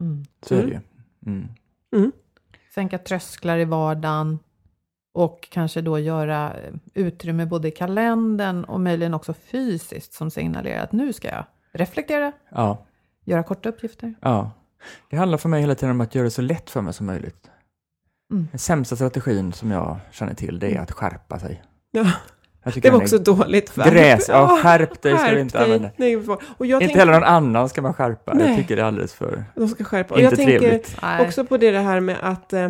Mm. 0.00 0.24
så 0.46 0.54
är 0.54 0.58
det 0.66 0.80
Mm. 1.26 1.48
ju. 1.92 1.98
Mm. 1.98 2.12
Sänka 2.74 2.98
trösklar 2.98 3.58
i 3.58 3.64
vardagen 3.64 4.38
och 5.14 5.48
kanske 5.50 5.80
då 5.80 5.98
göra 5.98 6.52
eh, 6.54 6.72
utrymme 6.94 7.46
både 7.46 7.68
i 7.68 7.70
kalendern 7.70 8.64
och 8.64 8.80
möjligen 8.80 9.14
också 9.14 9.34
fysiskt 9.34 10.12
som 10.12 10.30
signalerar 10.30 10.82
att 10.84 10.92
nu 10.92 11.12
ska 11.12 11.28
jag 11.28 11.44
reflektera, 11.72 12.32
Ja, 12.50 12.78
göra 13.24 13.42
korta 13.42 13.68
uppgifter. 13.68 14.14
ja. 14.20 14.50
Det 15.10 15.16
handlar 15.16 15.38
för 15.38 15.48
mig 15.48 15.60
hela 15.60 15.74
tiden 15.74 15.90
om 15.90 16.00
att 16.00 16.14
göra 16.14 16.24
det 16.24 16.30
så 16.30 16.42
lätt 16.42 16.70
för 16.70 16.80
mig 16.80 16.92
som 16.92 17.06
möjligt. 17.06 17.50
Mm. 18.32 18.48
Den 18.50 18.58
sämsta 18.58 18.96
strategin 18.96 19.52
som 19.52 19.70
jag 19.70 19.96
känner 20.10 20.34
till, 20.34 20.58
det 20.58 20.74
är 20.76 20.80
att 20.80 20.92
skärpa 20.92 21.38
sig. 21.38 21.62
Ja, 21.90 22.10
Jag 22.64 22.74
det 22.82 22.90
var 22.90 22.98
också 22.98 23.18
dåligt. 23.18 23.78
verb. 23.78 23.92
Gräs, 23.92 24.28
ja, 24.28 24.58
skärp 24.62 25.02
dig 25.02 25.16
ska 25.16 25.24
skärp 25.26 25.36
vi 25.36 25.40
inte 25.40 25.58
dig. 25.58 25.64
använda. 25.64 25.90
Nej, 25.96 26.16
och 26.16 26.26
jag 26.26 26.36
Inte 26.62 26.78
tänker, 26.78 26.98
heller 26.98 27.12
någon 27.12 27.24
annan 27.24 27.68
ska 27.68 27.82
man 27.82 27.94
skärpa. 27.94 28.32
Jag 28.32 28.36
Nej. 28.36 28.56
tycker 28.56 28.76
det 28.76 28.82
är 28.82 28.86
alldeles 28.86 29.14
för... 29.14 29.44
De 29.54 29.68
ska 29.68 29.84
skärpa. 29.84 30.14
Och 30.14 30.20
Inte 30.20 30.30
jag 30.42 30.46
tänker 30.46 30.58
trevligt. 30.58 30.96
Också 31.28 31.44
på 31.44 31.56
det 31.56 31.70
det 31.70 31.78
här 31.80 32.00
med 32.00 32.16
att, 32.22 32.52
eh, 32.52 32.68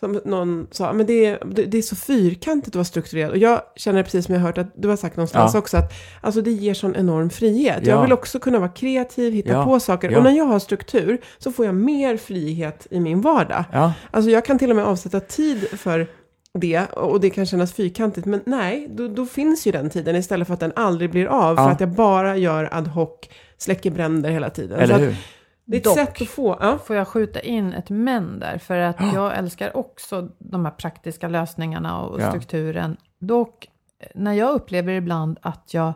som 0.00 0.20
någon 0.24 0.66
sa, 0.70 0.92
men 0.92 1.06
det 1.06 1.26
är, 1.26 1.38
det 1.66 1.78
är 1.78 1.82
så 1.82 1.96
fyrkantigt 1.96 2.68
att 2.68 2.74
vara 2.74 2.84
strukturerad. 2.84 3.30
Och 3.30 3.36
jag 3.38 3.60
känner 3.76 4.02
precis 4.02 4.24
som 4.26 4.34
jag 4.34 4.40
har 4.40 4.46
hört 4.48 4.58
att 4.58 4.72
du 4.76 4.88
har 4.88 4.96
sagt 4.96 5.16
någonstans 5.16 5.54
Ja. 5.54 5.58
också 5.58 5.76
att 5.76 5.92
alltså 6.20 6.40
det 6.40 6.50
ger 6.50 6.74
sån 6.74 6.96
enorm 6.96 7.30
frihet. 7.30 7.86
Jag 7.86 7.96
Ja. 7.98 8.02
vill 8.02 8.12
också 8.12 8.38
kunna 8.38 8.58
vara 8.58 8.68
kreativ, 8.70 9.32
hitta 9.32 9.48
Ja. 9.52 9.64
på 9.64 9.80
saker. 9.80 10.16
Och 10.16 10.22
när 10.22 10.30
jag 10.36 10.44
har 10.44 10.58
struktur 10.58 11.18
så 11.38 11.52
får 11.52 11.66
jag 11.66 11.74
mer 11.74 12.16
frihet 12.16 12.86
i 12.90 13.00
min 13.00 13.20
vardag. 13.20 13.64
Ja, 13.72 13.92
Alltså 14.10 14.30
jag 14.30 14.44
kan 14.44 14.58
till 14.58 14.70
och 14.70 14.76
med 14.76 14.84
avsätta 14.84 15.20
tid 15.20 15.68
för 15.78 16.06
det 16.54 16.86
och 16.92 17.20
det 17.20 17.30
kan 17.30 17.46
kännas 17.46 17.72
fyrkantigt. 17.72 18.26
Men 18.26 18.40
nej, 18.46 18.88
då, 18.90 19.08
då 19.08 19.26
finns 19.26 19.66
ju 19.66 19.72
den 19.72 19.90
tiden 19.90 20.16
istället 20.16 20.46
för 20.46 20.54
att 20.54 20.60
den 20.60 20.72
aldrig 20.76 21.10
blir 21.10 21.26
av. 21.26 21.56
För 21.56 21.70
att 21.70 21.80
jag 21.80 21.88
bara 21.88 22.36
gör 22.36 22.68
ad 22.72 22.90
hoc, 22.90 23.08
släcker 23.58 23.90
bränder 23.90 24.30
hela 24.30 24.50
tiden. 24.50 24.78
Eller 24.78 24.98
hur? 24.98 25.16
Det 25.70 25.76
är 25.76 25.78
ett 25.78 25.84
Dock. 25.84 25.94
sätt 25.98 26.22
att 26.22 26.28
få... 26.28 26.56
Ja. 26.60 26.78
Får 26.84 26.96
jag 26.96 27.08
skjuta 27.08 27.40
in 27.40 27.72
ett 27.72 27.90
men 27.90 28.38
där? 28.40 28.58
För 28.58 28.78
att 28.78 28.96
jag 29.14 29.38
älskar 29.38 29.76
också 29.76 30.28
de 30.38 30.64
här 30.64 30.72
praktiska 30.72 31.28
lösningarna 31.28 32.00
och 32.00 32.20
Ja. 32.20 32.28
strukturen. 32.28 32.96
Dock, 33.20 33.68
när 34.14 34.32
jag 34.32 34.50
upplever 34.50 34.92
ibland 34.92 35.38
att 35.42 35.74
jag 35.74 35.92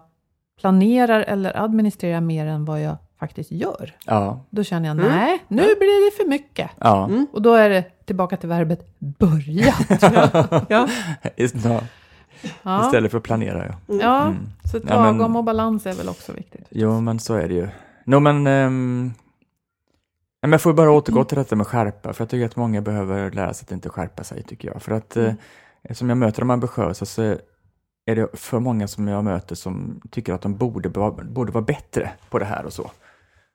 planerar 0.61 1.21
eller 1.21 1.57
administrerar 1.65 2.21
mer 2.21 2.47
än 2.47 2.65
vad 2.65 2.83
jag 2.83 2.97
faktiskt 3.21 3.53
gör, 3.53 3.95
Ja, 4.07 4.45
då 4.51 4.65
känner 4.65 4.89
jag 4.89 4.97
Mm. 4.99 5.09
nej, 5.13 5.39
nu 5.49 5.63
blir 5.63 6.11
det 6.11 6.17
för 6.23 6.29
mycket. 6.29 6.71
ja. 6.79 7.05
Mm. 7.07 7.27
Och 7.33 7.43
då 7.43 7.55
är 7.55 7.69
det 7.71 7.83
tillbaka 8.07 8.37
till 8.37 8.49
verbet 8.49 8.99
börja. 8.99 9.75
Ja. 10.69 10.89
Ja. 11.65 11.81
Ja, 12.63 12.87
Istället 12.87 13.11
för 13.11 13.19
att 13.19 13.25
planera, 13.25 13.67
ja. 13.67 13.95
ja 14.01 14.23
Mm. 14.23 14.37
så 14.71 14.77
ett 14.77 14.83
Ja, 14.89 15.03
men- 15.05 15.19
lagom 15.19 15.37
och 15.37 15.45
balans 15.45 15.87
är 15.87 15.93
väl 15.95 16.09
också 16.09 16.33
viktigt. 16.33 16.67
Jo, 16.71 17.01
men 17.01 17.19
så 17.19 17.35
är 17.35 17.49
det 17.49 17.55
ju. 17.55 17.69
No, 18.05 18.21
men... 18.21 18.47
ehm, 18.47 19.13
nej, 20.43 20.49
men 20.49 20.53
jag 20.53 20.61
får 20.61 20.73
bara 20.73 20.91
återgå 20.91 21.25
till 21.25 21.39
detta 21.39 21.57
med 21.57 21.67
skärpa, 21.67 22.13
för 22.13 22.25
jag 22.25 22.31
tycker 22.31 22.47
att 22.47 22.57
många 22.57 22.81
behöver 22.81 23.31
lära 23.31 23.55
sig 23.55 23.65
att 23.65 23.73
inte 23.73 23.89
skärpa 23.89 24.25
sig, 24.25 24.43
tycker 24.43 24.69
jag. 24.69 24.83
För 24.83 24.93
att 24.93 25.17
eh, 25.17 25.33
som 25.91 26.09
jag 26.09 26.19
möter 26.19 26.41
de 26.41 26.51
ambitiösa 26.51 27.05
så 27.05 27.37
är 28.07 28.17
det 28.17 28.29
för 28.33 28.59
många 28.61 28.89
som 28.89 29.09
jag 29.09 29.25
möter 29.25 29.55
som 29.55 30.01
tycker 30.11 30.33
att 30.33 30.43
de 30.43 30.57
borde, 30.57 30.89
borde 30.89 31.53
vara 31.53 31.65
bättre 31.65 32.13
på 32.31 32.39
det 32.39 32.45
här 32.45 32.65
och 32.67 32.73
så. 32.73 32.91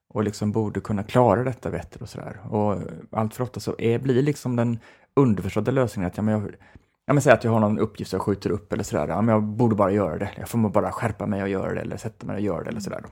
Och 0.10 0.24
liksom 0.24 0.52
borde 0.52 0.80
kunna 0.80 1.04
klara 1.04 1.44
detta 1.44 1.70
bättre 1.70 2.00
och 2.02 2.10
sådär. 2.10 2.40
Och 2.50 2.78
allt 3.12 3.34
för 3.36 3.44
ofta 3.44 3.60
så 3.60 3.76
är, 3.78 4.00
blir 4.00 4.22
liksom 4.22 4.56
den 4.56 4.80
underförstådda 5.16 5.72
lösningen 5.72 6.08
att 6.08 6.18
ja, 6.18 6.24
men 6.24 6.34
jag, 6.34 6.56
ja, 7.06 7.14
men 7.14 7.22
säg 7.22 7.34
att 7.34 7.44
jag 7.44 7.52
har 7.52 7.60
någon 7.60 7.80
uppgift 7.80 8.12
som 8.12 8.18
jag 8.18 8.26
skjuter 8.26 8.50
upp 8.50 8.74
eller 8.74 8.84
sådär. 8.84 9.08
Ja, 9.08 9.22
men 9.22 9.34
jag 9.34 9.44
borde 9.44 9.76
bara 9.76 9.92
göra 9.92 10.18
det. 10.18 10.30
Jag 10.38 10.50
får 10.50 10.70
bara 10.70 10.92
skärpa 10.92 11.26
mig 11.26 11.44
och 11.44 11.50
göra 11.50 11.74
det 11.74 11.82
eller 11.82 11.98
sätta 11.98 12.28
mig 12.28 12.36
och 12.36 12.42
göra 12.42 12.64
det 12.64 12.70
eller 12.70 12.80
sådär. 12.80 13.04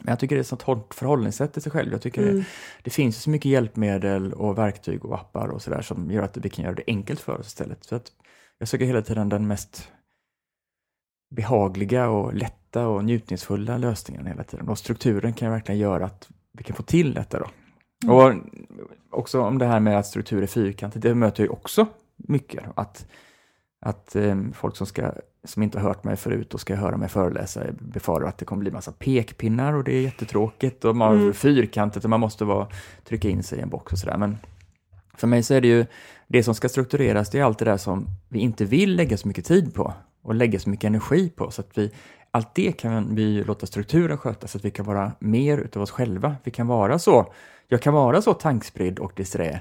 Men 0.00 0.12
jag 0.12 0.18
tycker 0.18 0.36
det 0.36 0.38
är 0.38 0.40
ett 0.40 0.46
sånt 0.46 0.62
hårt 0.62 0.94
förhållningssätt 0.94 1.52
till 1.52 1.62
sig 1.62 1.72
själv. 1.72 1.92
Jag 1.92 2.02
tycker 2.02 2.22
Mm. 2.22 2.36
det, 2.36 2.44
det 2.82 2.90
finns 2.90 3.22
så 3.22 3.30
mycket 3.30 3.50
hjälpmedel 3.50 4.32
och 4.32 4.58
verktyg 4.58 5.04
och 5.04 5.14
appar 5.14 5.48
och 5.48 5.62
sådär 5.62 5.82
som 5.82 6.10
gör 6.10 6.22
att 6.22 6.36
vi 6.36 6.48
kan 6.48 6.64
göra 6.64 6.74
det 6.74 6.84
enkelt 6.86 7.20
för 7.20 7.40
oss 7.40 7.46
istället. 7.46 7.84
Så 7.84 7.94
att 7.94 8.12
jag 8.58 8.68
söker 8.68 8.84
hela 8.84 9.02
tiden 9.02 9.28
den 9.28 9.46
mest 9.46 9.88
behagliga 11.30 12.08
och 12.08 12.34
lätta 12.34 12.86
och 12.86 13.04
njutningsfulla 13.04 13.76
lösningen 13.78 14.26
hela 14.26 14.44
tiden. 14.44 14.68
Och 14.68 14.78
strukturen 14.78 15.32
kan 15.32 15.50
verkligen 15.50 15.80
göra 15.80 16.04
att 16.06 16.28
vi 16.52 16.64
kan 16.64 16.76
få 16.76 16.82
till 16.82 17.14
detta 17.14 17.38
då. 17.38 17.46
Och 18.12 18.34
också 19.10 19.40
om 19.40 19.58
det 19.58 19.66
här 19.66 19.80
med 19.80 19.98
att 19.98 20.06
struktur 20.06 20.42
är 20.42 20.46
fyrkantigt, 20.46 21.02
det 21.02 21.14
möter 21.14 21.42
jag 21.42 21.46
ju 21.46 21.52
också 21.52 21.86
mycket. 22.16 22.64
Att, 22.74 23.06
att 23.80 24.16
eh, 24.16 24.36
folk 24.54 24.76
som, 24.76 24.86
ska, 24.86 25.12
som 25.44 25.62
inte 25.62 25.78
har 25.78 25.88
hört 25.88 26.04
mig 26.04 26.16
förut 26.16 26.54
och 26.54 26.60
ska 26.60 26.74
höra 26.74 26.96
mig 26.96 27.08
föreläsa 27.08 27.60
befarar 27.78 28.28
att 28.28 28.38
det 28.38 28.44
kommer 28.44 28.60
bli 28.60 28.70
massa 28.70 28.92
pekpinnar 28.92 29.72
och 29.72 29.84
det 29.84 29.92
är 29.92 30.02
jättetråkigt 30.02 30.84
och 30.84 30.96
man 30.96 31.20
Mm. 31.20 31.34
fyrkantigt 31.34 32.04
och 32.04 32.10
man 32.10 32.20
måste 32.20 32.44
vara, 32.44 32.68
trycka 33.04 33.28
in 33.28 33.42
sig 33.42 33.58
i 33.58 33.62
en 33.62 33.68
box 33.68 33.92
och 33.92 33.98
sådär. 33.98 34.16
Men 34.16 34.38
för 35.14 35.26
mig 35.26 35.42
så 35.42 35.54
är 35.54 35.60
det 35.60 35.68
ju 35.68 35.86
det 36.28 36.42
som 36.42 36.54
ska 36.54 36.68
struktureras, 36.68 37.30
det 37.30 37.38
är 37.38 37.44
allt 37.44 37.58
det 37.58 37.64
där 37.64 37.76
som 37.76 38.06
vi 38.28 38.38
inte 38.38 38.64
vill 38.64 38.96
lägga 38.96 39.16
så 39.16 39.28
mycket 39.28 39.44
tid 39.44 39.74
på 39.74 39.94
och 40.22 40.34
lägga 40.34 40.58
så 40.58 40.70
mycket 40.70 40.84
energi 40.84 41.28
på. 41.28 41.50
Så 41.50 41.60
att 41.60 41.78
vi, 41.78 41.90
allt 42.34 42.54
det 42.54 42.72
kan 42.72 43.14
vi 43.14 43.44
låta 43.46 43.66
strukturen 43.66 44.18
sköta 44.18 44.46
så 44.46 44.58
att 44.58 44.64
vi 44.64 44.70
kan 44.70 44.86
vara 44.86 45.12
mer 45.18 45.58
utav 45.58 45.82
oss 45.82 45.90
själva. 45.90 46.36
Vi 46.44 46.50
kan 46.50 46.66
vara 46.66 46.98
så, 46.98 47.32
jag 47.68 47.82
kan 47.82 47.94
vara 47.94 48.22
så 48.22 48.34
tankspridd 48.34 48.98
och 48.98 49.12
disträ 49.16 49.60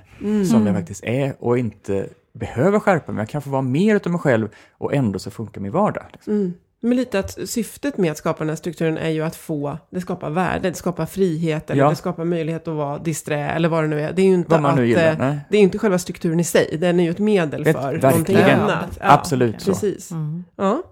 som 0.51 0.67
jag 0.67 0.75
faktiskt 0.75 1.03
är 1.03 1.33
och 1.39 1.57
inte 1.57 2.07
behöver 2.33 2.79
skärpa 2.79 3.11
mig. 3.11 3.21
Jag 3.21 3.29
kan 3.29 3.41
få 3.41 3.49
vara 3.49 3.61
mer 3.61 3.95
utav 3.95 4.11
mig 4.11 4.21
själv 4.21 4.47
och 4.77 4.93
ändå 4.93 5.19
så 5.19 5.31
funkar 5.31 5.61
min 5.61 5.71
vardag. 5.71 6.03
Liksom. 6.11 6.33
Mm. 6.33 6.53
Men 6.83 6.97
lite 6.97 7.19
att 7.19 7.49
syftet 7.49 7.97
med 7.97 8.11
att 8.11 8.17
skapa 8.17 8.39
den 8.39 8.49
här 8.49 8.55
strukturen 8.55 8.97
är 8.97 9.09
ju 9.09 9.21
att 9.21 9.35
få, 9.35 9.77
det 9.89 10.01
skapar 10.01 10.29
värde, 10.29 10.69
det 10.69 10.75
skapar 10.75 11.05
frihet, 11.05 11.69
eller 11.69 11.83
Ja. 11.83 11.89
det 11.89 11.95
skapar 11.95 12.23
möjlighet 12.25 12.67
att 12.67 12.75
vara 12.75 12.97
disträ, 12.97 13.49
eller 13.49 13.69
vad 13.69 13.83
det 13.83 13.87
nu 13.87 14.01
är. 14.01 14.13
Det 14.13 14.21
är 14.21 14.25
ju 14.25 14.33
inte 14.33 14.55
att, 14.55 14.85
gillar, 14.87 15.29
eh, 15.29 15.35
det 15.49 15.57
är 15.57 15.61
inte 15.61 15.77
själva 15.77 15.99
strukturen 15.99 16.39
i 16.39 16.43
sig, 16.43 16.77
den 16.79 16.99
är 16.99 17.03
ju 17.03 17.09
ett 17.09 17.19
medel 17.19 17.67
Ett- 17.67 17.75
för 17.75 17.81
verkligen. 17.81 18.09
någonting 18.11 18.37
annat. 18.37 18.97
Ja, 18.99 19.11
Absolut 19.13 19.61
så. 19.61 19.71
Precis. 19.71 20.11
Mm. 20.11 20.43
Ja. 20.55 20.83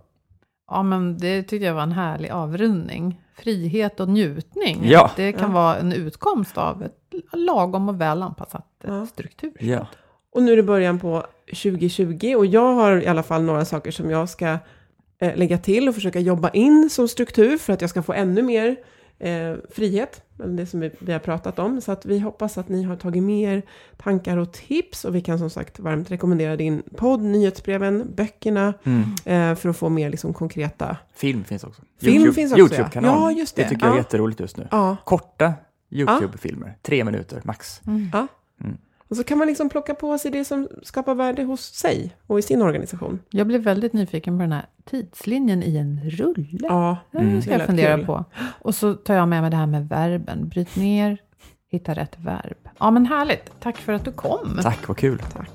Ja, 0.69 0.83
men 0.83 1.17
det 1.17 1.43
tyckte 1.43 1.65
jag 1.65 1.73
var 1.73 1.83
en 1.83 1.91
härlig 1.91 2.29
avrundning. 2.29 3.21
Frihet 3.35 3.99
och 3.99 4.09
njutning. 4.09 4.79
Ja. 4.83 5.11
Det 5.15 5.31
kan 5.31 5.49
Ja. 5.49 5.55
vara 5.55 5.77
en 5.77 5.93
utkomst 5.93 6.57
av 6.57 6.83
ett 6.83 6.95
lagom 7.33 7.89
och 7.89 8.01
väl 8.01 8.23
anpassat 8.23 8.65
eh, 8.83 8.93
Ja. 8.95 9.05
struktur. 9.05 9.51
Ja. 9.59 9.87
Och 10.35 10.43
nu 10.43 10.51
är 10.51 10.55
det 10.57 10.63
början 10.63 10.99
på 10.99 11.25
2020 11.63 12.35
och 12.37 12.45
jag 12.45 12.73
har 12.73 13.01
i 13.01 13.07
alla 13.07 13.23
fall 13.23 13.43
några 13.43 13.65
saker 13.65 13.91
som 13.91 14.09
jag 14.09 14.29
ska 14.29 14.57
eh, 15.21 15.35
lägga 15.35 15.57
till 15.57 15.89
och 15.89 15.95
försöka 15.95 16.19
jobba 16.19 16.49
in 16.49 16.89
som 16.89 17.07
struktur 17.07 17.57
för 17.57 17.73
att 17.73 17.81
jag 17.81 17.89
ska 17.89 18.03
få 18.03 18.13
ännu 18.13 18.41
mer 18.41 18.75
eh, 19.19 19.55
frihet, 19.71 20.23
det 20.47 20.65
som 20.65 20.79
vi, 20.79 20.91
vi 20.99 21.11
har 21.13 21.19
pratat 21.19 21.59
om. 21.59 21.81
Så 21.81 21.91
att 21.91 22.05
vi 22.05 22.19
hoppas 22.19 22.57
att 22.57 22.69
ni 22.69 22.83
har 22.83 22.95
tagit 22.95 23.23
med 23.23 23.53
er 23.57 23.61
tankar 23.97 24.37
och 24.37 24.51
tips 24.53 25.05
och 25.05 25.15
vi 25.15 25.21
kan 25.21 25.39
som 25.39 25.49
sagt 25.49 25.79
varmt 25.79 26.11
rekommendera 26.11 26.55
din 26.55 26.83
podd, 26.97 27.21
nyhetsbreven, 27.21 28.11
böckerna 28.15 28.73
Mm. 28.83 29.01
eh, 29.51 29.55
för 29.55 29.69
att 29.69 29.77
få 29.77 29.89
mer 29.89 30.09
liksom, 30.09 30.33
konkreta... 30.33 30.97
Film 31.15 31.43
finns 31.43 31.63
också. 31.63 31.81
Film 32.01 32.15
YouTube, 32.15 32.33
finns 32.33 32.51
också. 32.51 32.61
YouTube-kanal. 32.61 33.33
Ja, 33.33 33.39
just 33.39 33.55
det. 33.55 33.63
Det 33.63 33.69
tycker 33.69 33.83
jag 33.85 33.91
är 33.91 33.95
Ja. 33.97 34.01
jätteroligt 34.03 34.39
just 34.39 34.57
nu. 34.57 34.67
Ja, 34.71 34.97
Korta 35.05 35.53
YouTube-filmer, 35.91 36.77
tre 36.81 37.03
minuter 37.03 37.41
max. 37.43 37.81
ja. 38.13 38.27
Mm. 38.63 38.77
Och 39.09 39.15
så 39.17 39.23
kan 39.23 39.37
man 39.37 39.47
liksom 39.47 39.69
plocka 39.69 39.93
på 39.95 40.17
sig 40.17 40.31
det 40.31 40.45
som 40.45 40.67
skapar 40.83 41.15
värde 41.15 41.43
hos 41.43 41.61
sig 41.61 42.15
och 42.27 42.39
i 42.39 42.41
sin 42.41 42.61
organisation. 42.61 43.19
Jag 43.29 43.47
blev 43.47 43.61
väldigt 43.61 43.93
nyfiken 43.93 44.37
på 44.37 44.41
den 44.41 44.51
här 44.51 44.65
tidslinjen 44.85 45.63
i 45.63 45.77
en 45.77 46.01
rulle. 46.09 46.47
Ja, 46.61 46.97
Det 47.11 47.17
Mm. 47.17 47.41
ska 47.41 47.49
det 47.49 47.53
jag 47.53 47.57
lät 47.59 47.67
fundera 47.67 47.95
kul. 47.97 48.05
på. 48.05 48.25
Och 48.61 48.75
så 48.75 48.93
tar 48.93 49.13
jag 49.15 49.27
med 49.27 49.41
mig 49.41 49.51
det 49.51 49.57
här 49.57 49.65
med 49.65 49.89
verben. 49.89 50.49
Bryt 50.49 50.75
ner, 50.75 51.17
hitta 51.71 51.93
rätt 51.93 52.15
verb. 52.19 52.57
Ja, 52.79 52.91
men 52.91 53.05
härligt. 53.05 53.51
Tack 53.59 53.77
för 53.77 53.93
att 53.93 54.05
du 54.05 54.11
kom. 54.11 54.59
Tack, 54.63 54.87
vad 54.87 54.97
kul. 54.97 55.19
Tack. 55.33 55.49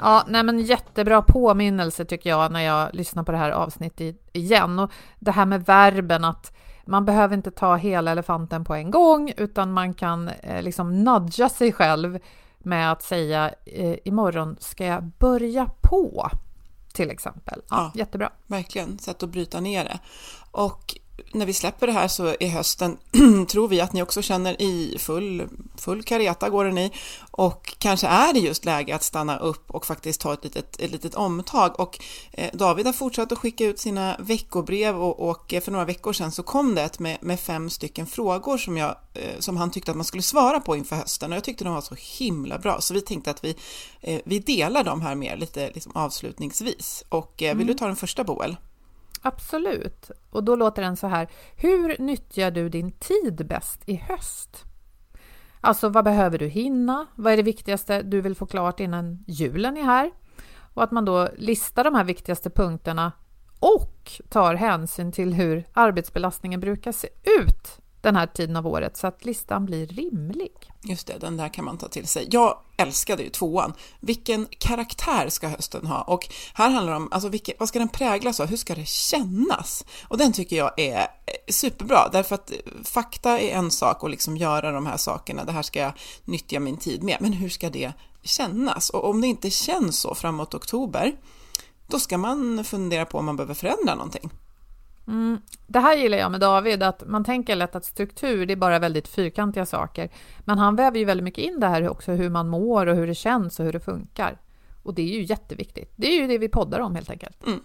Ja, 0.00 0.24
nej 0.28 0.42
men 0.42 0.58
jättebra 0.60 1.22
påminnelse 1.22 2.04
tycker 2.04 2.30
jag 2.30 2.52
när 2.52 2.60
jag 2.60 2.94
lyssnar 2.94 3.22
på 3.22 3.32
det 3.32 3.38
här 3.38 3.50
avsnittet 3.50 4.16
igen. 4.32 4.78
Och 4.78 4.90
det 5.18 5.30
här 5.30 5.46
med 5.46 5.64
verben 5.66 6.24
att 6.24 6.56
man 6.88 7.04
behöver 7.04 7.36
inte 7.36 7.50
ta 7.50 7.76
hela 7.76 8.10
elefanten 8.10 8.64
på 8.64 8.74
en 8.74 8.90
gång 8.90 9.32
utan 9.36 9.72
man 9.72 9.94
kan 9.94 10.28
eh, 10.28 10.62
liksom 10.62 11.04
nudga 11.04 11.48
sig 11.48 11.72
själv 11.72 12.18
med 12.58 12.92
att 12.92 13.02
säga 13.02 13.54
eh, 13.64 13.96
imorgon 14.04 14.56
ska 14.60 14.84
jag 14.84 15.04
börja 15.18 15.70
på 15.80 16.30
till 16.92 17.10
exempel. 17.10 17.62
Ja, 17.70 17.76
Ja. 17.76 17.90
Jättebra. 17.94 18.32
Verkligen, 18.46 18.98
sätt 18.98 19.22
att 19.22 19.28
bryta 19.28 19.60
ner 19.60 19.84
det. 19.84 19.98
Och 20.50 20.98
när 21.32 21.46
vi 21.46 21.52
släpper 21.52 21.86
det 21.86 21.92
här 21.92 22.08
så 22.08 22.34
i 22.40 22.48
hösten 22.48 22.96
tror 23.48 23.68
vi 23.68 23.80
att 23.80 23.92
ni 23.92 24.02
också 24.02 24.22
känner 24.22 24.62
i 24.62 24.96
full, 24.98 25.48
full 25.76 26.02
kareta 26.02 26.48
går 26.48 26.64
den 26.64 26.78
i 26.78 26.92
och 27.30 27.74
kanske 27.78 28.06
är 28.06 28.32
det 28.32 28.40
just 28.40 28.64
läge 28.64 28.94
att 28.94 29.02
stanna 29.02 29.38
upp 29.38 29.70
och 29.70 29.86
faktiskt 29.86 30.20
ta 30.20 30.32
ett 30.32 30.44
litet, 30.44 30.80
ett 30.80 30.90
litet 30.90 31.14
omtag. 31.14 31.80
Och 31.80 32.04
eh, 32.32 32.50
David 32.52 32.86
har 32.86 32.92
fortsatt 32.92 33.32
att 33.32 33.38
skicka 33.38 33.64
ut 33.64 33.78
sina 33.78 34.16
veckobrev 34.18 35.02
och, 35.02 35.28
och 35.28 35.54
eh, 35.54 35.60
för 35.60 35.72
några 35.72 35.84
veckor 35.84 36.12
sedan 36.12 36.32
så 36.32 36.42
kom 36.42 36.74
det 36.74 36.82
ett 36.82 36.98
med, 36.98 37.18
med 37.20 37.40
fem 37.40 37.70
stycken 37.70 38.06
frågor 38.06 38.58
som, 38.58 38.76
jag, 38.76 38.96
eh, 39.14 39.38
som 39.38 39.56
han 39.56 39.70
tyckte 39.70 39.90
att 39.90 39.96
man 39.96 40.04
skulle 40.04 40.22
svara 40.22 40.60
på 40.60 40.76
inför 40.76 40.96
hösten 40.96 41.32
och 41.32 41.36
jag 41.36 41.44
tyckte 41.44 41.64
de 41.64 41.74
var 41.74 41.80
så 41.80 41.96
himla 41.98 42.58
bra 42.58 42.80
så 42.80 42.94
vi 42.94 43.00
tänkte 43.00 43.30
att 43.30 43.44
vi, 43.44 43.56
eh, 44.00 44.20
vi 44.24 44.38
delar 44.38 44.84
dem 44.84 45.00
här 45.00 45.14
med 45.14 45.38
lite 45.40 45.70
liksom 45.74 45.92
avslutningsvis. 45.94 47.04
Och 47.08 47.42
vill 47.54 47.66
du 47.66 47.74
ta 47.74 47.86
den 47.86 47.96
första 47.96 48.24
Boel? 48.24 48.56
Absolut. 49.22 50.10
Och 50.30 50.44
då 50.44 50.56
låter 50.56 50.82
den 50.82 50.96
så 50.96 51.06
här. 51.06 51.28
Hur 51.56 51.96
nyttjar 51.98 52.50
du 52.50 52.68
din 52.68 52.92
tid 52.92 53.46
bäst 53.46 53.82
i 53.86 53.96
höst? 53.96 54.64
Alltså, 55.60 55.88
vad 55.88 56.04
behöver 56.04 56.38
du 56.38 56.46
hinna? 56.46 57.06
Vad 57.14 57.32
är 57.32 57.36
det 57.36 57.42
viktigaste 57.42 58.02
du 58.02 58.20
vill 58.20 58.34
få 58.34 58.46
klart 58.46 58.80
innan 58.80 59.24
julen 59.26 59.76
är 59.76 59.84
här? 59.84 60.10
Och 60.74 60.84
att 60.84 60.90
man 60.90 61.04
då 61.04 61.28
listar 61.36 61.84
de 61.84 61.94
här 61.94 62.04
viktigaste 62.04 62.50
punkterna 62.50 63.12
och 63.60 64.12
tar 64.28 64.54
hänsyn 64.54 65.12
till 65.12 65.34
hur 65.34 65.64
arbetsbelastningen 65.72 66.60
brukar 66.60 66.92
se 66.92 67.08
ut 67.40 67.80
den 68.08 68.16
här 68.16 68.26
tiden 68.26 68.56
av 68.56 68.66
året 68.66 68.96
så 68.96 69.06
att 69.06 69.24
listan 69.24 69.66
blir 69.66 69.86
rimlig. 69.86 70.52
Just 70.82 71.06
det, 71.06 71.18
den 71.18 71.36
där 71.36 71.48
kan 71.48 71.64
man 71.64 71.78
ta 71.78 71.88
till 71.88 72.06
sig. 72.06 72.28
Jag 72.30 72.58
älskade 72.76 73.22
ju 73.22 73.28
tvåan. 73.28 73.72
Vilken 74.00 74.46
karaktär 74.58 75.28
ska 75.28 75.48
hösten 75.48 75.86
ha? 75.86 76.02
Och 76.02 76.28
här 76.54 76.70
handlar 76.70 76.92
det 76.92 76.96
om, 76.96 77.08
alltså 77.12 77.28
vilken, 77.28 77.54
vad 77.58 77.68
ska 77.68 77.78
den 77.78 77.88
präglas 77.88 78.40
av? 78.40 78.46
Hur 78.46 78.56
ska 78.56 78.74
det 78.74 78.88
kännas? 78.88 79.84
Och 80.02 80.18
den 80.18 80.32
tycker 80.32 80.56
jag 80.56 80.78
är 80.80 80.98
eh, 81.00 81.06
superbra, 81.48 82.08
därför 82.12 82.34
att 82.34 82.50
eh, 82.50 82.56
fakta 82.84 83.40
är 83.40 83.50
en 83.50 83.70
sak 83.70 84.02
och 84.02 84.10
liksom 84.10 84.36
göra 84.36 84.72
de 84.72 84.86
här 84.86 84.96
sakerna, 84.96 85.44
det 85.44 85.52
här 85.52 85.62
ska 85.62 85.78
jag 85.78 85.92
nyttja 86.24 86.60
min 86.60 86.76
tid 86.76 87.02
med, 87.02 87.16
men 87.20 87.32
hur 87.32 87.48
ska 87.48 87.70
det 87.70 87.92
kännas? 88.22 88.90
Och 88.90 89.10
om 89.10 89.20
det 89.20 89.26
inte 89.26 89.50
känns 89.50 90.00
så 90.00 90.14
framåt 90.14 90.54
oktober, 90.54 91.16
då 91.86 91.98
ska 91.98 92.18
man 92.18 92.64
fundera 92.64 93.04
på 93.04 93.18
om 93.18 93.24
man 93.24 93.36
behöver 93.36 93.54
förändra 93.54 93.94
någonting. 93.94 94.30
Mm. 95.08 95.40
Det 95.66 95.78
här 95.78 95.96
gillar 95.96 96.18
jag 96.18 96.30
med 96.30 96.40
David, 96.40 96.82
att 96.82 97.02
man 97.06 97.24
tänker 97.24 97.56
lätt 97.56 97.76
att 97.76 97.84
struktur, 97.84 98.46
det 98.46 98.54
är 98.54 98.56
bara 98.56 98.78
väldigt 98.78 99.08
fyrkantiga 99.08 99.66
saker. 99.66 100.10
Men 100.40 100.58
han 100.58 100.76
väver 100.76 100.98
ju 100.98 101.04
väldigt 101.04 101.24
mycket 101.24 101.44
in 101.44 101.60
det 101.60 101.66
här 101.66 101.88
också, 101.88 102.12
hur 102.12 102.30
man 102.30 102.48
mår 102.48 102.86
och 102.86 102.96
hur 102.96 103.06
det 103.06 103.14
känns 103.14 103.60
och 103.60 103.66
hur 103.66 103.72
det 103.72 103.80
funkar. 103.80 104.40
Och 104.82 104.94
det 104.94 105.02
är 105.02 105.18
ju 105.18 105.22
jätteviktigt. 105.22 105.92
Det 105.96 106.06
är 106.06 106.20
ju 106.20 106.26
det 106.26 106.38
vi 106.38 106.48
poddar 106.48 106.80
om 106.80 106.94
helt 106.94 107.10
enkelt. 107.10 107.46
Mm. 107.46 107.60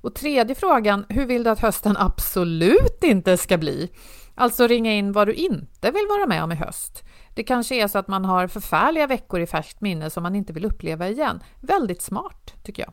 Och 0.00 0.14
tredje 0.14 0.54
frågan, 0.54 1.04
hur 1.08 1.26
vill 1.26 1.44
du 1.44 1.50
att 1.50 1.60
hösten 1.60 1.96
absolut 1.98 3.04
inte 3.04 3.36
ska 3.36 3.58
bli? 3.58 3.90
Alltså 4.34 4.66
ringa 4.66 4.92
in 4.92 5.12
vad 5.12 5.28
du 5.28 5.34
inte 5.34 5.90
vill 5.90 6.06
vara 6.08 6.26
med 6.26 6.44
om 6.44 6.52
i 6.52 6.54
höst. 6.54 7.02
Det 7.34 7.42
kanske 7.42 7.74
är 7.74 7.88
så 7.88 7.98
att 7.98 8.08
man 8.08 8.24
har 8.24 8.46
förfärliga 8.46 9.06
veckor 9.06 9.40
i 9.40 9.46
färskt 9.46 9.80
minne 9.80 10.10
som 10.10 10.22
man 10.22 10.34
inte 10.34 10.52
vill 10.52 10.64
uppleva 10.64 11.08
igen. 11.08 11.40
Väldigt 11.60 12.02
smart, 12.02 12.54
tycker 12.62 12.82
jag. 12.82 12.92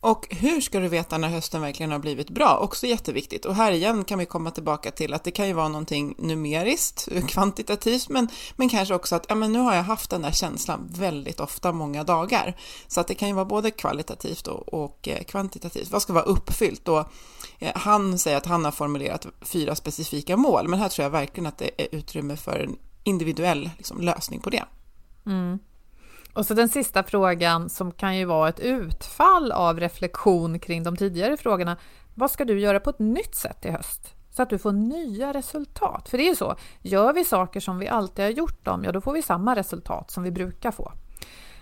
Och 0.00 0.26
hur 0.30 0.60
ska 0.60 0.80
du 0.80 0.88
veta 0.88 1.18
när 1.18 1.28
hösten 1.28 1.60
verkligen 1.60 1.92
har 1.92 1.98
blivit 1.98 2.30
bra? 2.30 2.56
Också 2.56 2.86
jätteviktigt. 2.86 3.44
Och 3.44 3.54
här 3.54 3.72
igen 3.72 4.04
kan 4.04 4.18
vi 4.18 4.26
komma 4.26 4.50
tillbaka 4.50 4.90
till 4.90 5.14
att 5.14 5.24
det 5.24 5.30
kan 5.30 5.46
ju 5.46 5.52
vara 5.52 5.68
någonting 5.68 6.14
numeriskt, 6.18 7.08
kvantitativt, 7.28 8.08
men, 8.08 8.28
men 8.56 8.68
kanske 8.68 8.94
också 8.94 9.16
att 9.16 9.26
ja, 9.28 9.34
men 9.34 9.52
nu 9.52 9.58
har 9.58 9.74
jag 9.74 9.82
haft 9.82 10.10
den 10.10 10.22
där 10.22 10.32
känslan 10.32 10.88
väldigt 10.90 11.40
ofta, 11.40 11.72
många 11.72 12.04
dagar. 12.04 12.56
Så 12.86 13.00
att 13.00 13.08
det 13.08 13.14
kan 13.14 13.28
ju 13.28 13.34
vara 13.34 13.44
både 13.44 13.70
kvalitativt 13.70 14.46
och, 14.46 14.74
och 14.74 15.08
eh, 15.08 15.22
kvantitativt. 15.22 15.90
Vad 15.90 16.02
ska 16.02 16.12
vara 16.12 16.24
uppfyllt? 16.24 16.88
Och, 16.88 17.04
eh, 17.58 17.72
han 17.74 18.18
säger 18.18 18.36
att 18.36 18.46
han 18.46 18.64
har 18.64 18.72
formulerat 18.72 19.26
fyra 19.40 19.74
specifika 19.74 20.36
mål, 20.36 20.68
men 20.68 20.80
här 20.80 20.88
tror 20.88 21.02
jag 21.02 21.10
verkligen 21.10 21.46
att 21.46 21.58
det 21.58 21.70
är 21.76 21.88
utrymme 21.92 22.36
för 22.36 22.58
en 22.58 22.76
individuell 23.04 23.70
liksom, 23.76 24.00
lösning 24.00 24.40
på 24.40 24.50
det. 24.50 24.64
Mm. 25.26 25.58
Och 26.38 26.46
så 26.46 26.54
den 26.54 26.68
sista 26.68 27.02
frågan 27.02 27.68
som 27.68 27.92
kan 27.92 28.16
ju 28.16 28.24
vara 28.24 28.48
ett 28.48 28.60
utfall 28.60 29.52
av 29.52 29.80
reflektion 29.80 30.58
kring 30.58 30.82
de 30.82 30.96
tidigare 30.96 31.36
frågorna. 31.36 31.76
Vad 32.14 32.30
ska 32.30 32.44
du 32.44 32.60
göra 32.60 32.80
på 32.80 32.90
ett 32.90 32.98
nytt 32.98 33.34
sätt 33.34 33.64
i 33.64 33.70
höst? 33.70 34.14
Så 34.30 34.42
att 34.42 34.50
du 34.50 34.58
får 34.58 34.72
nya 34.72 35.32
resultat. 35.32 36.08
För 36.08 36.18
det 36.18 36.24
är 36.24 36.28
ju 36.28 36.36
så, 36.36 36.56
gör 36.82 37.12
vi 37.12 37.24
saker 37.24 37.60
som 37.60 37.78
vi 37.78 37.88
alltid 37.88 38.24
har 38.24 38.30
gjort 38.30 38.64
dem, 38.64 38.84
ja 38.84 38.92
då 38.92 39.00
får 39.00 39.12
vi 39.12 39.22
samma 39.22 39.56
resultat 39.56 40.10
som 40.10 40.22
vi 40.22 40.30
brukar 40.30 40.70
få. 40.70 40.92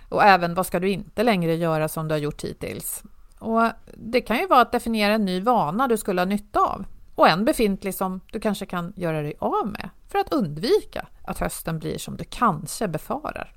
Och 0.09 0.23
även 0.23 0.53
vad 0.53 0.65
ska 0.65 0.79
du 0.79 0.89
inte 0.89 1.23
längre 1.23 1.55
göra 1.55 1.87
som 1.87 2.07
du 2.07 2.13
har 2.13 2.19
gjort 2.19 2.43
hittills? 2.43 3.03
Och 3.39 3.63
det 3.93 4.21
kan 4.21 4.37
ju 4.37 4.47
vara 4.47 4.61
att 4.61 4.71
definiera 4.71 5.13
en 5.13 5.25
ny 5.25 5.41
vana 5.41 5.87
du 5.87 5.97
skulle 5.97 6.21
ha 6.21 6.25
nytta 6.25 6.59
av 6.59 6.85
och 7.15 7.27
en 7.27 7.45
befintlig 7.45 7.95
som 7.95 8.21
du 8.31 8.39
kanske 8.39 8.65
kan 8.65 8.93
göra 8.95 9.21
dig 9.21 9.33
av 9.39 9.67
med 9.67 9.89
för 10.07 10.19
att 10.19 10.33
undvika 10.33 11.07
att 11.25 11.39
hösten 11.39 11.79
blir 11.79 11.97
som 11.97 12.17
du 12.17 12.23
kanske 12.23 12.87
befarar. 12.87 13.53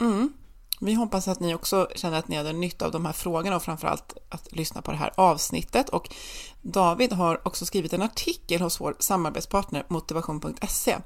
Mm. 0.00 0.32
Vi 0.80 0.94
hoppas 0.94 1.28
att 1.28 1.40
ni 1.40 1.54
också 1.54 1.88
känner 1.94 2.18
att 2.18 2.28
ni 2.28 2.36
hade 2.36 2.52
nytta 2.52 2.86
av 2.86 2.92
de 2.92 3.06
här 3.06 3.12
frågorna 3.12 3.56
och 3.56 3.62
framförallt 3.62 4.16
att 4.28 4.52
lyssna 4.52 4.82
på 4.82 4.90
det 4.90 4.96
här 4.96 5.12
avsnittet. 5.14 5.88
Och 5.88 6.14
David 6.62 7.12
har 7.12 7.40
också 7.48 7.66
skrivit 7.66 7.92
en 7.92 8.02
artikel 8.02 8.60
hos 8.60 8.80
vår 8.80 8.96
samarbetspartner 8.98 9.84
motivation.se 9.88 10.96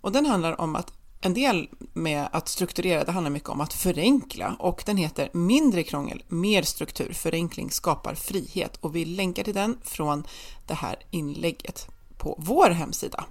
och 0.00 0.12
den 0.12 0.26
handlar 0.26 0.60
om 0.60 0.76
att 0.76 0.92
en 1.20 1.34
del 1.34 1.68
med 1.92 2.28
att 2.32 2.48
strukturera, 2.48 3.04
det 3.04 3.12
handlar 3.12 3.30
mycket 3.30 3.48
om 3.48 3.60
att 3.60 3.72
förenkla 3.72 4.56
och 4.58 4.82
den 4.86 4.96
heter 4.96 5.30
Mindre 5.32 5.82
krångel, 5.82 6.22
mer 6.28 6.62
struktur, 6.62 7.12
förenkling 7.12 7.70
skapar 7.70 8.14
frihet 8.14 8.76
och 8.80 8.96
vi 8.96 9.04
länkar 9.04 9.44
till 9.44 9.54
den 9.54 9.78
från 9.84 10.26
det 10.66 10.74
här 10.74 10.96
inlägget 11.10 11.88
på 12.18 12.36
vår 12.38 12.70
hemsida. 12.70 13.24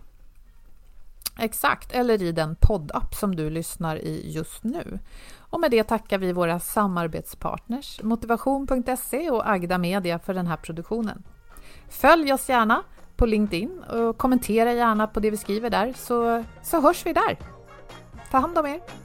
Exakt, 1.39 1.91
eller 1.91 2.21
i 2.21 2.31
den 2.31 2.55
poddapp 2.55 3.15
som 3.15 3.35
du 3.35 3.49
lyssnar 3.49 3.95
i 3.95 4.31
just 4.31 4.63
nu. 4.63 4.99
Och 5.39 5.59
med 5.59 5.71
det 5.71 5.83
tackar 5.83 6.17
vi 6.17 6.33
våra 6.33 6.59
samarbetspartners 6.59 8.03
Motivation.se 8.03 9.29
och 9.29 9.49
Agda 9.49 9.77
Media 9.77 10.19
för 10.19 10.33
den 10.33 10.47
här 10.47 10.57
produktionen. 10.57 11.23
Följ 11.89 12.33
oss 12.33 12.49
gärna 12.49 12.83
på 13.15 13.25
LinkedIn 13.25 13.79
och 13.79 14.17
kommentera 14.17 14.73
gärna 14.73 15.07
på 15.07 15.19
det 15.19 15.29
vi 15.29 15.37
skriver 15.37 15.69
där 15.69 15.93
så, 15.93 16.43
så 16.63 16.81
hörs 16.81 17.05
vi 17.05 17.13
där. 17.13 17.37
Ta 18.31 18.37
hand 18.37 18.57
om 18.57 18.65
er! 18.65 19.04